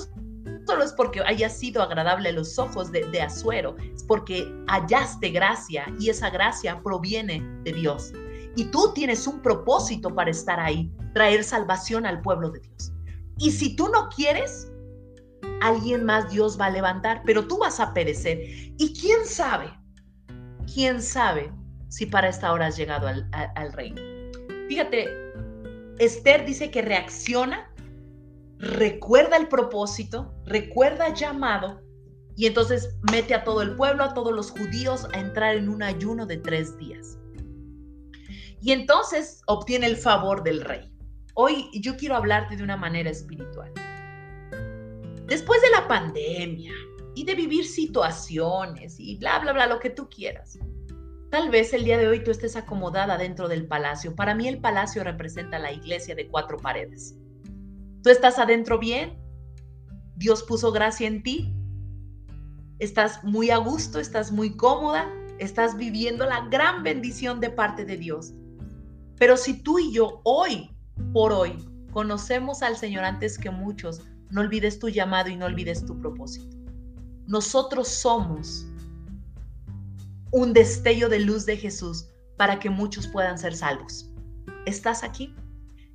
solo 0.69 0.85
es 0.85 0.93
porque 0.93 1.23
haya 1.27 1.49
sido 1.49 1.83
agradable 1.83 2.29
a 2.29 2.33
los 2.33 2.59
ojos 2.59 2.93
de, 2.93 3.03
de 3.11 3.23
Azuero, 3.23 3.75
es 3.95 4.03
porque 4.05 4.47
hallaste 4.66 5.31
gracia 5.31 5.87
y 5.99 6.11
esa 6.11 6.29
gracia 6.29 6.83
proviene 6.83 7.43
de 7.64 7.73
Dios. 7.73 8.12
Y 8.55 8.66
tú 8.66 8.93
tienes 8.95 9.27
un 9.27 9.41
propósito 9.41 10.14
para 10.14 10.31
estar 10.31 10.61
ahí, 10.61 10.93
traer 11.14 11.43
salvación 11.43 12.05
al 12.05 12.21
pueblo 12.21 12.51
de 12.51 12.61
Dios. 12.61 12.93
Y 13.39 13.51
si 13.51 13.77
tú 13.77 13.89
no 13.89 14.11
quieres, 14.11 14.71
alguien 15.62 16.05
más 16.05 16.31
Dios 16.31 16.61
va 16.61 16.66
a 16.66 16.71
levantar, 16.71 17.23
pero 17.25 17.47
tú 17.47 17.57
vas 17.57 17.81
a 17.81 17.95
perecer. 17.95 18.39
Y 18.77 18.95
quién 19.01 19.25
sabe, 19.25 19.73
quién 20.75 21.01
sabe 21.01 21.51
si 21.89 22.05
para 22.05 22.29
esta 22.29 22.53
hora 22.53 22.66
has 22.66 22.77
llegado 22.77 23.09
al, 23.09 23.27
al 23.33 23.73
reino. 23.73 24.03
Fíjate, 24.69 25.09
Esther 25.99 26.45
dice 26.45 26.71
que 26.71 26.83
reacciona, 26.83 27.71
recuerda 28.59 29.37
el 29.37 29.49
propósito, 29.49 30.35
recuerda 30.45 31.07
el 31.07 31.15
llamado 31.15 31.81
y 32.37 32.47
entonces 32.47 32.97
mete 33.11 33.35
a 33.35 33.45
todo 33.45 33.63
el 33.63 33.77
pueblo, 33.77 34.05
a 34.05 34.15
todos 34.15 34.33
los 34.33 34.51
judíos 34.51 35.07
a 35.13 35.21
entrar 35.21 35.57
en 35.57 35.69
un 35.69 35.83
ayuno 35.83 36.27
de 36.27 36.39
tres 36.39 36.77
días. 36.79 37.19
Y 38.61 38.73
entonces 38.73 39.43
obtiene 39.47 39.87
el 39.87 39.97
favor 39.97 40.43
del 40.43 40.61
rey. 40.61 40.93
Hoy 41.35 41.71
yo 41.81 41.97
quiero 41.97 42.17
hablarte 42.17 42.57
de 42.57 42.63
una 42.63 42.77
manera 42.77 43.11
espiritual. 43.11 43.73
Después 45.27 45.61
de 45.63 45.71
la 45.71 45.87
pandemia 45.87 46.73
y 47.15 47.25
de 47.25 47.35
vivir 47.35 47.65
situaciones 47.65 48.99
y 48.99 49.17
bla, 49.17 49.39
bla, 49.39 49.53
bla, 49.53 49.67
lo 49.67 49.79
que 49.79 49.91
tú 49.91 50.09
quieras, 50.09 50.59
Tal 51.31 51.51
vez 51.51 51.75
el 51.75 51.85
día 51.85 51.99
de 51.99 52.09
hoy 52.09 52.25
tú 52.25 52.31
estés 52.31 52.57
acomodada 52.57 53.19
dentro 53.19 53.49
del 53.49 53.67
palacio. 53.67 54.15
Para 54.17 54.35
mí 54.35 54.49
el 54.49 54.61
palacio 54.61 55.05
representa 55.05 55.59
la 55.59 55.73
iglesia 55.73 56.15
de 56.15 56.27
cuatro 56.27 56.57
paredes. 56.57 57.17
¿Tú 58.03 58.11
estás 58.11 58.38
adentro 58.38 58.78
bien? 58.78 59.18
¿Dios 60.16 60.42
puso 60.42 60.72
gracia 60.72 61.07
en 61.07 61.22
ti? 61.22 61.55
¿Estás 62.78 63.24
muy 63.24 63.51
a 63.51 63.57
gusto? 63.57 63.99
¿Estás 63.99 64.30
muy 64.30 64.57
cómoda? 64.57 65.11
¿Estás 65.38 65.76
viviendo 65.76 66.24
la 66.24 66.49
gran 66.49 66.82
bendición 66.82 67.40
de 67.40 67.51
parte 67.51 67.84
de 67.84 67.96
Dios? 67.96 68.32
Pero 69.16 69.36
si 69.36 69.62
tú 69.62 69.78
y 69.78 69.92
yo 69.92 70.20
hoy 70.24 70.70
por 71.12 71.32
hoy 71.32 71.57
conocemos 71.92 72.62
al 72.62 72.76
Señor 72.76 73.05
antes 73.05 73.38
que 73.38 73.51
muchos, 73.51 74.03
no 74.30 74.42
olvides 74.42 74.78
tu 74.78 74.88
llamado 74.88 75.30
y 75.30 75.36
no 75.36 75.46
olvides 75.46 75.84
tu 75.84 75.99
propósito. 75.99 76.57
Nosotros 77.26 77.88
somos 77.88 78.66
un 80.30 80.53
destello 80.53 81.09
de 81.09 81.20
luz 81.20 81.46
de 81.46 81.57
Jesús 81.57 82.09
para 82.36 82.59
que 82.61 82.70
muchos 82.70 83.09
puedan 83.09 83.38
ser 83.38 83.57
salvos. 83.57 84.11
¿Estás 84.66 85.03
aquí? 85.03 85.34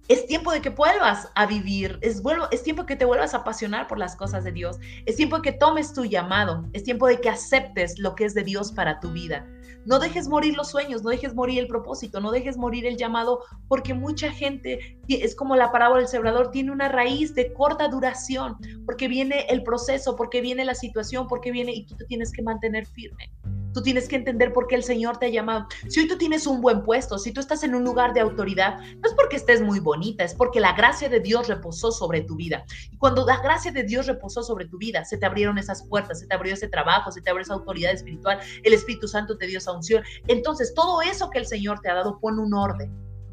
Es 0.10 0.26
tiempo 0.28 0.52
de 0.52 0.62
que 0.62 0.70
vuelvas 0.70 1.30
a 1.34 1.46
vivir, 1.46 1.98
es, 2.02 2.22
es 2.52 2.64
tiempo 2.64 2.86
que 2.86 2.98
te 2.98 3.06
vuelvas 3.06 3.34
a 3.34 3.38
apasionar 3.38 3.88
por 3.88 3.98
las 3.98 4.18
cosas 4.18 4.44
de 4.44 4.52
Dios, 4.52 4.78
es 5.06 5.16
tiempo 5.16 5.38
de 5.38 5.44
que 5.44 5.58
tomes 5.58 5.94
tu 5.94 6.04
llamado, 6.04 6.66
es 6.74 6.84
tiempo 6.84 7.08
de 7.08 7.22
que 7.22 7.30
aceptes 7.30 7.98
lo 8.00 8.14
que 8.14 8.26
es 8.26 8.34
de 8.34 8.44
Dios 8.44 8.74
para 8.74 9.00
tu 9.00 9.12
vida. 9.14 9.48
No 9.86 10.00
dejes 10.00 10.28
morir 10.28 10.56
los 10.58 10.70
sueños, 10.70 11.04
no 11.04 11.10
dejes 11.10 11.34
morir 11.34 11.60
el 11.60 11.68
propósito, 11.68 12.20
no 12.20 12.32
dejes 12.32 12.58
morir 12.58 12.86
el 12.86 12.98
llamado, 12.98 13.40
porque 13.70 13.94
mucha 13.94 14.30
gente, 14.30 15.00
es 15.08 15.36
como 15.36 15.56
la 15.56 15.72
parábola 15.72 16.00
del 16.00 16.10
sembrador, 16.10 16.52
tiene 16.52 16.72
una 16.72 16.90
raíz 16.90 17.34
de 17.34 17.54
corta 17.54 17.88
duración, 17.88 18.58
porque 18.86 19.08
viene 19.08 19.46
el 19.50 19.64
proceso, 19.64 20.18
porque 20.18 20.42
viene 20.42 20.66
la 20.66 20.76
situación, 20.76 21.28
porque 21.28 21.52
viene 21.52 21.74
y 21.74 21.86
tú 21.86 21.96
te 21.96 22.06
tienes 22.06 22.32
que 22.32 22.44
mantener 22.44 22.86
firme. 22.86 23.32
Tú 23.74 23.82
tienes 23.82 24.08
que 24.08 24.16
entender 24.16 24.54
por 24.54 24.68
qué 24.68 24.76
el 24.76 24.84
Señor 24.84 25.18
te 25.18 25.26
ha 25.26 25.30
llamado. 25.30 25.68
Si 25.88 26.00
hoy 26.00 26.08
tú 26.08 26.18
tienes 26.18 26.48
un 26.48 26.62
buen 26.62 26.84
puesto, 26.84 27.18
si 27.18 27.32
tú 27.32 27.40
estás 27.40 27.64
en 27.64 27.76
un 27.76 27.84
lugar 27.84 28.14
de 28.14 28.20
autoridad, 28.20 28.80
no 28.80 29.10
es 29.10 29.14
porque 29.16 29.36
estés 29.36 29.62
muy 29.62 29.80
bonita, 29.80 30.24
es 30.24 30.34
porque 30.34 30.60
la 30.60 30.74
gracia 30.74 31.10
de 31.10 31.20
Dios 31.20 31.48
reposó 31.48 31.92
sobre 31.92 32.22
tu 32.22 32.36
vida. 32.36 32.66
Y 32.92 32.98
cuando 32.98 33.26
la 33.26 33.42
gracia 33.42 33.72
de 33.72 33.84
Dios 33.84 34.08
reposó 34.08 34.44
sobre 34.44 34.66
tu 34.66 34.78
vida, 34.78 35.04
se 35.06 35.18
te 35.18 35.26
abrieron 35.26 35.58
esas 35.58 35.84
puertas, 35.84 36.20
se 36.20 36.28
te 36.28 36.36
abrió 36.36 36.54
ese 36.54 36.68
trabajo, 36.68 37.12
se 37.12 37.22
te 37.22 37.30
abrió 37.30 37.44
esa 37.44 37.56
autoridad 37.56 37.92
espiritual, 37.92 38.40
el 38.64 38.74
Espíritu 38.74 39.08
Santo 39.08 39.38
te 39.38 39.48
dio 39.48 39.58
esa 39.58 39.72
unción. 39.72 40.04
Entonces, 40.28 40.74
todo 40.74 41.02
eso 41.02 41.30
que 41.30 41.40
el 41.40 41.46
Señor 41.46 41.80
te 41.80 41.90
ha 41.90 41.96
dado, 41.96 42.20
pone 42.20 42.42
un 42.42 42.54
orden 42.54 42.92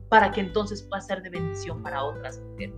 para 0.09 0.33
que 0.33 0.41
entonces 0.41 0.83
pueda 0.83 1.01
ser 1.01 1.23
de 1.23 1.31
bendición 1.31 1.83
para 1.83 2.03
otras 2.03 2.41
mujeres. 2.41 2.75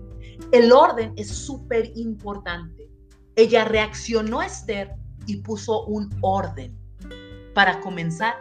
El 0.52 0.70
orden 0.72 1.12
es 1.16 1.28
súper 1.28 1.90
importante. 1.96 2.90
Ella 3.36 3.64
reaccionó 3.64 4.42
Esther 4.42 4.94
y 5.26 5.36
puso 5.38 5.84
un 5.86 6.10
orden 6.20 6.81
para 7.54 7.80
comenzar 7.80 8.34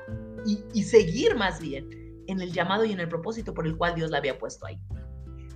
y, 0.46 0.84
seguir 0.84 1.36
más 1.36 1.60
bien 1.60 1.90
en 2.28 2.42
el 2.42 2.52
llamado 2.52 2.86
y 2.86 2.92
en 2.92 3.00
el 3.00 3.08
propósito 3.08 3.54
por 3.54 3.68
el 3.68 3.78
cual 3.78 3.96
Dios 3.96 4.10
la 4.10 4.18
había 4.18 4.38
puesto 4.38 4.66
ahí. 4.66 4.80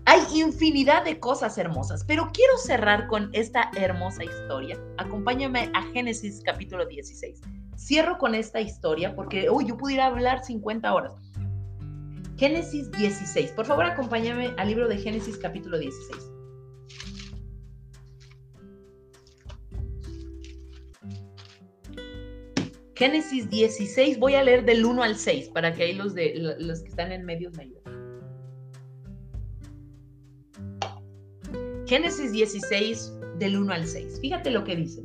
Hay 0.05 0.21
infinidad 0.35 1.03
de 1.03 1.19
cosas 1.19 1.57
hermosas, 1.57 2.03
pero 2.05 2.29
quiero 2.31 2.57
cerrar 2.57 3.07
con 3.07 3.29
esta 3.33 3.71
hermosa 3.75 4.23
historia. 4.23 4.79
Acompáñame 4.97 5.71
a 5.73 5.81
Génesis 5.93 6.41
capítulo 6.45 6.85
16. 6.85 7.41
Cierro 7.75 8.17
con 8.19 8.35
esta 8.35 8.61
historia 8.61 9.15
porque, 9.15 9.49
uy, 9.49 9.65
yo 9.65 9.77
pudiera 9.77 10.05
hablar 10.05 10.43
50 10.43 10.93
horas. 10.93 11.13
Génesis 12.37 12.91
16. 12.91 13.51
Por 13.51 13.65
favor, 13.65 13.85
acompáñame 13.85 14.53
al 14.57 14.67
libro 14.67 14.87
de 14.87 14.97
Génesis 14.97 15.37
capítulo 15.37 15.79
16. 15.79 16.34
Génesis 22.95 23.49
16, 23.49 24.19
voy 24.19 24.35
a 24.35 24.43
leer 24.43 24.63
del 24.63 24.85
1 24.85 25.03
al 25.03 25.17
6 25.17 25.49
para 25.49 25.73
que 25.73 25.83
ahí 25.83 25.93
los, 25.93 26.13
de, 26.13 26.55
los 26.59 26.79
que 26.79 26.87
están 26.87 27.11
en 27.11 27.25
medio 27.25 27.51
me 27.51 27.63
ayuden. 27.63 27.83
Génesis 31.85 32.31
16, 32.31 33.13
del 33.37 33.57
1 33.57 33.73
al 33.73 33.85
6. 33.85 34.19
Fíjate 34.21 34.49
lo 34.49 34.63
que 34.63 34.77
dice. 34.77 35.03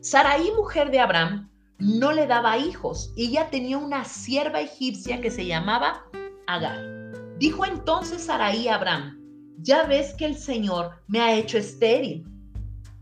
Saraí, 0.00 0.50
mujer 0.56 0.90
de 0.90 1.00
Abraham, 1.00 1.50
no 1.78 2.12
le 2.12 2.26
daba 2.26 2.56
hijos 2.56 3.12
y 3.14 3.26
ella 3.26 3.50
tenía 3.50 3.76
una 3.76 4.04
sierva 4.04 4.62
egipcia 4.62 5.20
que 5.20 5.30
se 5.30 5.44
llamaba 5.44 6.06
Agar. 6.46 7.12
Dijo 7.38 7.66
entonces 7.66 8.22
Saraí 8.22 8.68
a 8.68 8.76
Abraham, 8.76 9.20
ya 9.58 9.84
ves 9.84 10.14
que 10.14 10.24
el 10.24 10.36
Señor 10.36 10.92
me 11.08 11.20
ha 11.20 11.36
hecho 11.36 11.58
estéril. 11.58 12.24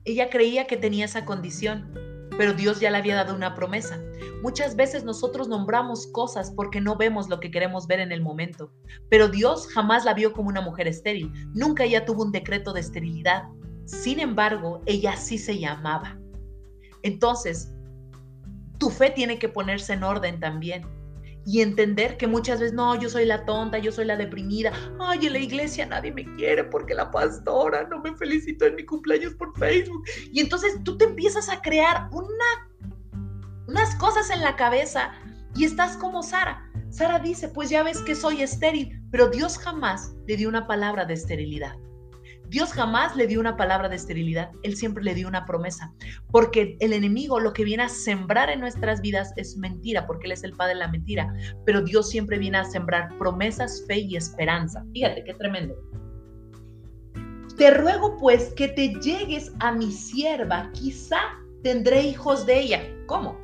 Ella 0.05 0.29
creía 0.29 0.67
que 0.67 0.77
tenía 0.77 1.05
esa 1.05 1.25
condición 1.25 2.14
pero 2.37 2.53
Dios 2.53 2.81
ya 2.81 2.91
le 2.91 2.99
había 2.99 3.17
dado 3.17 3.35
una 3.35 3.55
promesa. 3.55 4.01
Muchas 4.43 4.77
veces 4.77 5.05
nosotros 5.05 5.49
nombramos 5.49 6.07
cosas 6.09 6.53
porque 6.55 6.81
no 6.81 6.97
vemos 6.97 7.29
lo 7.29 7.41
que 7.41 7.51
queremos 7.51 7.87
ver 7.87 8.01
en 8.01 8.13
el 8.13 8.23
momento, 8.23 8.71
pero 9.09 9.29
Dios 9.29 9.69
jamás 9.69 10.05
la 10.05 10.15
vio 10.15 10.33
como 10.33 10.49
una 10.49 10.61
mujer 10.61 10.89
estéril, 10.89 11.33
nunca 11.55 11.85
ella 11.85 12.05
tuvo 12.05 12.25
un 12.25 12.33
decreto 12.33 12.73
de 12.73 12.81
esterilidad. 12.81 13.45
Sin 13.87 14.19
embargo, 14.19 14.81
ella 14.87 15.17
sí 15.17 15.39
se 15.39 15.59
llamaba. 15.59 16.19
Entonces, 17.03 17.73
tu 18.79 18.91
fe 18.91 19.11
tiene 19.11 19.39
que 19.39 19.49
ponerse 19.49 19.93
en 19.93 20.05
orden 20.05 20.41
también 20.41 20.85
y 21.47 21.61
entender 21.61 22.17
que 22.17 22.27
muchas 22.27 22.61
veces, 22.61 22.75
no, 22.75 22.95
yo 22.99 23.09
soy 23.09 23.25
la 23.25 23.45
tonta, 23.45 23.79
yo 23.79 23.93
soy 23.93 24.05
la 24.07 24.17
deprimida, 24.17 24.73
ay, 24.99 25.27
en 25.27 25.33
la 25.35 25.39
iglesia 25.39 25.87
nadie 25.87 26.13
me 26.13 26.25
quiere 26.37 26.65
porque 26.65 26.95
la 26.95 27.11
pastora 27.11 27.87
no 27.89 28.01
me 28.01 28.15
felicitó 28.17 28.67
en 28.67 28.77
mi 28.77 28.85
cumpleaños 28.85 29.35
por 29.35 29.57
Facebook. 29.59 30.05
Y 30.33 30.41
entonces 30.41 30.79
tú 30.85 30.97
te 30.97 31.05
empiezas 31.05 31.49
a 31.49 31.61
crear 31.61 32.09
una, 32.13 33.29
unas 33.67 33.95
cosas 33.97 34.31
en 34.31 34.41
la 34.41 34.57
cabeza 34.57 35.13
y 35.55 35.65
estás 35.65 35.97
como 35.97 36.23
Sara. 36.23 36.71
Sara 36.91 37.19
dice, 37.19 37.49
pues 37.49 37.71
ya 37.71 37.83
ves 37.83 38.01
que 38.03 38.15
soy 38.15 38.43
estéril, 38.43 39.03
pero 39.11 39.29
Dios 39.29 39.59
jamás 39.59 40.15
le 40.27 40.37
dio 40.37 40.49
una 40.49 40.67
palabra 40.67 41.05
de 41.05 41.15
esterilidad. 41.15 41.77
Dios 42.55 42.73
jamás 42.73 43.17
le 43.17 43.27
dio 43.27 43.41
una 43.41 43.57
palabra 43.57 43.89
de 43.89 43.97
esterilidad, 43.97 44.53
Él 44.63 44.77
siempre 44.77 45.03
le 45.03 45.13
dio 45.13 45.27
una 45.27 45.45
promesa, 45.45 45.93
porque 46.31 46.77
el 46.79 46.93
enemigo 46.93 47.41
lo 47.41 47.53
que 47.53 47.65
viene 47.65 47.83
a 47.83 47.89
sembrar 47.89 48.49
en 48.49 48.61
nuestras 48.61 49.01
vidas 49.01 49.33
es 49.35 49.57
mentira, 49.57 50.07
porque 50.07 50.27
Él 50.27 50.33
es 50.35 50.45
el 50.45 50.53
padre 50.53 50.75
de 50.75 50.79
la 50.79 50.87
mentira, 50.87 51.35
pero 51.67 51.83
Dios 51.83 52.09
siempre 52.09 52.39
viene 52.39 52.59
a 52.59 52.65
sembrar 52.65 53.09
promesas, 53.19 53.83
fe 53.89 53.99
y 53.99 54.15
esperanza. 54.15 54.85
Fíjate 54.93 55.25
qué 55.25 55.35
tremendo. 55.35 55.75
Te 57.59 57.73
ruego 57.73 58.17
pues 58.19 58.55
que 58.55 58.69
te 58.69 58.95
llegues 59.01 59.53
a 59.59 59.73
mi 59.73 59.91
sierva, 59.91 60.71
quizá 60.75 61.19
tendré 61.65 62.03
hijos 62.03 62.47
de 62.47 62.61
ella. 62.61 62.83
¿Cómo? 63.07 63.37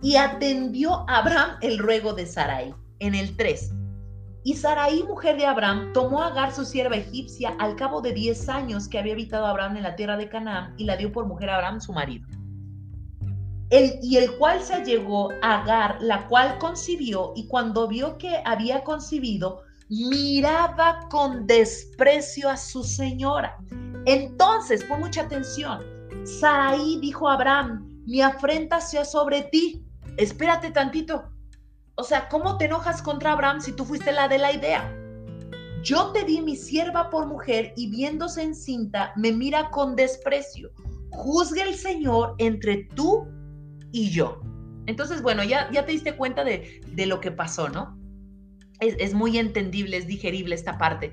Y 0.00 0.14
atendió 0.14 1.04
Abraham 1.10 1.56
el 1.60 1.76
ruego 1.76 2.12
de 2.12 2.26
Sarai. 2.26 2.72
En 3.00 3.16
el 3.16 3.36
3. 3.36 3.81
Y 4.44 4.54
Saraí, 4.54 5.04
mujer 5.04 5.36
de 5.36 5.46
Abraham, 5.46 5.92
tomó 5.92 6.22
a 6.22 6.28
Agar, 6.28 6.52
su 6.52 6.64
sierva 6.64 6.96
egipcia, 6.96 7.54
al 7.58 7.76
cabo 7.76 8.00
de 8.00 8.12
diez 8.12 8.48
años 8.48 8.88
que 8.88 8.98
había 8.98 9.12
habitado 9.12 9.46
Abraham 9.46 9.76
en 9.76 9.84
la 9.84 9.94
tierra 9.94 10.16
de 10.16 10.28
Canaán, 10.28 10.74
y 10.76 10.84
la 10.84 10.96
dio 10.96 11.12
por 11.12 11.26
mujer 11.26 11.50
a 11.50 11.56
Abraham, 11.56 11.80
su 11.80 11.92
marido. 11.92 12.26
El, 13.70 13.98
y 14.02 14.16
el 14.16 14.36
cual 14.36 14.60
se 14.60 14.74
allegó 14.74 15.30
a 15.42 15.62
Agar, 15.62 15.98
la 16.00 16.26
cual 16.26 16.58
concibió, 16.58 17.32
y 17.36 17.46
cuando 17.46 17.86
vio 17.86 18.18
que 18.18 18.42
había 18.44 18.82
concibido, 18.82 19.62
miraba 19.88 21.06
con 21.08 21.46
desprecio 21.46 22.50
a 22.50 22.56
su 22.56 22.82
señora. 22.82 23.56
Entonces, 24.06 24.82
pon 24.84 25.00
mucha 25.00 25.22
atención, 25.22 25.80
Saraí 26.24 26.98
dijo 27.00 27.28
a 27.28 27.34
Abraham, 27.34 27.88
mi 28.06 28.20
afrenta 28.20 28.80
sea 28.80 29.04
sobre 29.04 29.42
ti. 29.42 29.84
Espérate 30.16 30.70
tantito, 30.70 31.31
o 32.02 32.04
sea, 32.04 32.28
¿cómo 32.28 32.58
te 32.58 32.64
enojas 32.64 33.00
contra 33.00 33.30
Abraham 33.30 33.60
si 33.60 33.70
tú 33.70 33.84
fuiste 33.84 34.10
la 34.10 34.26
de 34.26 34.36
la 34.36 34.52
idea? 34.52 34.92
Yo 35.84 36.10
te 36.10 36.24
di 36.24 36.40
mi 36.40 36.56
sierva 36.56 37.10
por 37.10 37.28
mujer 37.28 37.72
y 37.76 37.90
viéndose 37.90 38.42
encinta 38.42 39.12
me 39.14 39.30
mira 39.30 39.70
con 39.70 39.94
desprecio. 39.94 40.72
Juzgue 41.10 41.62
el 41.62 41.76
Señor 41.76 42.34
entre 42.38 42.88
tú 42.96 43.28
y 43.92 44.10
yo. 44.10 44.40
Entonces, 44.86 45.22
bueno, 45.22 45.44
ya, 45.44 45.70
ya 45.70 45.86
te 45.86 45.92
diste 45.92 46.16
cuenta 46.16 46.42
de, 46.42 46.82
lo 47.06 47.20
que 47.20 47.30
pasó, 47.30 47.68
¿no? 47.68 47.96
Es, 48.80 49.14
muy 49.14 49.38
entendible, 49.38 49.96
es 49.96 50.08
digerible 50.08 50.56
esta 50.56 50.78
parte. 50.78 51.12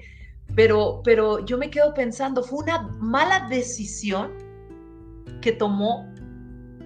Pero, 0.56 1.02
pero 1.04 1.46
yo 1.46 1.60
me 1.60 1.70
quedo 1.70 1.94
pensando, 1.94 2.42
fue 2.42 2.64
una 2.64 2.82
mala 3.00 3.48
decisión 3.48 4.32
que 5.40 5.52
tomó 5.52 6.12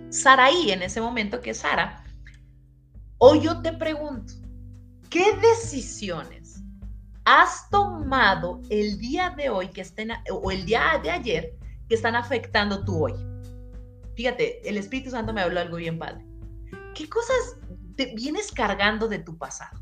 Saraí 0.09 0.71
en 0.71 0.81
ese 0.81 0.99
momento, 0.99 1.39
que 1.39 1.51
es 1.51 1.59
Sara, 1.59 2.02
Hoy 3.25 3.39
yo 3.39 3.61
te 3.61 3.71
pregunto, 3.71 4.33
¿qué 5.09 5.23
decisiones 5.37 6.61
has 7.23 7.69
tomado 7.69 8.61
el 8.69 8.99
día 8.99 9.29
de 9.29 9.49
hoy 9.49 9.69
que 9.69 9.79
estén, 9.79 10.11
o 10.29 10.51
el 10.51 10.65
día 10.65 10.99
de 11.01 11.09
ayer 11.09 11.57
que 11.87 11.95
están 11.95 12.17
afectando 12.17 12.83
tu 12.83 13.05
hoy. 13.05 13.13
Fíjate, 14.17 14.67
el 14.67 14.75
Espíritu 14.75 15.11
Santo 15.11 15.31
me 15.31 15.39
habló 15.39 15.61
algo 15.61 15.77
bien 15.77 15.97
padre. 15.97 16.25
¿Qué 16.93 17.07
cosas 17.07 17.55
te 17.95 18.13
vienes 18.13 18.51
cargando 18.51 19.07
de 19.07 19.19
tu 19.19 19.37
pasado? 19.37 19.79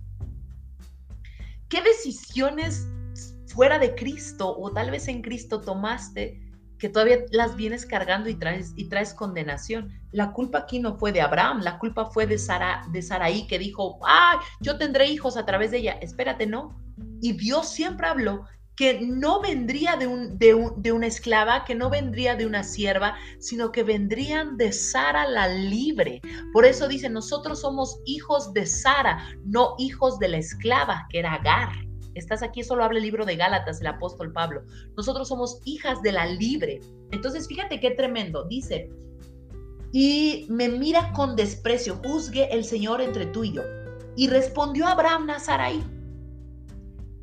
¿Qué 1.68 1.82
decisiones 1.82 2.88
fuera 3.48 3.80
de 3.80 3.96
Cristo 3.96 4.56
o 4.56 4.72
tal 4.72 4.92
vez 4.92 5.08
en 5.08 5.24
Cristo 5.24 5.62
tomaste 5.62 6.40
que 6.82 6.90
todavía 6.90 7.20
las 7.30 7.56
vienes 7.56 7.86
cargando 7.86 8.28
y 8.28 8.34
traes, 8.34 8.74
y 8.76 8.90
traes 8.90 9.14
condenación. 9.14 9.92
La 10.12 10.34
culpa 10.34 10.58
aquí 10.58 10.80
no 10.80 10.98
fue 10.98 11.12
de 11.12 11.22
Abraham, 11.22 11.62
la 11.62 11.78
culpa 11.78 12.08
fue 12.08 12.26
de, 12.26 12.40
Sara, 12.40 12.82
de 12.92 13.04
Saraí 13.04 13.46
que 13.46 13.60
dijo, 13.60 14.00
ay, 14.04 14.40
yo 14.62 14.80
tendré 14.80 15.06
hijos 15.06 15.38
a 15.38 15.46
través 15.46 15.70
de 15.70 15.78
ella. 15.78 16.00
Espérate, 16.02 16.48
no. 16.48 16.76
Y 17.22 17.34
Dios 17.34 17.70
siempre 17.70 18.08
habló 18.08 18.46
que 18.76 19.00
no 19.00 19.42
vendría 19.42 19.96
de, 19.96 20.08
un, 20.08 20.40
de, 20.40 20.72
de, 20.76 20.92
una 20.92 21.06
esclava, 21.06 21.66
que 21.66 21.76
no 21.76 21.92
vendría 21.92 22.36
de 22.36 22.48
una 22.48 22.64
sierva, 22.64 23.16
sino 23.38 23.72
que 23.72 23.84
vendrían 23.84 24.58
de 24.58 24.72
Sara 24.72 25.28
la 25.28 25.50
libre. 25.50 26.20
Por 26.52 26.66
eso 26.66 26.88
dice, 26.88 27.12
nosotros 27.12 27.62
somos 27.62 28.00
hijos 28.06 28.54
de 28.54 28.66
Sara, 28.66 29.24
no 29.46 29.76
hijos 29.78 30.18
de 30.18 30.30
la 30.30 30.38
esclava, 30.38 31.06
que 31.12 31.20
era 31.20 31.36
Agar. 31.36 31.91
Estás 32.16 32.44
aquí, 32.44 32.64
solo 32.64 32.84
habla 32.84 32.98
el 32.98 33.06
libro 33.06 33.26
de 33.26 33.36
Gálatas, 33.36 33.82
el 33.82 33.88
apóstol 33.88 34.32
Pablo. 34.34 34.64
Nosotros 34.98 35.28
somos 35.28 35.62
hijas 35.66 36.02
de 36.02 36.12
la 36.12 36.26
libre. 36.26 36.82
Entonces, 37.12 37.48
fíjate 37.48 37.80
qué 37.80 37.92
tremendo. 37.92 38.46
Dice, 38.46 38.90
y 39.92 40.46
me 40.50 40.70
mira 40.70 41.12
con 41.14 41.36
desprecio, 41.36 42.00
juzgue 42.04 42.48
el 42.54 42.64
Señor 42.64 43.02
entre 43.02 43.26
tú 43.28 43.44
y 43.44 43.54
yo. 43.54 43.64
Y 44.16 44.28
respondió 44.28 44.88
Abraham 44.88 45.26
Nazaray, 45.26 45.84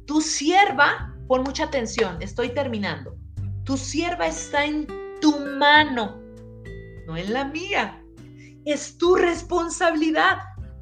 tu 0.06 0.20
sierva, 0.20 1.14
pon 1.26 1.42
mucha 1.42 1.64
atención, 1.64 2.16
estoy 2.20 2.50
terminando, 2.50 3.14
tu 3.64 3.76
sierva 3.76 4.26
está 4.26 4.64
en 4.64 4.86
tu 5.20 5.38
mano, 5.58 6.18
no 7.06 7.16
en 7.16 7.32
la 7.32 7.44
mía. 7.44 8.02
Es 8.64 8.98
tu 8.98 9.14
responsabilidad, 9.14 10.38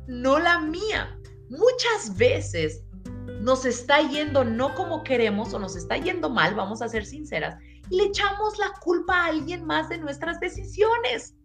no 0.06 0.38
la 0.38 0.60
mía. 0.60 1.16
Muchas 1.50 2.16
veces 2.16 2.84
nos 3.46 3.64
está 3.64 4.00
yendo 4.00 4.42
no 4.42 4.74
como 4.74 5.04
queremos 5.04 5.54
o 5.54 5.60
nos 5.60 5.76
está 5.76 5.96
yendo 5.96 6.28
mal, 6.28 6.56
vamos 6.56 6.82
a 6.82 6.88
ser 6.88 7.06
sinceras, 7.06 7.56
y 7.88 7.96
le 7.96 8.06
echamos 8.06 8.58
la 8.58 8.72
culpa 8.80 9.14
a 9.14 9.26
alguien 9.26 9.64
más 9.64 9.88
de 9.88 9.98
nuestras 9.98 10.40
decisiones. 10.40 11.36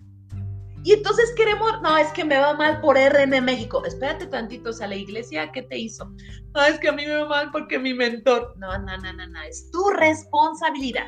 Y 0.84 0.94
entonces 0.94 1.32
queremos, 1.38 1.80
no, 1.84 1.96
es 1.96 2.08
que 2.08 2.26
me 2.26 2.40
va 2.40 2.56
mal 2.56 2.82
por 2.82 2.98
RN 2.98 3.40
México. 3.46 3.86
Espérate 3.86 4.26
tantito, 4.26 4.72
o 4.72 4.74
sea, 4.74 4.88
la 4.88 4.96
iglesia, 4.96 5.52
¿qué 5.52 5.62
te 5.62 5.78
hizo? 5.78 6.12
No, 6.56 6.64
es 6.64 6.80
que 6.80 6.90
a 6.90 6.92
mí 6.92 7.06
me 7.06 7.18
va 7.18 7.30
mal 7.30 7.52
porque 7.52 7.78
mi 7.78 7.94
mentor. 7.94 8.56
No, 8.58 8.76
no, 8.80 8.98
no, 8.98 9.14
no, 9.14 9.28
no, 9.28 9.42
es 9.44 9.70
tu 9.70 9.88
responsabilidad. 9.92 11.06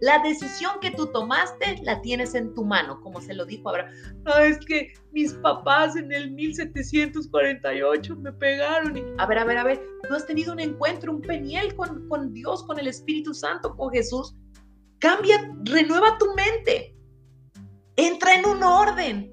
La 0.00 0.18
decisión 0.18 0.72
que 0.80 0.90
tú 0.90 1.06
tomaste 1.06 1.80
la 1.82 2.00
tienes 2.02 2.34
en 2.34 2.52
tu 2.54 2.64
mano, 2.64 3.00
como 3.00 3.20
se 3.20 3.34
lo 3.34 3.46
dijo 3.46 3.70
Abraham. 3.70 3.92
No, 4.24 4.36
es 4.36 4.58
que 4.66 4.92
mis 5.12 5.32
papás 5.34 5.96
en 5.96 6.12
el 6.12 6.30
1748 6.32 8.16
me 8.16 8.32
pegaron. 8.32 8.96
Y... 8.96 9.02
A 9.18 9.26
ver, 9.26 9.38
a 9.38 9.44
ver, 9.44 9.58
a 9.58 9.64
ver, 9.64 9.82
tú 10.06 10.14
has 10.14 10.26
tenido 10.26 10.52
un 10.52 10.60
encuentro, 10.60 11.12
un 11.12 11.22
peniel 11.22 11.74
con, 11.74 12.08
con 12.08 12.32
Dios, 12.32 12.64
con 12.64 12.78
el 12.78 12.88
Espíritu 12.88 13.32
Santo, 13.32 13.74
con 13.74 13.90
Jesús. 13.90 14.36
Cambia, 14.98 15.50
renueva 15.64 16.18
tu 16.18 16.26
mente. 16.34 16.94
Entra 17.96 18.34
en 18.34 18.46
un 18.46 18.62
orden. 18.62 19.32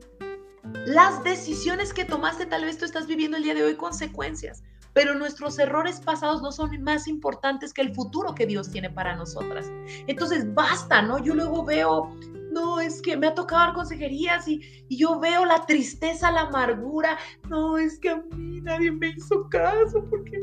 Las 0.86 1.24
decisiones 1.24 1.94
que 1.94 2.06
tomaste, 2.06 2.46
tal 2.46 2.64
vez 2.64 2.78
tú 2.78 2.86
estás 2.86 3.06
viviendo 3.06 3.36
el 3.36 3.44
día 3.44 3.54
de 3.54 3.64
hoy 3.64 3.76
consecuencias 3.76 4.64
pero 4.94 5.16
nuestros 5.16 5.58
errores 5.60 6.00
pasados 6.00 6.42
no 6.42 6.52
son 6.52 6.82
más 6.84 7.08
importantes 7.08 7.74
que 7.74 7.82
el 7.82 7.94
futuro 7.94 8.34
que 8.36 8.46
Dios 8.46 8.72
tiene 8.72 8.90
para 8.90 9.16
nosotras. 9.16 9.72
Entonces, 10.08 10.54
basta, 10.54 11.02
¿no? 11.02 11.24
Yo 11.24 11.36
luego 11.36 11.66
veo, 11.66 12.16
no, 12.52 12.80
es 12.80 13.02
que 13.02 13.18
me 13.18 13.28
ha 13.28 13.36
tocado 13.36 13.66
dar 13.66 13.74
consejerías 13.74 14.48
y, 14.48 14.62
y 14.88 14.98
yo 14.98 15.20
veo 15.20 15.46
la 15.46 15.66
tristeza, 15.66 16.32
la 16.32 16.42
amargura, 16.42 17.18
no, 17.50 17.78
es 17.78 18.00
que 18.00 18.10
a 18.10 18.18
mí 18.18 18.62
nadie 18.62 18.92
me 18.92 19.10
hizo 19.10 19.48
caso 19.50 20.06
porque 20.10 20.40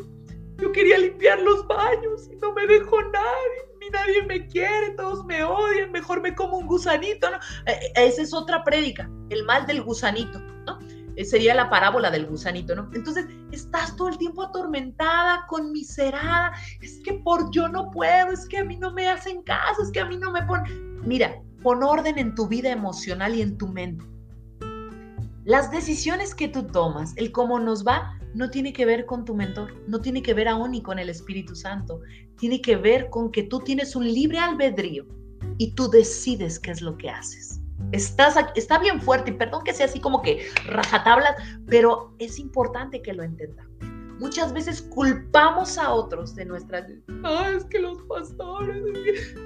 yo 0.61 0.73
quería 0.73 0.99
limpiar 0.99 1.41
los 1.41 1.67
baños 1.67 2.29
y 2.31 2.37
no 2.37 2.53
me 2.53 2.67
dejó 2.67 3.01
nadie. 3.03 3.71
Ni 3.81 3.89
nadie 3.89 4.23
me 4.27 4.47
quiere, 4.47 4.91
todos 4.91 5.25
me 5.25 5.43
odian, 5.43 5.91
mejor 5.91 6.21
me 6.21 6.35
como 6.35 6.59
un 6.59 6.67
gusanito, 6.67 7.31
¿no? 7.31 7.39
E, 7.65 7.93
e, 7.97 8.07
esa 8.07 8.21
es 8.21 8.35
otra 8.35 8.63
prédica, 8.63 9.11
el 9.31 9.43
mal 9.45 9.67
del 9.67 9.83
gusanito, 9.83 10.39
sería 11.25 11.55
la 11.55 11.71
parábola 11.71 12.11
del 12.11 12.27
gusanito, 12.27 12.75
¿no? 12.75 12.91
Entonces, 12.95 13.27
estás 13.53 13.97
todo 13.97 14.09
el 14.09 14.19
tiempo 14.19 14.43
atormentada, 14.43 15.47
conmiserada, 15.49 16.53
es 16.81 17.01
que 17.05 17.15
por 17.15 17.51
yo 17.51 17.69
no 17.69 17.91
puedo, 17.91 18.33
es 18.33 18.47
que 18.47 18.59
a 18.59 18.65
mí 18.65 18.77
no 18.77 18.93
me 18.93 19.09
hacen 19.09 19.43
caso, 19.43 19.83
es 19.83 19.91
que 19.91 20.01
a 20.01 20.07
mí 20.07 20.17
no 20.17 20.31
me 20.33 20.43
ponen... 20.43 21.01
Mira, 21.07 21.41
pon 21.63 21.83
orden 21.83 22.19
en 22.19 22.35
tu 22.35 22.49
vida 22.49 22.71
emocional 22.71 23.35
y 23.35 23.43
en 23.43 23.59
tu 23.59 23.69
mente. 23.69 24.05
Las 25.45 25.71
decisiones 25.71 26.35
que 26.35 26.49
tú 26.49 26.65
tomas, 26.65 27.13
el 27.17 27.33
cómo 27.33 27.59
nos 27.59 27.87
va, 27.87 28.17
no 28.35 28.51
tiene 28.51 28.73
que 28.73 28.85
ver 28.85 29.07
con 29.07 29.25
tu 29.25 29.35
mentor, 29.35 29.75
no 29.89 30.01
tiene 30.01 30.23
que 30.23 30.35
ver 30.35 30.49
aún 30.49 30.73
ni 30.73 30.83
con 30.83 30.99
el 30.99 31.09
Espíritu 31.09 31.57
Santo, 31.57 32.01
tiene 32.39 32.61
que 32.61 32.77
ver 32.77 33.11
con 33.11 33.33
que 33.33 33.43
tú 33.43 33.61
tienes 33.61 33.97
un 33.97 34.05
libre 34.05 34.39
albedrío 34.39 35.07
y 35.59 35.73
tú 35.75 35.89
decides 35.91 36.59
qué 36.59 36.71
es 36.71 36.81
lo 36.81 36.97
que 36.97 37.11
haces. 37.11 37.60
Estás, 37.93 38.37
está 38.55 38.79
bien 38.79 39.01
fuerte 39.01 39.31
y 39.31 39.35
perdón 39.35 39.65
que 39.65 39.73
sea 39.73 39.87
así 39.87 40.01
como 40.01 40.23
que 40.23 40.49
rajatablas, 40.67 41.35
pero 41.67 42.15
es 42.19 42.39
importante 42.39 43.03
que 43.03 43.13
lo 43.13 43.23
entendamos. 43.23 43.71
Muchas 44.21 44.53
veces 44.53 44.83
culpamos 44.83 45.79
a 45.79 45.93
otros 45.93 46.35
de 46.35 46.45
nuestras... 46.45 46.85
Ah, 47.25 47.51
es 47.57 47.65
que 47.65 47.79
los 47.79 48.03
pastores... 48.03 48.83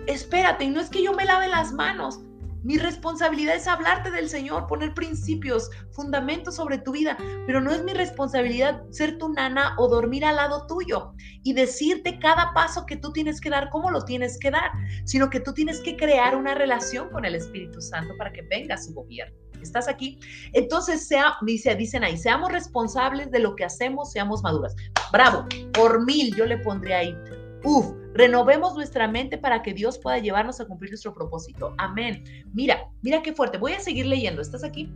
Espérate, 0.06 0.64
y 0.64 0.70
no 0.70 0.80
es 0.80 0.90
que 0.90 1.02
yo 1.02 1.12
me 1.12 1.24
lave 1.24 1.48
las 1.48 1.72
manos, 1.72 2.20
mi 2.64 2.78
responsabilidad 2.78 3.54
es 3.54 3.68
hablarte 3.68 4.10
del 4.10 4.28
Señor, 4.28 4.66
poner 4.66 4.94
principios, 4.94 5.70
fundamentos 5.92 6.56
sobre 6.56 6.78
tu 6.78 6.92
vida, 6.92 7.16
pero 7.46 7.60
no 7.60 7.70
es 7.70 7.84
mi 7.84 7.92
responsabilidad 7.92 8.82
ser 8.90 9.18
tu 9.18 9.28
nana 9.28 9.74
o 9.76 9.86
dormir 9.86 10.24
al 10.24 10.36
lado 10.36 10.66
tuyo 10.66 11.12
y 11.42 11.52
decirte 11.52 12.18
cada 12.18 12.54
paso 12.54 12.86
que 12.86 12.96
tú 12.96 13.12
tienes 13.12 13.38
que 13.38 13.50
dar, 13.50 13.68
cómo 13.68 13.90
lo 13.90 14.02
tienes 14.06 14.38
que 14.38 14.50
dar, 14.50 14.70
sino 15.04 15.28
que 15.28 15.40
tú 15.40 15.52
tienes 15.52 15.80
que 15.80 15.94
crear 15.94 16.34
una 16.34 16.54
relación 16.54 17.10
con 17.10 17.26
el 17.26 17.34
Espíritu 17.34 17.82
Santo 17.82 18.14
para 18.16 18.32
que 18.32 18.40
venga 18.42 18.78
su 18.78 18.94
gobierno. 18.94 19.36
¿Estás 19.60 19.86
aquí? 19.86 20.18
Entonces, 20.54 21.06
sea, 21.06 21.36
dice, 21.42 21.74
dicen 21.74 22.02
ahí, 22.02 22.16
seamos 22.16 22.50
responsables 22.50 23.30
de 23.30 23.40
lo 23.40 23.56
que 23.56 23.64
hacemos, 23.64 24.10
seamos 24.12 24.42
maduras. 24.42 24.74
Bravo, 25.12 25.46
por 25.72 26.04
mil 26.04 26.34
yo 26.34 26.46
le 26.46 26.58
pondría 26.58 26.98
ahí. 26.98 27.16
Uf, 27.64 27.86
renovemos 28.12 28.74
nuestra 28.74 29.08
mente 29.08 29.38
para 29.38 29.62
que 29.62 29.72
Dios 29.72 29.98
pueda 29.98 30.18
llevarnos 30.18 30.60
a 30.60 30.66
cumplir 30.66 30.90
nuestro 30.90 31.14
propósito. 31.14 31.74
Amén. 31.78 32.22
Mira, 32.52 32.90
mira 33.02 33.22
qué 33.22 33.32
fuerte. 33.32 33.56
Voy 33.56 33.72
a 33.72 33.80
seguir 33.80 34.04
leyendo. 34.04 34.42
¿Estás 34.42 34.62
aquí? 34.62 34.92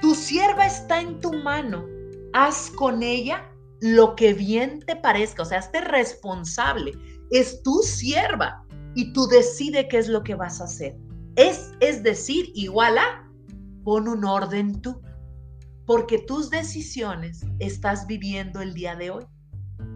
Tu 0.00 0.14
sierva 0.14 0.66
está 0.66 1.00
en 1.00 1.20
tu 1.20 1.32
mano. 1.32 1.86
Haz 2.32 2.70
con 2.70 3.02
ella 3.02 3.46
lo 3.80 4.16
que 4.16 4.32
bien 4.32 4.80
te 4.80 4.96
parezca. 4.96 5.42
O 5.42 5.44
sea, 5.44 5.58
hazte 5.58 5.82
responsable. 5.82 6.92
Es 7.30 7.62
tu 7.62 7.82
sierva 7.82 8.64
y 8.94 9.12
tú 9.12 9.26
decide 9.26 9.86
qué 9.88 9.98
es 9.98 10.08
lo 10.08 10.22
que 10.22 10.34
vas 10.34 10.62
a 10.62 10.64
hacer. 10.64 10.96
Es, 11.36 11.72
es 11.80 12.02
decir, 12.02 12.50
igual 12.54 12.96
a 12.96 13.30
pon 13.84 14.08
un 14.08 14.24
orden 14.24 14.80
tú. 14.80 15.02
Porque 15.84 16.20
tus 16.20 16.48
decisiones 16.48 17.44
estás 17.58 18.06
viviendo 18.06 18.62
el 18.62 18.72
día 18.72 18.96
de 18.96 19.10
hoy. 19.10 19.26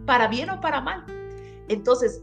Para 0.05 0.27
bien 0.27 0.51
o 0.51 0.61
para 0.61 0.79
mal. 0.79 1.16
Entonces, 1.69 2.21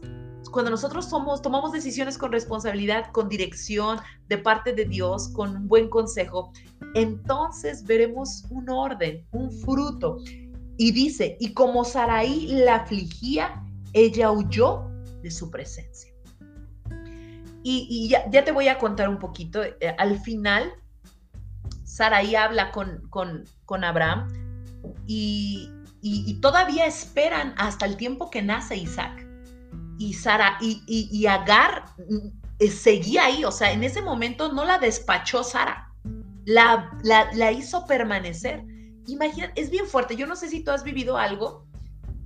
cuando 0.51 0.71
nosotros 0.71 1.05
somos, 1.09 1.41
tomamos 1.41 1.71
decisiones 1.71 2.17
con 2.17 2.31
responsabilidad, 2.31 3.11
con 3.11 3.29
dirección 3.29 3.99
de 4.27 4.37
parte 4.37 4.73
de 4.73 4.85
Dios, 4.85 5.29
con 5.29 5.55
un 5.55 5.67
buen 5.67 5.89
consejo, 5.89 6.51
entonces 6.93 7.83
veremos 7.83 8.45
un 8.49 8.69
orden, 8.69 9.25
un 9.31 9.51
fruto. 9.51 10.19
Y 10.77 10.91
dice, 10.91 11.37
y 11.39 11.53
como 11.53 11.83
Saraí 11.83 12.47
la 12.47 12.75
afligía, 12.75 13.63
ella 13.93 14.31
huyó 14.31 14.83
de 15.21 15.31
su 15.31 15.49
presencia. 15.49 16.13
Y, 17.67 18.09
ya, 18.09 18.29
te 18.29 18.51
voy 18.51 18.67
a 18.67 18.77
contar 18.77 19.09
un 19.09 19.17
poquito. 19.17 19.63
Eh, 19.63 19.95
al 19.97 20.19
final, 20.19 20.71
Saraí 21.83 22.35
habla 22.35 22.71
con, 22.71 23.01
con, 23.09 23.83
Abraham 23.83 24.27
y, 25.07 25.71
y 26.01 26.33
todavía 26.35 26.85
esperan 26.85 27.55
hasta 27.57 27.87
el 27.87 27.97
tiempo 27.97 28.29
que 28.29 28.43
nace 28.43 28.77
Isaac 28.77 29.24
y 29.97 30.13
Sara 30.13 30.57
y, 30.61 30.81
y, 30.87 31.25
Agar 31.25 31.85
eh, 32.59 32.69
seguía 32.69 33.25
ahí, 33.25 33.45
o 33.45 33.51
sea, 33.51 33.71
en 33.71 33.83
ese 33.83 34.01
momento 34.01 34.51
no 34.51 34.65
la 34.65 34.77
despachó 34.77 35.43
Sara, 35.43 35.91
la, 36.45 36.89
la, 37.03 37.51
hizo 37.51 37.85
permanecer. 37.85 38.63
Imagina, 39.07 39.51
es 39.55 39.69
bien 39.69 39.87
fuerte, 39.87 40.15
yo 40.15 40.27
no 40.27 40.35
sé 40.35 40.49
si 40.49 40.63
tú 40.63 40.71
has 40.71 40.83
vivido 40.83 41.17
algo 41.17 41.65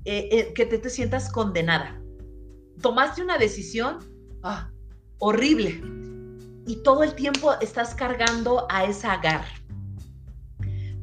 eh, 0.05 0.29
eh, 0.31 0.53
que 0.53 0.65
te, 0.65 0.77
te, 0.77 0.89
sientas 0.89 1.31
condenada. 1.31 2.01
Tomaste 2.81 3.21
una 3.21 3.37
decisión 3.37 3.99
ah, 4.43 4.69
horrible 5.19 5.81
y 6.65 6.77
todo 6.83 7.03
el 7.03 7.13
tiempo 7.15 7.53
estás 7.61 7.93
cargando 7.95 8.65
a 8.69 8.85
esa 8.85 9.13
Agar. 9.13 9.45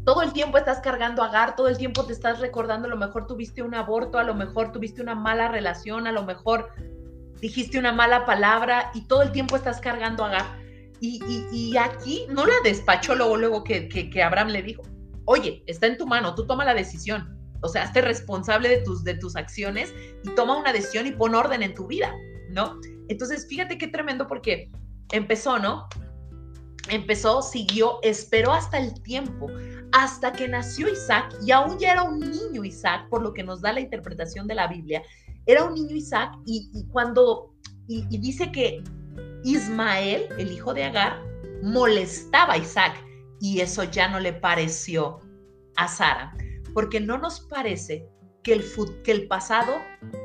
Todo 0.06 0.22
el 0.22 0.32
tiempo 0.32 0.56
estás 0.56 0.78
cargando 0.78 1.24
agar, 1.24 1.56
todo 1.56 1.66
el 1.66 1.76
tiempo 1.76 2.06
te 2.06 2.12
estás 2.12 2.38
recordando, 2.38 2.86
a 2.86 2.90
lo 2.90 2.96
mejor 2.96 3.26
tuviste 3.26 3.60
un 3.60 3.74
aborto, 3.74 4.18
a 4.18 4.22
lo 4.22 4.36
mejor 4.36 4.70
tuviste 4.70 5.02
una 5.02 5.16
mala 5.16 5.48
relación, 5.48 6.06
a 6.06 6.12
lo 6.12 6.22
mejor 6.22 6.70
dijiste 7.40 7.76
una 7.76 7.90
mala 7.90 8.24
palabra 8.24 8.92
y 8.94 9.08
todo 9.08 9.22
el 9.22 9.32
tiempo 9.32 9.56
estás 9.56 9.80
cargando 9.80 10.24
agar. 10.24 10.46
Y, 11.00 11.20
y, 11.52 11.76
aquí 11.76 12.24
no 12.30 12.46
la 12.46 12.54
despachó 12.62 13.16
luego, 13.16 13.36
luego 13.36 13.64
que, 13.64 13.88
que, 13.88 14.08
que, 14.08 14.22
Abraham 14.22 14.48
le 14.48 14.62
dijo, 14.62 14.82
oye, 15.24 15.62
está 15.66 15.88
en 15.88 15.98
tu 15.98 16.06
mano, 16.06 16.36
tú 16.36 16.46
toma 16.46 16.64
la 16.64 16.72
decisión. 16.72 17.36
O 17.60 17.68
sea, 17.68 17.82
hazte 17.82 18.00
responsable 18.00 18.68
de 18.68 18.78
tus, 18.78 19.02
de 19.02 19.14
tus 19.14 19.34
acciones 19.34 19.92
y 20.22 20.30
toma 20.30 20.56
una 20.56 20.72
decisión 20.72 21.06
y 21.06 21.12
pon 21.12 21.34
orden 21.34 21.62
en 21.64 21.74
tu 21.74 21.86
vida, 21.86 22.14
¿no? 22.50 22.78
Entonces, 23.08 23.46
fíjate 23.48 23.76
qué 23.76 23.88
tremendo 23.88 24.26
porque 24.28 24.70
empezó, 25.10 25.58
¿no? 25.58 25.88
Empezó, 26.88 27.42
siguió, 27.42 27.98
esperó 28.02 28.52
hasta 28.52 28.78
el 28.78 29.02
tiempo, 29.02 29.48
hasta 29.92 30.32
que 30.32 30.48
nació 30.48 30.88
Isaac 30.88 31.34
y 31.44 31.50
aún 31.50 31.78
ya 31.78 31.92
era 31.92 32.02
un 32.02 32.20
niño 32.20 32.64
Isaac, 32.64 33.08
por 33.08 33.22
lo 33.22 33.32
que 33.32 33.42
nos 33.42 33.60
da 33.60 33.72
la 33.72 33.80
interpretación 33.80 34.46
de 34.46 34.54
la 34.54 34.66
Biblia. 34.66 35.02
Era 35.46 35.64
un 35.64 35.74
niño 35.74 35.94
Isaac 35.94 36.34
y, 36.44 36.86
cuando, 36.90 37.54
y, 37.86 38.04
dice 38.18 38.50
que 38.50 38.82
Ismael, 39.44 40.28
el 40.38 40.52
hijo 40.52 40.74
de 40.74 40.84
Agar, 40.84 41.22
molestaba 41.62 42.54
a 42.54 42.58
Isaac 42.58 43.02
y 43.40 43.60
eso 43.60 43.84
ya 43.84 44.08
no 44.08 44.18
le 44.20 44.32
pareció 44.32 45.20
a 45.76 45.88
Sara, 45.88 46.36
porque 46.74 47.00
no 47.00 47.18
nos 47.18 47.40
parece 47.40 48.08
que 48.46 49.10
el, 49.10 49.26
pasado 49.26 49.74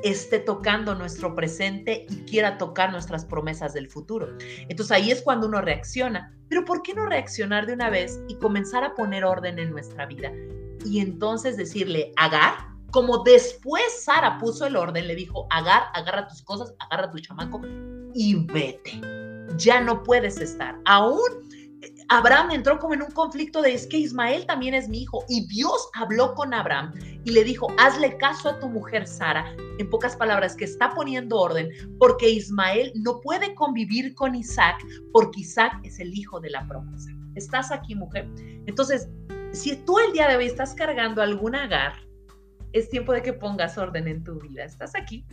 esté 0.04 0.38
tocando 0.38 0.94
nuestro 0.94 1.36
presente 1.36 2.06
y 2.08 2.18
quiera 2.26 2.60
tocar 2.60 2.92
nuestras 2.92 3.26
promesas 3.26 3.74
del 3.74 3.90
futuro. 3.90 4.38
Entonces 4.70 4.92
ahí 4.92 5.10
es 5.10 5.24
cuando 5.24 5.48
uno 5.48 5.60
reacciona. 5.60 6.32
Pero 6.48 6.64
¿por 6.64 6.84
qué 6.84 6.94
no 6.94 7.08
reaccionar 7.08 7.66
de 7.66 7.74
una 7.74 7.90
vez 7.90 8.20
y 8.28 8.36
comenzar 8.36 8.84
a 8.84 8.94
poner 8.94 9.26
orden 9.26 9.58
en 9.58 9.72
nuestra 9.72 10.06
vida? 10.06 10.32
Y 10.86 11.00
entonces 11.00 11.58
decirle, 11.58 12.12
Agar, 12.16 12.54
como 12.92 13.24
después 13.24 14.04
Sara 14.04 14.38
puso 14.38 14.68
el 14.68 14.76
orden, 14.76 15.08
le 15.08 15.16
dijo, 15.16 15.48
Agar, 15.50 15.86
agarra 15.96 16.28
tus 16.28 16.44
cosas, 16.44 16.76
agarra 16.78 17.10
tu 17.10 17.18
chamaco 17.18 17.60
y 18.14 18.36
vete. 18.36 19.02
Ya 19.58 19.82
no 19.82 20.04
puedes 20.04 20.38
estar. 20.38 20.78
Aún 20.86 21.50
Abraham 22.14 22.52
entró 22.52 22.78
como 22.78 22.94
en 22.94 23.04
un 23.04 23.12
conflicto 23.12 23.62
de 23.62 23.74
es 23.74 23.88
que 23.88 23.96
Ismael 23.96 24.46
también 24.46 24.74
es 24.74 24.90
mi 24.90 25.04
hijo 25.04 25.24
y 25.30 25.48
Dios 25.48 25.90
habló 25.94 26.34
con 26.36 26.54
Abraham 26.54 26.92
y 27.24 27.32
le 27.32 27.46
dijo, 27.46 27.68
hazle 27.78 28.18
caso 28.18 28.50
a 28.50 28.60
tu 28.60 28.68
mujer 28.68 29.08
Sara, 29.08 29.46
en 29.78 29.90
pocas 29.90 30.18
palabras, 30.18 30.58
que 30.58 30.66
está 30.66 30.90
poniendo 30.90 31.40
orden 31.40 31.70
porque 32.00 32.30
Ismael 32.30 32.92
no 32.96 33.22
puede 33.22 33.56
convivir 33.56 34.14
con 34.14 34.36
Isaac 34.36 34.86
porque 35.14 35.40
Isaac 35.40 35.80
es 35.84 36.02
el 36.02 36.14
hijo 36.14 36.42
de 36.42 36.50
la 36.50 36.68
promesa. 36.68 37.10
¿Estás 37.36 37.72
aquí, 37.72 37.96
mujer? 37.96 38.28
Entonces, 38.66 39.08
si 39.54 39.78
tú 39.78 39.98
el 40.00 40.12
día 40.12 40.28
de 40.28 40.36
hoy 40.36 40.48
estás 40.48 40.74
cargando 40.74 41.22
algún 41.22 41.56
agar, 41.56 41.94
es 42.74 42.90
tiempo 42.90 43.14
de 43.14 43.22
que 43.22 43.32
pongas 43.32 43.78
orden 43.78 44.10
en 44.10 44.22
tu 44.22 44.38
vida. 44.38 44.66
¿Estás 44.66 44.96
aquí? 44.96 45.26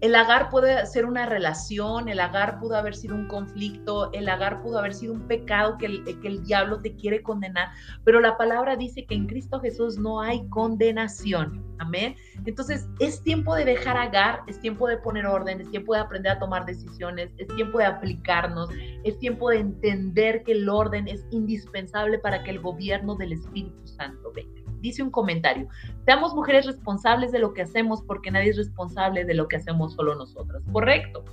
El 0.00 0.14
agar 0.14 0.48
puede 0.48 0.86
ser 0.86 1.06
una 1.06 1.26
relación, 1.26 2.08
el 2.08 2.20
agar 2.20 2.60
pudo 2.60 2.76
haber 2.76 2.94
sido 2.94 3.16
un 3.16 3.26
conflicto, 3.26 4.12
el 4.12 4.28
agar 4.28 4.62
pudo 4.62 4.78
haber 4.78 4.94
sido 4.94 5.12
un 5.12 5.26
pecado 5.26 5.76
que 5.76 5.86
el, 5.86 6.20
que 6.20 6.28
el 6.28 6.44
diablo 6.44 6.78
te 6.80 6.94
quiere 6.94 7.20
condenar, 7.20 7.70
pero 8.04 8.20
la 8.20 8.36
palabra 8.36 8.76
dice 8.76 9.06
que 9.06 9.16
en 9.16 9.26
Cristo 9.26 9.58
Jesús 9.58 9.98
no 9.98 10.20
hay 10.20 10.48
condenación. 10.50 11.64
Amén. 11.80 12.14
Entonces 12.44 12.88
es 13.00 13.22
tiempo 13.24 13.56
de 13.56 13.64
dejar 13.64 13.96
agar, 13.96 14.42
es 14.46 14.60
tiempo 14.60 14.86
de 14.86 14.98
poner 14.98 15.26
orden, 15.26 15.60
es 15.60 15.70
tiempo 15.70 15.94
de 15.94 16.00
aprender 16.00 16.30
a 16.30 16.38
tomar 16.38 16.64
decisiones, 16.64 17.30
es 17.36 17.48
tiempo 17.56 17.78
de 17.78 17.86
aplicarnos, 17.86 18.70
es 19.02 19.18
tiempo 19.18 19.50
de 19.50 19.58
entender 19.58 20.44
que 20.44 20.52
el 20.52 20.68
orden 20.68 21.08
es 21.08 21.26
indispensable 21.30 22.20
para 22.20 22.44
que 22.44 22.52
el 22.52 22.60
gobierno 22.60 23.16
del 23.16 23.32
Espíritu 23.32 23.84
Santo 23.84 24.32
venga 24.32 24.67
dice 24.80 25.02
un 25.02 25.10
comentario, 25.10 25.68
seamos 26.04 26.34
mujeres 26.34 26.66
responsables 26.66 27.32
de 27.32 27.38
lo 27.38 27.52
que 27.52 27.62
hacemos 27.62 28.02
porque 28.02 28.30
nadie 28.30 28.50
es 28.50 28.56
responsable 28.56 29.24
de 29.24 29.34
lo 29.34 29.48
que 29.48 29.56
hacemos 29.56 29.94
solo 29.94 30.14
nosotras. 30.14 30.62
Correcto. 30.72 31.24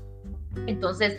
Entonces, 0.67 1.17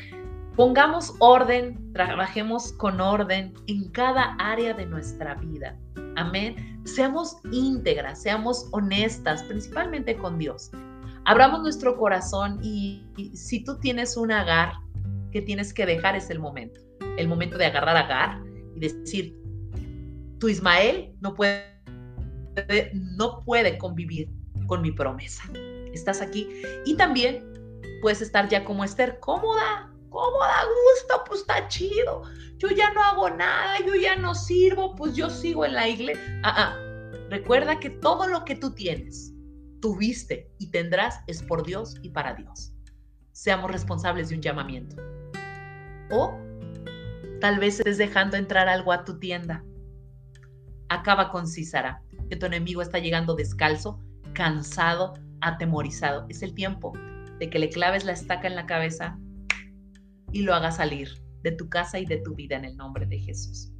pongamos 0.56 1.14
orden, 1.18 1.92
trabajemos 1.92 2.72
con 2.72 3.00
orden 3.00 3.52
en 3.66 3.90
cada 3.90 4.34
área 4.38 4.74
de 4.74 4.86
nuestra 4.86 5.34
vida. 5.34 5.76
Amén. 6.16 6.80
Seamos 6.84 7.36
íntegras, 7.52 8.22
seamos 8.22 8.68
honestas, 8.72 9.42
principalmente 9.42 10.16
con 10.16 10.38
Dios. 10.38 10.70
Abramos 11.26 11.60
nuestro 11.62 11.96
corazón 11.96 12.58
y, 12.62 13.04
si 13.34 13.62
tú 13.62 13.78
tienes 13.78 14.16
un 14.16 14.32
agar 14.32 14.72
que 15.30 15.42
tienes 15.42 15.74
que 15.74 15.84
dejar 15.84 16.16
es 16.16 16.30
el 16.30 16.38
momento. 16.38 16.80
El 17.18 17.28
momento 17.28 17.58
de 17.58 17.66
agarrar 17.66 17.96
agar 17.96 18.40
y 18.74 18.80
decir, 18.80 19.36
tu 20.38 20.48
Ismael 20.48 21.12
no 21.20 21.34
puede 21.34 21.75
no 22.92 23.40
puede 23.44 23.78
convivir 23.78 24.28
con 24.66 24.82
mi 24.82 24.92
promesa. 24.92 25.42
Estás 25.92 26.20
aquí 26.20 26.48
y 26.84 26.96
también 26.96 27.44
puedes 28.02 28.20
estar 28.20 28.48
ya 28.48 28.64
como 28.64 28.84
Esther, 28.84 29.18
cómoda, 29.20 29.90
cómoda, 30.10 30.64
gusto, 30.64 31.24
pues 31.26 31.40
está 31.40 31.68
chido. 31.68 32.22
Yo 32.58 32.68
ya 32.68 32.92
no 32.92 33.02
hago 33.02 33.30
nada, 33.30 33.78
yo 33.86 33.94
ya 33.94 34.16
no 34.16 34.34
sirvo, 34.34 34.94
pues 34.96 35.14
yo 35.14 35.28
sigo 35.28 35.64
en 35.64 35.74
la 35.74 35.88
iglesia. 35.88 36.40
Ah, 36.42 36.54
ah. 36.56 36.82
Recuerda 37.28 37.80
que 37.80 37.90
todo 37.90 38.26
lo 38.28 38.44
que 38.44 38.54
tú 38.54 38.72
tienes, 38.72 39.32
tuviste 39.80 40.50
y 40.58 40.70
tendrás 40.70 41.20
es 41.26 41.42
por 41.42 41.66
Dios 41.66 41.96
y 42.02 42.10
para 42.10 42.34
Dios. 42.34 42.72
Seamos 43.32 43.70
responsables 43.70 44.28
de 44.28 44.36
un 44.36 44.42
llamamiento. 44.42 44.96
O 46.10 46.38
tal 47.40 47.58
vez 47.58 47.80
estés 47.80 47.98
dejando 47.98 48.36
entrar 48.36 48.68
algo 48.68 48.92
a 48.92 49.04
tu 49.04 49.18
tienda. 49.18 49.64
Acaba 50.88 51.30
con 51.30 51.46
Císara 51.46 52.02
que 52.28 52.36
tu 52.36 52.46
enemigo 52.46 52.82
está 52.82 52.98
llegando 52.98 53.34
descalzo, 53.34 54.00
cansado, 54.32 55.14
atemorizado. 55.40 56.26
Es 56.28 56.42
el 56.42 56.54
tiempo 56.54 56.92
de 57.38 57.50
que 57.50 57.58
le 57.58 57.68
claves 57.68 58.04
la 58.04 58.12
estaca 58.12 58.46
en 58.46 58.56
la 58.56 58.66
cabeza 58.66 59.18
y 60.32 60.42
lo 60.42 60.54
hagas 60.54 60.76
salir 60.76 61.08
de 61.42 61.52
tu 61.52 61.68
casa 61.68 61.98
y 61.98 62.06
de 62.06 62.18
tu 62.18 62.34
vida 62.34 62.56
en 62.56 62.64
el 62.64 62.76
nombre 62.76 63.06
de 63.06 63.18
Jesús. 63.18 63.72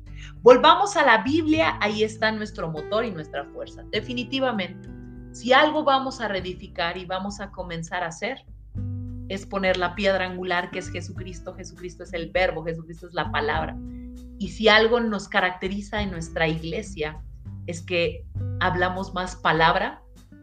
Volvamos 0.42 0.96
a 0.96 1.04
la 1.04 1.22
Biblia, 1.22 1.78
ahí 1.80 2.02
está 2.02 2.32
nuestro 2.32 2.70
motor 2.70 3.04
y 3.04 3.10
nuestra 3.10 3.44
fuerza. 3.46 3.82
Definitivamente, 3.90 4.88
si 5.32 5.52
algo 5.52 5.84
vamos 5.84 6.20
a 6.20 6.28
reedificar 6.28 6.96
y 6.96 7.04
vamos 7.04 7.40
a 7.40 7.50
comenzar 7.50 8.02
a 8.02 8.08
hacer, 8.08 8.44
es 9.28 9.44
poner 9.44 9.76
la 9.76 9.94
piedra 9.94 10.24
angular 10.24 10.70
que 10.70 10.78
es 10.78 10.88
Jesucristo. 10.88 11.54
Jesucristo 11.54 12.04
es 12.04 12.12
el 12.12 12.30
verbo, 12.30 12.64
Jesucristo 12.64 13.08
es 13.08 13.14
la 13.14 13.30
palabra. 13.30 13.76
Y 14.38 14.48
si 14.48 14.68
algo 14.68 15.00
nos 15.00 15.28
caracteriza 15.28 16.02
en 16.02 16.10
nuestra 16.10 16.46
iglesia, 16.46 17.20
es 17.66 17.82
que 17.82 18.24
hablamos 18.60 19.14
más 19.14 19.36
palabra 19.36 20.02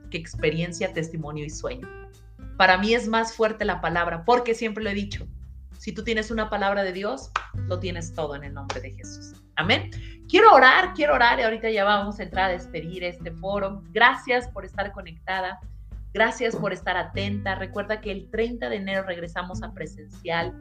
que 0.09 0.17
experiencia, 0.17 0.93
testimonio 0.93 1.45
y 1.45 1.49
sueño. 1.49 1.87
Para 2.57 2.77
mí 2.77 2.93
es 2.93 3.07
más 3.07 3.33
fuerte 3.33 3.65
la 3.65 3.81
palabra, 3.81 4.25
porque 4.25 4.53
siempre 4.53 4.83
lo 4.83 4.89
he 4.89 4.93
dicho, 4.93 5.27
si 5.83 5.91
tú 5.91 6.03
tienes 6.03 6.31
una 6.31 6.49
palabra 6.49 6.83
de 6.83 6.93
Dios, 6.93 7.31
lo 7.67 7.79
tienes 7.79 8.13
todo 8.13 8.35
en 8.35 8.43
el 8.43 8.53
nombre 8.53 8.79
de 8.79 8.91
Jesús. 8.91 9.33
Amén. 9.55 9.91
Quiero 10.29 10.53
orar, 10.53 10.93
quiero 10.93 11.13
orar 11.13 11.39
y 11.39 11.43
ahorita 11.43 11.69
ya 11.69 11.83
vamos 11.83 12.19
a 12.19 12.23
entrar 12.23 12.49
a 12.49 12.53
despedir 12.53 13.03
este 13.03 13.31
foro. 13.31 13.83
Gracias 13.91 14.47
por 14.47 14.65
estar 14.65 14.91
conectada. 14.93 15.59
Gracias 16.13 16.55
por 16.55 16.71
estar 16.71 16.95
atenta. 16.95 17.55
Recuerda 17.55 17.99
que 17.99 18.11
el 18.11 18.29
30 18.29 18.69
de 18.69 18.75
enero 18.77 19.03
regresamos 19.03 19.61
a 19.61 19.73
presencial 19.73 20.53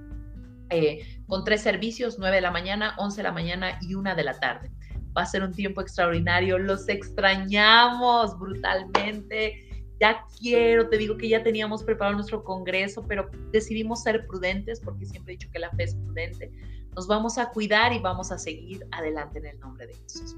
eh, 0.70 1.20
con 1.28 1.44
tres 1.44 1.60
servicios, 1.60 2.16
9 2.18 2.36
de 2.36 2.42
la 2.42 2.50
mañana, 2.50 2.94
11 2.98 3.18
de 3.18 3.22
la 3.22 3.32
mañana 3.32 3.78
y 3.80 3.94
1 3.94 4.16
de 4.16 4.24
la 4.24 4.40
tarde 4.40 4.70
va 5.16 5.22
a 5.22 5.26
ser 5.26 5.42
un 5.42 5.52
tiempo 5.52 5.80
extraordinario. 5.80 6.58
Los 6.58 6.88
extrañamos 6.88 8.38
brutalmente. 8.38 9.68
Ya 10.00 10.24
quiero, 10.38 10.88
te 10.88 10.98
digo 10.98 11.16
que 11.16 11.28
ya 11.28 11.42
teníamos 11.42 11.84
preparado 11.84 12.16
nuestro 12.16 12.42
congreso, 12.42 13.04
pero 13.06 13.30
decidimos 13.52 14.02
ser 14.02 14.26
prudentes 14.26 14.80
porque 14.80 15.06
siempre 15.06 15.34
he 15.34 15.36
dicho 15.36 15.48
que 15.52 15.58
la 15.58 15.70
fe 15.70 15.84
es 15.84 15.94
prudente. 15.94 16.50
Nos 16.96 17.06
vamos 17.06 17.38
a 17.38 17.50
cuidar 17.50 17.92
y 17.92 18.00
vamos 18.00 18.32
a 18.32 18.38
seguir 18.38 18.86
adelante 18.90 19.38
en 19.38 19.46
el 19.46 19.60
nombre 19.60 19.86
de 19.86 19.94
Jesús. 19.94 20.36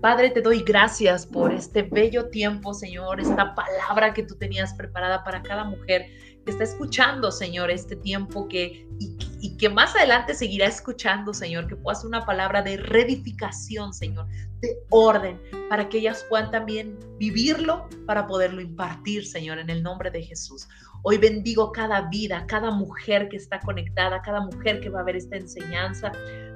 Padre, 0.00 0.30
te 0.30 0.40
doy 0.40 0.64
gracias 0.64 1.24
por 1.24 1.52
este 1.52 1.82
bello 1.82 2.28
tiempo, 2.28 2.74
Señor, 2.74 3.20
esta 3.20 3.54
palabra 3.54 4.12
que 4.12 4.24
tú 4.24 4.34
tenías 4.34 4.74
preparada 4.74 5.22
para 5.22 5.42
cada 5.42 5.62
mujer 5.62 6.06
que 6.44 6.50
está 6.50 6.64
escuchando, 6.64 7.30
Señor, 7.30 7.70
este 7.70 7.96
tiempo 7.96 8.48
que 8.48 8.88
y, 8.98 9.56
que 9.56 9.68
más 9.68 9.94
adelante 9.94 10.34
seguirá 10.34 10.66
escuchando, 10.66 11.34
Señor, 11.34 11.66
que 11.68 11.76
pueda 11.76 11.96
ser 11.96 12.06
una 12.08 12.24
palabra 12.24 12.62
de 12.62 12.76
reedificación, 12.76 13.92
Señor, 13.92 14.26
de 14.60 14.76
orden, 14.90 15.40
para 15.68 15.88
que 15.88 15.98
ellas 15.98 16.24
puedan 16.28 16.50
también 16.50 16.98
vivirlo, 17.18 17.88
para 18.06 18.26
poderlo 18.26 18.60
impartir, 18.60 19.26
Señor, 19.26 19.58
en 19.58 19.70
el 19.70 19.82
nombre 19.82 20.10
de 20.10 20.22
Jesús. 20.22 20.68
Hoy 21.04 21.18
bendigo 21.18 21.72
cada 21.72 22.08
vida, 22.08 22.46
cada 22.46 22.70
mujer 22.70 23.28
que 23.28 23.36
está 23.36 23.58
conectada, 23.58 24.22
cada 24.22 24.40
mujer 24.40 24.80
que 24.80 24.88
va 24.88 25.00
a 25.00 25.02
ver 25.02 25.16
esta 25.16 25.36
enseñanza, 25.36 26.12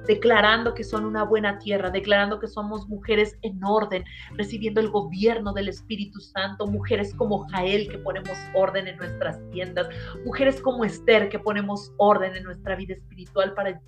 declarando 0.07 0.73
que 0.73 0.85
son 0.85 1.03
una 1.03 1.23
buena 1.23 1.59
tierra, 1.59 1.89
declarando 1.89 2.39
que 2.39 2.47
somos 2.47 2.87
mujeres 2.87 3.37
en 3.41 3.61
orden, 3.61 4.05
recibiendo 4.37 4.79
el 4.79 4.89
gobierno 4.89 5.51
del 5.51 5.67
Espíritu 5.67 6.21
Santo, 6.21 6.65
mujeres 6.65 7.13
como 7.13 7.45
Jael 7.49 7.89
que 7.89 7.97
ponemos 7.97 8.37
orden 8.53 8.87
en 8.87 8.95
nuestras 8.95 9.37
tiendas, 9.49 9.89
mujeres 10.23 10.61
como 10.61 10.85
Esther 10.85 11.27
que 11.27 11.39
ponemos 11.39 11.91
orden 11.97 12.37
en 12.37 12.43
nuestra 12.43 12.77
vida 12.77 12.93
espiritual 12.93 13.53
para 13.53 13.81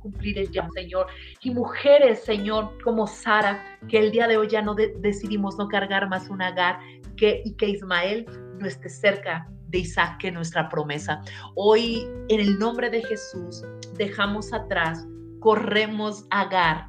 cumplir 0.00 0.38
el 0.38 0.50
llamado, 0.50 0.74
Señor. 0.74 1.06
Y 1.40 1.50
mujeres, 1.50 2.22
Señor, 2.24 2.76
como 2.84 3.06
Sara, 3.06 3.78
que 3.88 3.98
el 3.98 4.12
día 4.12 4.28
de 4.28 4.36
hoy 4.36 4.48
ya 4.48 4.60
no 4.60 4.74
decidimos 4.74 5.56
no 5.56 5.66
cargar 5.66 6.10
más 6.10 6.28
un 6.28 6.42
agar, 6.42 6.78
que, 7.16 7.40
y 7.46 7.54
que 7.54 7.70
Ismael 7.70 8.26
no 8.58 8.66
esté 8.66 8.88
cerca 8.88 9.48
de 9.68 9.78
Isaac, 9.78 10.18
que 10.20 10.30
nuestra 10.30 10.68
promesa. 10.68 11.22
Hoy, 11.54 12.06
en 12.28 12.40
el 12.40 12.58
nombre 12.58 12.90
de 12.90 13.02
Jesús, 13.02 13.62
dejamos 13.96 14.52
atrás, 14.52 15.06
corremos 15.40 16.24
agar 16.30 16.88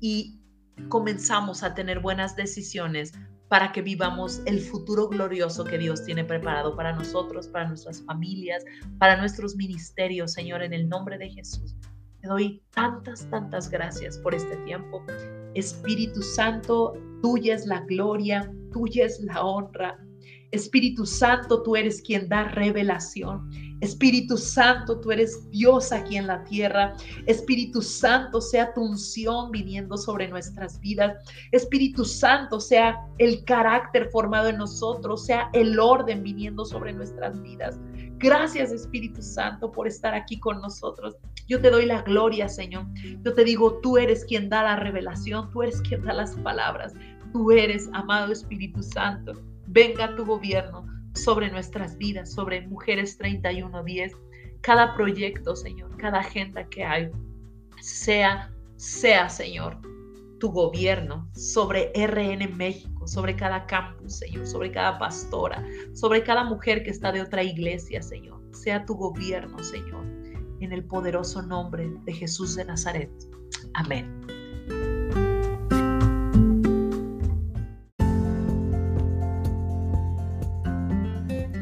y 0.00 0.40
comenzamos 0.88 1.62
a 1.62 1.74
tener 1.74 2.00
buenas 2.00 2.36
decisiones 2.36 3.12
para 3.48 3.72
que 3.72 3.82
vivamos 3.82 4.42
el 4.46 4.60
futuro 4.60 5.08
glorioso 5.08 5.64
que 5.64 5.78
Dios 5.78 6.04
tiene 6.04 6.24
preparado 6.24 6.74
para 6.74 6.92
nosotros, 6.92 7.46
para 7.48 7.68
nuestras 7.68 8.02
familias, 8.02 8.64
para 8.98 9.16
nuestros 9.16 9.54
ministerios, 9.54 10.32
Señor, 10.32 10.62
en 10.62 10.72
el 10.72 10.88
nombre 10.88 11.18
de 11.18 11.30
Jesús. 11.30 11.76
Te 12.20 12.28
doy 12.28 12.62
tantas, 12.70 13.28
tantas 13.30 13.68
gracias 13.68 14.18
por 14.18 14.34
este 14.34 14.56
tiempo. 14.64 15.04
Espíritu 15.54 16.22
Santo, 16.22 16.94
tuya 17.22 17.54
es 17.54 17.66
la 17.66 17.80
gloria, 17.82 18.50
tuya 18.72 19.04
es 19.04 19.20
la 19.20 19.44
honra. 19.44 19.98
Espíritu 20.54 21.04
Santo, 21.04 21.62
tú 21.62 21.74
eres 21.74 22.00
quien 22.00 22.28
da 22.28 22.44
revelación. 22.44 23.50
Espíritu 23.80 24.36
Santo, 24.36 25.00
tú 25.00 25.10
eres 25.10 25.50
Dios 25.50 25.90
aquí 25.90 26.16
en 26.16 26.28
la 26.28 26.44
tierra. 26.44 26.94
Espíritu 27.26 27.82
Santo, 27.82 28.40
sea 28.40 28.72
tu 28.72 28.82
unción 28.82 29.50
viniendo 29.50 29.96
sobre 29.96 30.28
nuestras 30.28 30.78
vidas. 30.80 31.16
Espíritu 31.50 32.04
Santo, 32.04 32.60
sea 32.60 33.00
el 33.18 33.44
carácter 33.44 34.08
formado 34.10 34.48
en 34.48 34.58
nosotros, 34.58 35.26
sea 35.26 35.50
el 35.54 35.78
orden 35.78 36.22
viniendo 36.22 36.64
sobre 36.64 36.92
nuestras 36.92 37.42
vidas. 37.42 37.78
Gracias 38.18 38.70
Espíritu 38.70 39.20
Santo 39.20 39.72
por 39.72 39.88
estar 39.88 40.14
aquí 40.14 40.38
con 40.38 40.60
nosotros. 40.60 41.16
Yo 41.48 41.60
te 41.60 41.70
doy 41.70 41.84
la 41.84 42.02
gloria, 42.02 42.48
Señor. 42.48 42.86
Yo 43.24 43.34
te 43.34 43.44
digo, 43.44 43.80
tú 43.82 43.98
eres 43.98 44.24
quien 44.24 44.48
da 44.48 44.62
la 44.62 44.76
revelación, 44.76 45.50
tú 45.50 45.64
eres 45.64 45.82
quien 45.82 46.02
da 46.04 46.12
las 46.12 46.36
palabras. 46.36 46.94
Tú 47.32 47.50
eres, 47.50 47.90
amado 47.92 48.32
Espíritu 48.32 48.82
Santo. 48.82 49.34
Venga 49.66 50.14
tu 50.16 50.24
gobierno 50.24 50.86
sobre 51.14 51.50
nuestras 51.50 51.96
vidas, 51.96 52.32
sobre 52.32 52.66
Mujeres 52.66 53.16
3110. 53.18 54.12
Cada 54.60 54.94
proyecto, 54.94 55.54
Señor, 55.56 55.96
cada 55.96 56.20
agenda 56.20 56.68
que 56.68 56.84
hay, 56.84 57.10
sea, 57.80 58.50
sea, 58.76 59.28
Señor, 59.28 59.78
tu 60.40 60.50
gobierno 60.50 61.28
sobre 61.32 61.92
RN 61.94 62.54
México, 62.56 63.06
sobre 63.06 63.36
cada 63.36 63.66
campus, 63.66 64.16
Señor, 64.16 64.46
sobre 64.46 64.70
cada 64.70 64.98
pastora, 64.98 65.64
sobre 65.94 66.22
cada 66.22 66.44
mujer 66.44 66.82
que 66.82 66.90
está 66.90 67.12
de 67.12 67.22
otra 67.22 67.42
iglesia, 67.42 68.02
Señor. 68.02 68.42
Sea 68.52 68.84
tu 68.84 68.94
gobierno, 68.94 69.62
Señor, 69.62 70.04
en 70.60 70.72
el 70.72 70.84
poderoso 70.84 71.42
nombre 71.42 71.90
de 72.04 72.12
Jesús 72.12 72.56
de 72.56 72.64
Nazaret. 72.64 73.10
Amén. 73.74 74.33